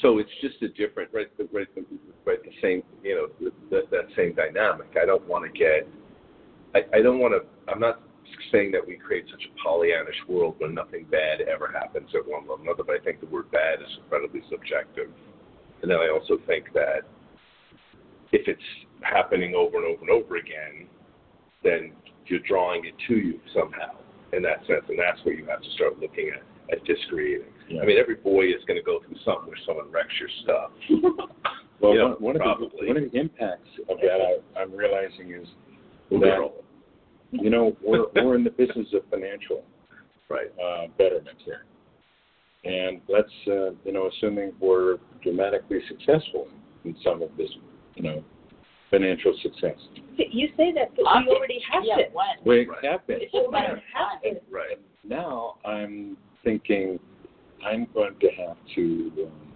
So 0.00 0.18
it's 0.18 0.30
just 0.40 0.60
a 0.62 0.68
different, 0.68 1.10
right? 1.12 1.28
the- 1.36 1.48
Right, 1.52 1.68
the, 1.74 1.84
right, 2.24 2.42
the 2.42 2.50
same, 2.62 2.82
you 3.04 3.28
know, 3.40 3.50
that 3.70 3.90
that 3.90 4.06
same 4.16 4.34
dynamic. 4.34 4.88
I 5.00 5.04
don't 5.04 5.26
want 5.28 5.44
to 5.44 5.52
get, 5.56 5.86
I, 6.74 6.98
I 6.98 7.02
don't 7.02 7.18
want 7.18 7.34
to. 7.34 7.44
I'm 7.70 7.80
not 7.80 8.00
saying 8.50 8.72
that 8.72 8.86
we 8.86 8.96
create 8.96 9.26
such 9.30 9.42
a 9.44 9.68
Pollyannish 9.68 10.26
world 10.26 10.54
where 10.58 10.70
nothing 10.70 11.06
bad 11.10 11.42
ever 11.42 11.70
happens 11.70 12.08
at 12.14 12.26
one 12.26 12.42
level 12.42 12.56
or 12.56 12.62
another. 12.62 12.82
But 12.82 12.96
I 13.00 13.04
think 13.04 13.20
the 13.20 13.26
word 13.26 13.50
bad 13.50 13.80
is 13.80 13.88
incredibly 14.02 14.40
subjective. 14.50 15.10
And 15.82 15.90
then 15.90 15.98
I 15.98 16.08
also 16.08 16.38
think 16.46 16.72
that 16.72 17.04
if 18.32 18.48
it's 18.48 18.60
happening 19.02 19.54
over 19.54 19.76
and 19.78 19.86
over 19.86 20.00
and 20.02 20.10
over 20.10 20.36
again, 20.36 20.86
then 21.62 21.92
you're 22.26 22.40
drawing 22.40 22.84
it 22.84 22.94
to 23.08 23.14
you 23.14 23.40
somehow 23.54 23.94
in 24.32 24.42
that 24.42 24.58
sense, 24.66 24.84
and 24.88 24.98
that's 24.98 25.24
where 25.24 25.34
you 25.34 25.46
have 25.46 25.62
to 25.62 25.70
start 25.72 25.98
looking 26.00 26.30
at 26.34 26.42
at 26.72 26.84
discreating. 26.84 27.46
Yeah. 27.68 27.82
I 27.82 27.86
mean, 27.86 27.96
every 27.98 28.16
boy 28.16 28.46
is 28.46 28.64
going 28.66 28.78
to 28.78 28.84
go 28.84 29.00
through 29.06 29.16
something 29.24 29.46
where 29.48 29.58
someone 29.64 29.90
wrecks 29.90 30.14
your 30.18 30.28
stuff. 30.42 30.70
Well, 31.78 31.94
Yeah, 31.94 32.04
one, 32.04 32.36
one 32.36 32.36
of 32.36 32.58
the 32.58 32.86
one 32.86 32.96
of 32.96 33.12
the 33.12 33.18
impacts 33.20 33.68
of 33.90 33.98
that 33.98 34.18
I, 34.56 34.60
I'm 34.60 34.72
realizing 34.72 35.34
is 35.34 35.46
that 36.10 36.50
you 37.32 37.50
know 37.50 37.76
we're 37.84 38.06
we're 38.14 38.34
in 38.34 38.44
the 38.44 38.50
business 38.50 38.86
of 38.94 39.02
financial 39.10 39.62
Right. 40.30 40.46
uh, 40.58 40.86
betterment 40.96 41.36
here, 41.44 41.66
and 42.64 43.02
let's 43.08 43.28
uh, 43.46 43.72
you 43.84 43.92
know 43.92 44.08
assuming 44.08 44.52
we're 44.58 44.96
dramatically 45.22 45.80
successful 45.86 46.48
in 46.86 46.96
some 47.04 47.20
of 47.22 47.28
this 47.36 47.50
you 47.94 48.02
know 48.02 48.24
financial 48.90 49.34
success. 49.42 49.76
You 50.16 50.48
say 50.56 50.72
that, 50.72 50.94
but 50.96 51.04
we 51.04 51.34
already 51.34 51.60
have 51.70 51.82
yeah, 51.84 51.98
it. 51.98 52.12
when? 52.12 52.26
We 52.44 52.66
Right. 52.66 52.84
have 52.84 53.06
been. 53.06 53.20
It's 53.20 53.32
just 53.32 53.46
a 53.46 53.50
matter 53.50 53.82
have 53.92 54.20
it. 54.22 54.42
Right. 54.50 54.78
Now 55.04 55.56
I'm 55.64 56.16
thinking 56.44 56.98
I'm 57.64 57.86
going 57.92 58.14
to 58.20 58.28
have 58.30 58.56
to 58.76 59.12
um, 59.26 59.52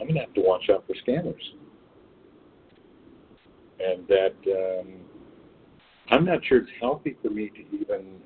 I'm 0.00 0.06
going 0.06 0.14
to 0.14 0.20
have 0.20 0.34
to 0.34 0.40
watch 0.40 0.68
out 0.70 0.84
for 0.86 0.94
scammers, 1.06 1.40
and 3.80 4.06
that 4.08 4.34
um, 4.80 4.88
I'm 6.10 6.24
not 6.24 6.44
sure 6.44 6.58
it's 6.58 6.70
healthy 6.80 7.16
for 7.22 7.30
me 7.30 7.50
to 7.50 7.60
even 7.76 8.20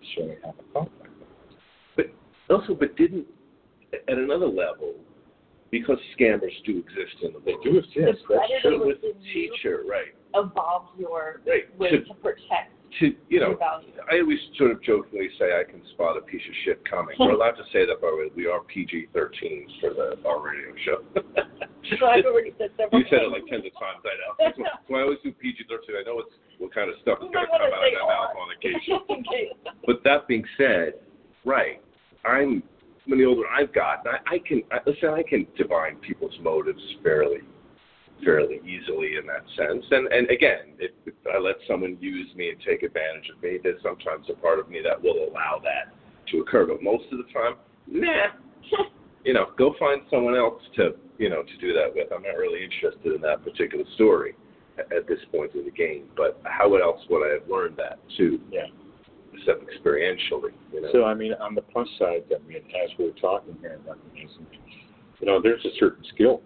necessarily 0.00 0.36
have 0.44 0.54
a 0.58 0.72
thought 0.72 0.90
like 1.00 1.10
that. 1.18 1.56
But 1.96 2.06
also, 2.54 2.74
but 2.74 2.96
didn't 2.96 3.26
at 3.92 4.18
another 4.18 4.46
level, 4.46 4.94
because 5.70 5.98
scammers 6.18 6.52
do 6.64 6.78
exist 6.78 7.16
in 7.22 7.32
the 7.32 7.38
world. 7.40 7.60
They 7.64 7.70
do 7.70 7.78
exist. 7.78 8.24
The 8.28 8.34
That's 8.36 8.62
true. 8.62 8.86
with 8.86 9.00
the 9.00 9.12
teacher, 9.32 9.84
right? 9.88 10.14
evolves 10.34 10.90
your 10.98 11.40
Right. 11.46 11.64
way 11.78 11.90
To, 11.90 12.04
to 12.04 12.14
protect 12.20 12.72
to 13.00 13.12
you 13.28 13.40
know. 13.40 13.56
I 14.10 14.20
always 14.20 14.38
sort 14.56 14.70
of 14.70 14.82
jokingly 14.82 15.28
say 15.38 15.52
I 15.58 15.64
can 15.64 15.80
spot 15.92 16.16
a 16.16 16.20
piece 16.22 16.40
of 16.48 16.54
shit 16.64 16.84
coming. 16.88 17.16
We're 17.20 17.32
allowed 17.32 17.56
to 17.60 17.64
say 17.72 17.84
that, 17.86 18.00
by 18.00 18.08
the 18.10 18.16
way. 18.16 18.28
We 18.36 18.46
are 18.46 18.60
PG-13s 18.64 19.80
for 19.80 19.90
the 19.94 20.16
our 20.26 20.40
radio 20.40 20.72
show. 20.84 20.98
So 21.98 22.04
I've 22.06 22.24
already 22.26 22.52
said 22.58 22.68
several 22.76 23.00
You 23.00 23.06
said 23.08 23.22
it 23.22 23.30
like 23.32 23.46
tens 23.48 23.64
of 23.64 23.72
times. 23.80 24.04
I 24.04 24.12
know. 24.20 24.34
That's 24.38 24.58
why- 24.58 24.68
that's 24.68 24.90
I 24.92 25.00
always 25.00 25.18
do 25.24 25.32
PG-13. 25.32 25.96
I 25.96 26.02
know 26.04 26.18
it's 26.20 26.34
what 26.58 26.74
kind 26.74 26.90
of 26.90 26.96
stuff 27.00 27.16
is 27.22 27.30
going 27.32 27.46
to 27.46 27.50
come 27.50 27.62
out 27.62 27.72
of 27.72 27.72
my 27.72 27.92
mouth 27.96 28.36
on 28.36 28.48
occasion. 28.52 29.24
Case. 29.32 29.56
But 29.86 30.04
that 30.04 30.28
being 30.28 30.44
said, 30.58 30.94
right, 31.46 31.80
I'm 32.26 32.62
Mean, 33.08 33.20
the 33.20 33.24
older 33.24 33.48
I've 33.48 33.72
gotten, 33.72 34.12
I, 34.12 34.34
I 34.34 34.38
can 34.38 34.62
I, 34.70 34.78
listen. 34.86 35.08
I 35.08 35.22
can 35.22 35.46
divine 35.56 35.96
people's 35.96 36.36
motives 36.42 36.82
fairly, 37.02 37.40
fairly 38.22 38.60
easily 38.66 39.16
in 39.16 39.26
that 39.26 39.44
sense. 39.56 39.82
And 39.90 40.12
and 40.12 40.30
again, 40.30 40.76
if, 40.78 40.90
if 41.06 41.14
I 41.32 41.38
let 41.38 41.56
someone 41.66 41.96
use 42.00 42.28
me 42.36 42.50
and 42.50 42.58
take 42.60 42.82
advantage 42.82 43.30
of 43.34 43.42
me, 43.42 43.58
there's 43.62 43.82
sometimes 43.82 44.26
a 44.28 44.34
part 44.34 44.58
of 44.58 44.68
me 44.68 44.80
that 44.84 45.02
will 45.02 45.26
allow 45.26 45.58
that 45.64 45.94
to 46.32 46.40
occur. 46.40 46.66
But 46.66 46.82
most 46.82 47.04
of 47.10 47.18
the 47.18 47.32
time, 47.32 47.56
nah. 47.86 48.36
you 49.24 49.32
know, 49.32 49.52
go 49.56 49.74
find 49.78 50.02
someone 50.10 50.36
else 50.36 50.62
to, 50.76 50.90
you 51.16 51.30
know, 51.30 51.42
to 51.42 51.56
do 51.60 51.72
that 51.72 51.88
with. 51.94 52.12
I'm 52.12 52.22
not 52.22 52.36
really 52.36 52.62
interested 52.62 53.14
in 53.14 53.22
that 53.22 53.42
particular 53.42 53.84
story 53.94 54.34
at, 54.78 54.92
at 54.92 55.08
this 55.08 55.18
point 55.32 55.54
in 55.54 55.64
the 55.64 55.70
game. 55.70 56.04
But 56.14 56.40
how 56.44 56.74
else 56.76 57.00
would 57.08 57.26
I 57.26 57.40
have 57.40 57.48
learned 57.48 57.78
that 57.78 57.98
too, 58.18 58.38
Yeah. 58.52 58.66
Except 59.38 59.64
experientially? 59.64 60.52
You 60.72 60.82
know. 60.82 60.88
So 60.92 61.04
I 61.04 61.14
mean, 61.14 61.32
on 61.34 61.54
the 61.54 61.62
plus 61.62 61.88
side, 61.98 62.24
I 62.30 62.46
mean, 62.46 62.58
as 62.58 62.90
we're 62.98 63.12
talking 63.12 63.56
here, 63.60 63.80
I 63.90 63.94
mean, 64.14 64.28
you 65.20 65.26
know, 65.26 65.40
there's 65.42 65.64
a 65.64 65.74
certain 65.78 66.04
skill 66.14 66.42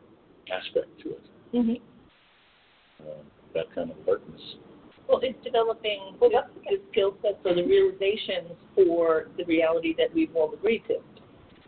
aspect 0.50 0.88
to 1.02 1.10
it. 1.10 1.26
Mm-hmm. 1.54 3.06
Uh, 3.06 3.22
that 3.54 3.74
kind 3.74 3.90
of 3.90 3.96
alertness. 4.06 4.40
Well, 5.08 5.20
it's 5.22 5.42
developing 5.44 6.16
the, 6.20 6.30
the 6.64 6.80
skill 6.90 7.16
sets 7.20 7.36
or 7.44 7.54
the 7.54 7.64
realizations 7.64 8.52
for 8.74 9.26
the 9.36 9.44
reality 9.44 9.94
that 9.98 10.14
we've 10.14 10.34
all 10.34 10.54
agreed 10.54 10.84
to. 10.88 10.96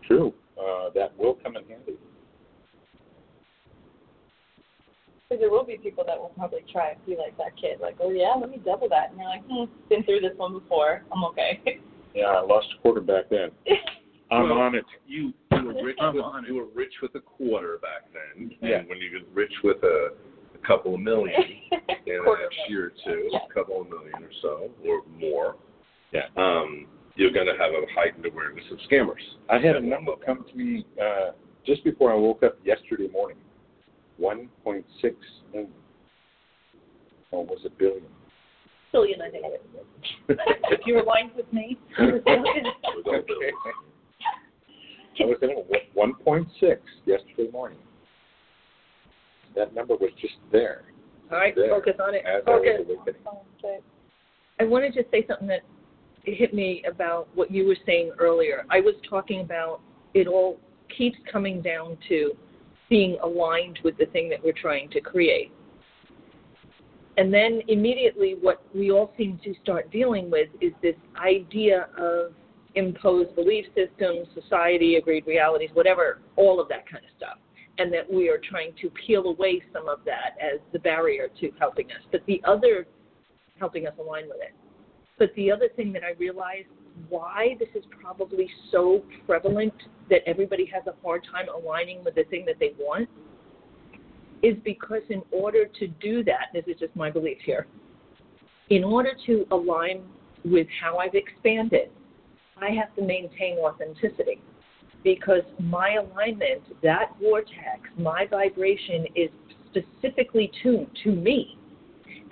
True. 0.07 0.33
Uh, 0.59 0.91
that 0.95 1.17
will 1.19 1.35
come 1.35 1.57
in 1.57 1.65
handy. 1.65 1.99
Because 5.29 5.41
there 5.41 5.51
will 5.51 5.65
be 5.65 5.79
people 5.79 6.05
that 6.07 6.19
will 6.19 6.33
probably 6.37 6.61
try 6.71 6.91
and 6.91 7.07
be 7.07 7.17
like 7.17 7.37
that 7.39 7.57
kid, 7.59 7.81
like, 7.81 7.97
oh 8.03 8.11
yeah, 8.11 8.35
let 8.39 8.51
me 8.51 8.59
double 8.65 8.89
that, 8.91 9.11
and 9.11 9.19
you're 9.19 9.29
like, 9.29 9.43
hmm, 9.49 9.65
been 9.89 10.03
through 10.05 10.21
this 10.21 10.37
one 10.37 10.53
before, 10.53 11.03
I'm 11.13 11.25
okay. 11.25 11.61
Yeah, 12.15 12.27
I 12.27 12.43
lost 12.43 12.69
a 12.79 12.81
quarter 12.81 13.01
back 13.01 13.25
then. 13.29 13.51
I'm 14.31 14.45
Well, 14.49 14.59
on 14.61 14.77
it. 14.77 14.85
You 15.05 15.33
you 15.51 15.65
were 15.65 15.83
rich 15.85 15.97
I'm 16.01 16.15
with 16.15 16.23
on 16.23 16.45
it. 16.45 16.49
you 16.49 16.55
were 16.55 16.67
rich 16.73 16.93
with 17.03 17.13
a 17.17 17.21
quarter 17.21 17.79
back 17.83 18.03
then, 18.13 18.53
Yeah. 18.63 18.79
and 18.79 18.89
when 18.89 18.99
you 18.99 19.11
get 19.11 19.27
rich 19.35 19.51
with 19.65 19.79
a, 19.83 20.11
a 20.55 20.65
couple 20.65 20.95
of 20.95 21.01
million 21.01 21.35
in 21.73 21.81
the 22.07 22.21
Quarter 22.23 22.43
next 22.43 22.57
year 22.71 22.87
or 22.87 22.93
two, 23.05 23.31
Yeah. 23.33 23.39
a 23.51 23.53
couple 23.53 23.81
of 23.81 23.89
million 23.89 24.15
or 24.23 24.31
so 24.43 24.71
or 24.87 25.03
more, 25.19 25.57
Yeah. 26.13 26.27
um, 26.37 26.87
you're 27.17 27.33
going 27.33 27.47
to 27.49 27.55
have 27.59 27.73
a 27.73 27.83
heightened 27.97 28.27
awareness 28.27 28.65
of 28.71 28.79
scammers. 28.89 29.23
I 29.51 29.59
had 29.59 29.75
a 29.75 29.81
number 29.81 30.13
come 30.25 30.45
to 30.49 30.57
me 30.57 30.87
uh, 31.03 31.33
just 31.67 31.83
before 31.83 32.13
I 32.13 32.15
woke 32.15 32.45
up 32.45 32.59
yesterday 32.65 33.09
morning. 33.09 33.39
1.6 34.21 34.85
million. 35.53 35.71
Or 37.31 37.45
was 37.45 37.59
it 37.65 37.77
billion? 37.79 38.05
Billion, 38.93 39.21
I 39.23 39.31
think. 39.31 39.45
if 40.29 40.81
you 40.87 41.01
aligned 41.03 41.33
with 41.37 41.53
me, 41.53 41.77
With 41.99 42.23
all 42.27 42.45
Okay. 43.09 43.51
I 45.21 45.25
was 45.27 45.37
at 45.43 45.95
1.6 45.97 46.77
yesterday 47.07 47.51
morning. 47.53 47.79
That 49.55 49.73
number 49.75 49.95
was 49.95 50.11
just 50.21 50.35
there 50.51 50.83
All 51.31 51.39
right, 51.39 51.55
There. 51.55 51.69
focus 51.71 51.95
on 52.03 52.15
it. 52.15 52.25
as 52.27 52.43
I 52.47 52.51
was 52.51 52.87
Focus. 52.97 53.15
okay. 53.65 53.79
I 54.61 54.65
wanted 54.65 54.93
to 54.95 55.05
say 55.11 55.25
something 55.29 55.47
that 55.49 55.63
hit 56.25 56.53
me 56.55 56.83
about 56.89 57.29
what 57.35 57.51
you 57.51 57.67
were 57.67 57.77
saying 57.87 58.13
earlier. 58.19 58.65
I 58.71 58.81
was 58.81 58.95
talking 59.09 59.41
about 59.41 59.81
it 60.15 60.27
all 60.27 60.59
keeps 60.97 61.19
coming 61.31 61.61
down 61.63 61.97
to 62.09 62.33
being 62.95 63.19
aligned 63.25 63.81
with 63.83 63.99
the 63.99 64.07
thing 64.13 64.29
that 64.29 64.39
we're 64.45 64.53
trying 64.53 64.89
to 64.89 65.01
create. 65.01 65.51
And 67.17 67.35
then 67.35 67.61
immediately, 67.67 68.37
what 68.41 68.63
we 68.73 68.93
all 68.93 69.13
seem 69.19 69.41
to 69.43 69.53
start 69.61 69.91
dealing 69.91 70.31
with 70.31 70.49
is 70.61 70.73
this 70.81 70.95
idea 71.21 71.89
of 71.99 72.35
imposed 72.77 73.35
belief 73.35 73.65
systems, 73.75 74.29
society, 74.41 74.95
agreed 74.95 75.27
realities, 75.27 75.71
whatever, 75.73 76.21
all 76.37 76.61
of 76.61 76.69
that 76.69 76.89
kind 76.89 77.03
of 77.05 77.11
stuff. 77.17 77.39
And 77.79 77.93
that 77.93 78.09
we 78.09 78.29
are 78.29 78.39
trying 78.39 78.73
to 78.81 78.89
peel 78.91 79.25
away 79.25 79.61
some 79.73 79.89
of 79.89 79.99
that 80.05 80.37
as 80.41 80.61
the 80.73 80.79
barrier 80.79 81.27
to 81.41 81.51
helping 81.59 81.87
us. 81.87 82.03
But 82.13 82.25
the 82.29 82.41
other, 82.45 82.87
helping 83.59 83.89
us 83.89 83.95
align 83.99 84.29
with 84.29 84.39
it. 84.41 84.55
But 85.19 85.35
the 85.35 85.51
other 85.51 85.69
thing 85.75 85.93
that 85.95 86.05
I 86.05 86.13
realized 86.13 86.69
why 87.09 87.57
this 87.59 87.69
is 87.75 87.85
probably 88.01 88.49
so 88.71 89.03
prevalent 89.27 89.75
that 90.11 90.21
everybody 90.27 90.67
has 90.67 90.83
a 90.87 90.95
hard 91.03 91.23
time 91.31 91.47
aligning 91.49 92.05
with 92.05 92.15
the 92.15 92.25
thing 92.25 92.45
that 92.47 92.57
they 92.59 92.73
want 92.79 93.09
is 94.43 94.57
because 94.65 95.03
in 95.09 95.23
order 95.31 95.65
to 95.65 95.87
do 95.87 96.23
that, 96.25 96.49
this 96.53 96.65
is 96.67 96.79
just 96.79 96.95
my 96.95 97.11
belief 97.11 97.39
here, 97.45 97.67
in 98.71 98.85
order 98.85 99.13
to 99.27 99.47
align 99.51 100.03
with 100.45 100.67
how 100.81 100.99
I've 100.99 101.15
expanded, 101.15 101.91
I 102.61 102.71
have 102.71 102.95
to 102.97 103.03
maintain 103.03 103.59
authenticity 103.59 104.41
because 105.03 105.43
my 105.61 105.95
alignment, 105.95 106.63
that 106.83 107.13
vortex, 107.21 107.81
my 107.99 108.27
vibration 108.31 109.07
is 109.15 109.31
specifically 109.71 110.51
tuned 110.63 110.89
to 111.05 111.13
me. 111.13 111.59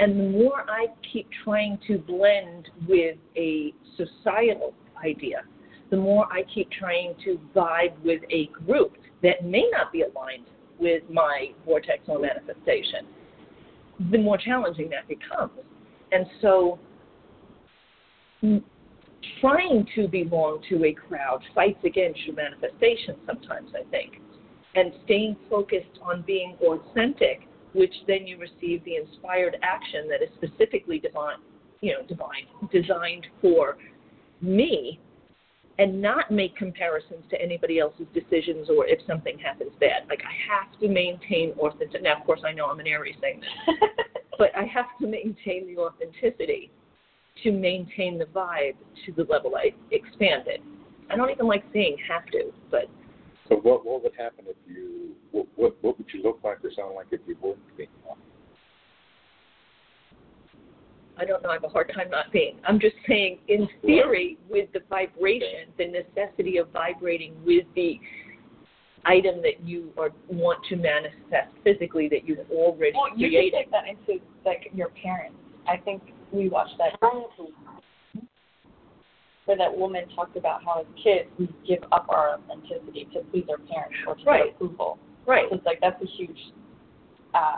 And 0.03 0.19
the 0.19 0.37
more 0.37 0.69
I 0.69 0.87
keep 1.13 1.29
trying 1.45 1.79
to 1.87 1.97
blend 1.97 2.69
with 2.89 3.19
a 3.37 3.73
societal 3.97 4.75
idea, 5.05 5.45
the 5.91 5.97
more 5.97 6.27
I 6.33 6.43
keep 6.53 6.69
trying 6.73 7.15
to 7.25 7.39
vibe 7.55 7.97
with 8.05 8.21
a 8.29 8.47
group 8.67 8.97
that 9.23 9.45
may 9.45 9.65
not 9.71 9.93
be 9.93 10.03
aligned 10.03 10.47
with 10.81 11.05
my 11.09 11.51
vortex 11.65 12.01
or 12.09 12.19
manifestation, 12.19 13.07
the 14.11 14.19
more 14.19 14.37
challenging 14.37 14.91
that 14.91 15.07
becomes. 15.07 15.53
And 16.11 16.27
so, 16.41 16.81
trying 19.41 19.87
to 19.95 20.09
belong 20.09 20.65
to 20.69 20.85
a 20.85 20.93
crowd 20.95 21.45
fights 21.55 21.79
against 21.85 22.19
your 22.27 22.35
manifestation 22.35 23.15
sometimes, 23.25 23.71
I 23.73 23.89
think. 23.93 24.15
And 24.75 24.93
staying 25.05 25.37
focused 25.49 26.01
on 26.03 26.25
being 26.27 26.57
authentic, 26.61 27.43
which 27.75 27.95
then 28.07 28.27
you 28.27 28.39
receive 28.39 28.85
the 28.85 28.97
inspired 28.97 29.57
action 29.63 30.09
that 30.09 30.23
is 30.23 30.29
specifically 30.37 30.99
divine, 30.99 31.39
you 31.81 31.93
know, 31.93 32.07
divine, 32.07 32.47
designed 32.73 33.27
for 33.41 33.77
me 34.41 35.01
and 35.79 36.01
not 36.01 36.31
make 36.31 36.55
comparisons 36.57 37.25
to 37.31 37.41
anybody 37.41 37.79
else's 37.79 38.07
decisions 38.13 38.69
or 38.69 38.87
if 38.87 39.01
something 39.07 39.39
happens 39.39 39.73
bad. 39.81 40.07
Like 40.09 40.23
I 40.23 40.35
have 40.53 40.79
to 40.81 40.89
maintain 40.89 41.53
authenticity. 41.59 42.03
Now, 42.03 42.19
of 42.19 42.27
course, 42.27 42.41
I 42.47 42.53
know 42.53 42.67
I'm 42.67 42.79
an 42.81 42.87
Aries 42.87 43.17
this, 43.21 43.45
but 44.39 44.51
I 44.57 44.65
have 44.65 44.87
to 45.01 45.07
maintain 45.07 45.67
the 45.67 45.81
authenticity 45.81 46.71
to 47.43 47.53
maintain 47.53 48.19
the 48.19 48.27
vibe 48.27 48.77
to 49.07 49.13
the 49.13 49.25
level 49.25 49.57
I 49.57 49.73
expanded. 49.91 50.61
I 51.11 51.17
don't 51.17 51.31
even 51.31 51.47
like 51.47 51.65
saying 51.73 51.97
have 52.09 52.27
to, 52.27 52.53
but 52.71 52.89
So 53.53 53.59
what 53.59 53.85
what 53.85 54.03
would 54.03 54.15
happen 54.17 54.47
if 54.49 54.57
you 54.67 55.11
what 55.31 55.47
what, 55.57 55.77
what 55.83 55.99
would 55.99 56.07
you 56.13 56.23
look 56.23 56.41
like 56.43 56.65
or 56.65 56.71
sound 56.75 56.95
like 56.95 57.09
if 57.11 57.21
you 57.27 57.37
weren't 57.43 57.59
being 57.77 57.91
on? 58.09 58.17
I 61.19 61.27
don't 61.27 61.43
know. 61.43 61.51
I 61.51 61.55
have 61.55 61.65
a 61.65 61.69
hard 61.69 61.93
time 61.95 62.09
not 62.09 62.33
being. 62.33 62.57
I'm 62.67 62.81
just 62.81 62.97
saying, 63.07 63.39
in 63.49 63.69
theory, 63.83 64.39
with 64.49 64.73
the 64.73 64.81
vibration, 64.89 65.69
the 65.77 65.87
necessity 65.87 66.57
of 66.57 66.71
vibrating 66.71 67.35
with 67.45 67.67
the 67.77 68.01
item 69.05 69.43
that 69.43 69.63
you 69.63 69.93
are, 69.99 70.09
want 70.29 70.65
to 70.71 70.77
manifest 70.77 71.53
physically 71.63 72.09
that 72.09 72.27
you've 72.27 72.39
already 72.51 72.93
Well, 72.95 73.11
you 73.15 73.29
created. 73.29 73.53
can 73.53 73.61
take 73.61 73.71
that 73.73 73.85
into 73.87 74.25
like 74.47 74.71
your 74.73 74.89
parents. 74.89 75.37
I 75.69 75.77
think 75.77 76.03
we 76.33 76.49
watched 76.49 76.79
that 76.79 76.99
where 79.47 79.57
that 79.57 79.77
woman 79.77 80.05
talked 80.15 80.37
about 80.37 80.63
how 80.65 80.81
as 80.81 80.87
kids 81.03 81.29
we 81.39 81.49
give 81.67 81.83
up 81.93 82.07
our 82.09 82.35
authenticity 82.39 83.09
to 83.13 83.21
please 83.31 83.45
our 83.51 83.59
parents 83.59 83.97
or 84.07 84.15
to 84.15 84.25
Right. 84.25 84.45
get 84.45 84.55
approval. 84.55 84.99
Right. 85.27 85.47
So 85.51 85.57
it's 85.57 85.67
like 85.67 85.81
that's 85.81 86.01
a 86.03 86.07
huge 86.07 86.39
uh, 87.35 87.57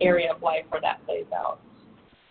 area 0.00 0.32
of 0.32 0.42
life 0.42 0.64
where 0.70 0.80
that 0.80 1.04
plays 1.06 1.26
out. 1.34 1.60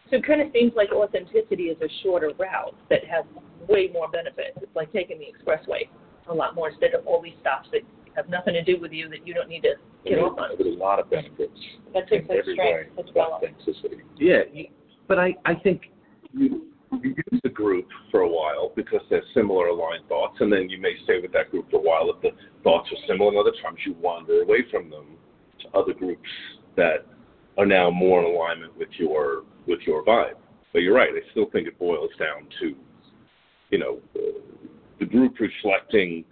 So 0.10 0.18
it 0.18 0.26
kind 0.26 0.42
of 0.42 0.52
seems 0.54 0.74
like 0.76 0.92
authenticity 0.92 1.66
is 1.66 1.78
a 1.82 1.88
shorter 2.04 2.32
route 2.38 2.76
that 2.90 3.06
has 3.06 3.24
way 3.70 3.90
more 3.94 4.08
benefits. 4.10 4.58
It's 4.62 4.76
like 4.76 4.92
taking 4.92 5.20
the 5.20 5.26
expressway 5.26 5.88
a 6.28 6.34
lot 6.34 6.54
more 6.56 6.70
instead 6.70 6.94
of 6.94 7.06
all 7.08 7.22
these 7.22 7.34
stops 7.42 7.70
that 7.72 7.82
have 8.16 8.28
nothing 8.30 8.54
to 8.54 8.64
do 8.64 8.80
with 8.80 8.92
you 8.92 9.08
that 9.10 9.26
you 9.26 9.34
don't 9.34 9.48
need 9.48 9.62
to 9.64 9.76
get 10.06 10.20
off 10.20 10.38
on. 10.38 10.50
There's 10.58 10.76
a 10.76 10.78
lot 10.78 11.00
of 11.00 11.10
benefits 11.10 11.58
That 11.94 12.08
takes 12.10 12.28
a 12.30 12.34
every 12.34 12.58
way. 12.58 12.84
strength 12.90 12.98
to 12.98 13.04
develop. 13.04 13.44
Authenticity. 13.44 14.02
Yeah, 14.18 14.42
but 15.08 15.18
I, 15.18 15.34
I 15.46 15.56
think 15.56 15.84
you, 16.34 16.64
you 16.92 17.16
use 17.32 17.42
the 17.44 17.50
group 17.50 17.88
for 18.10 18.22
a 18.22 18.28
while 18.28 18.72
because 18.76 19.02
they're 19.10 19.24
similar 19.34 19.68
aligned 19.68 20.08
thoughts, 20.08 20.38
and 20.40 20.52
then 20.52 20.70
you 20.70 20.80
may 20.80 20.94
stay 21.04 21.20
with 21.22 21.32
that 21.34 21.50
group 21.52 21.70
for 21.70 21.78
a 21.78 21.82
while 21.82 22.10
if 22.14 22.22
the 22.22 22.32
thoughts 22.64 22.90
are 22.92 23.08
similar, 23.08 23.30
and 23.30 23.40
other 23.40 23.56
times 23.64 23.80
you 23.86 23.96
wander 24.02 24.42
away 24.42 24.64
from 24.70 24.90
them 24.90 25.06
to 25.62 25.78
other 25.78 25.94
groups 25.94 26.30
that 26.76 27.06
are 27.58 27.66
now 27.66 27.90
more 27.90 28.20
in 28.20 28.36
alignment 28.36 28.78
with 28.78 28.90
your 28.98 29.44
with 29.68 29.80
your 29.86 30.04
vibe. 30.04 30.36
But 30.74 30.80
you're 30.80 30.96
right. 30.96 31.10
I 31.10 31.32
still 31.32 31.50
think 31.52 31.68
it 31.68 31.78
boils 31.78 32.12
down 32.18 32.48
to, 32.62 32.76
you 33.70 33.78
know, 33.78 34.00
uh, 34.16 34.40
the 35.00 35.06
group 35.06 35.40
reflecting 35.40 36.24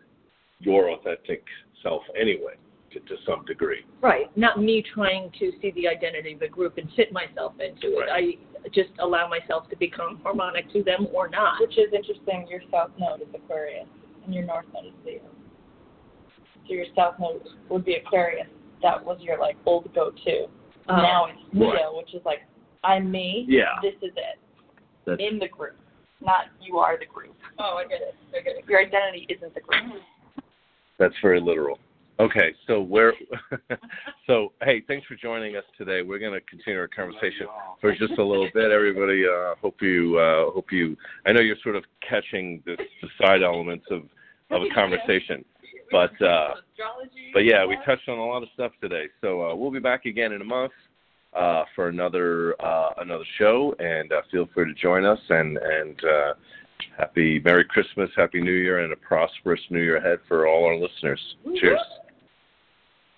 your 0.59 0.91
authentic 0.91 1.43
self 1.83 2.03
anyway, 2.19 2.55
to, 2.91 2.99
to 2.99 3.15
some 3.25 3.45
degree. 3.45 3.85
Right. 4.01 4.35
Not 4.37 4.61
me 4.61 4.83
trying 4.93 5.31
to 5.39 5.51
see 5.61 5.71
the 5.71 5.87
identity 5.87 6.33
of 6.33 6.39
the 6.39 6.47
group 6.47 6.77
and 6.77 6.89
fit 6.95 7.11
myself 7.11 7.53
into 7.59 7.99
it. 7.99 8.09
I 8.11 8.37
just 8.73 8.89
allow 8.99 9.27
myself 9.27 9.69
to 9.69 9.77
become 9.77 10.19
harmonic 10.23 10.71
to 10.73 10.83
them 10.83 11.07
or 11.13 11.29
not. 11.29 11.59
Which 11.61 11.77
is 11.77 11.93
interesting. 11.93 12.47
Your 12.49 12.61
south 12.71 12.91
node 12.97 13.21
is 13.21 13.27
Aquarius, 13.33 13.87
and 14.25 14.33
your 14.33 14.45
north 14.45 14.65
node 14.73 14.87
is 14.87 14.93
Leo. 15.05 15.21
So 16.67 16.73
your 16.73 16.85
south 16.95 17.15
node 17.19 17.41
would 17.69 17.85
be 17.85 17.95
Aquarius. 17.95 18.47
That 18.81 19.03
was 19.03 19.17
your 19.21 19.39
like 19.39 19.57
old 19.65 19.93
go-to. 19.93 20.45
Um, 20.87 20.97
now 21.01 21.25
it's 21.25 21.39
Leo, 21.53 21.69
right. 21.69 21.95
which 21.95 22.13
is 22.13 22.21
like 22.25 22.39
I'm 22.83 23.11
me. 23.11 23.45
Yeah. 23.47 23.65
This 23.81 23.95
is 24.01 24.15
it 24.15 24.39
That's 25.05 25.21
in 25.21 25.39
the 25.39 25.47
group, 25.47 25.75
not 26.21 26.45
you 26.61 26.77
are 26.77 26.97
the 26.97 27.05
group. 27.05 27.35
Oh, 27.59 27.81
I 27.83 27.87
get 27.87 28.01
it. 28.01 28.15
I 28.37 28.41
get 28.41 28.55
it. 28.57 28.65
Your 28.67 28.79
identity 28.79 29.27
isn't 29.29 29.53
the 29.53 29.61
group. 29.61 30.01
that's 30.97 31.15
very 31.21 31.41
literal. 31.41 31.77
Okay, 32.19 32.53
so 32.67 32.81
we're 32.81 33.13
so 34.27 34.51
hey, 34.61 34.83
thanks 34.89 35.07
for 35.07 35.15
joining 35.15 35.55
us 35.55 35.63
today. 35.77 36.01
We're 36.01 36.19
going 36.19 36.33
to 36.33 36.41
continue 36.41 36.77
our 36.77 36.89
conversation 36.89 37.47
for 37.79 37.95
just 37.95 38.11
a 38.19 38.23
little 38.23 38.49
bit. 38.53 38.71
Everybody, 38.71 39.23
uh, 39.25 39.55
hope 39.61 39.77
you 39.81 40.17
uh, 40.17 40.51
hope 40.51 40.65
you. 40.69 40.97
I 41.25 41.31
know 41.31 41.39
you're 41.39 41.55
sort 41.63 41.77
of 41.77 41.85
catching 42.07 42.61
the, 42.65 42.75
the 43.01 43.07
side 43.21 43.41
elements 43.41 43.85
of 43.89 44.01
of 44.51 44.63
a 44.63 44.73
conversation, 44.75 45.45
but 45.91 46.11
uh, 46.21 46.55
but 47.33 47.45
yeah, 47.45 47.65
we 47.65 47.77
touched 47.85 48.09
on 48.09 48.17
a 48.17 48.25
lot 48.25 48.43
of 48.43 48.49
stuff 48.53 48.73
today. 48.81 49.05
So 49.21 49.41
uh, 49.41 49.55
we'll 49.55 49.71
be 49.71 49.79
back 49.79 50.03
again 50.03 50.33
in 50.33 50.41
a 50.41 50.45
month 50.45 50.73
uh, 51.33 51.63
for 51.73 51.87
another 51.87 52.53
uh, 52.61 52.89
another 52.97 53.25
show, 53.37 53.73
and 53.79 54.11
feel 54.29 54.49
free 54.53 54.65
to 54.65 54.73
join 54.73 55.05
us. 55.05 55.19
And 55.29 55.57
and 55.57 56.01
happy 56.97 57.39
Merry 57.45 57.63
Christmas, 57.63 58.09
Happy 58.17 58.41
New 58.41 58.51
Year, 58.51 58.79
and 58.79 58.91
a 58.91 58.97
prosperous 58.97 59.61
New 59.69 59.79
Year 59.79 59.95
ahead 59.95 60.19
for 60.27 60.47
all 60.47 60.65
our 60.65 60.75
listeners. 60.75 61.21
Cheers. 61.61 61.79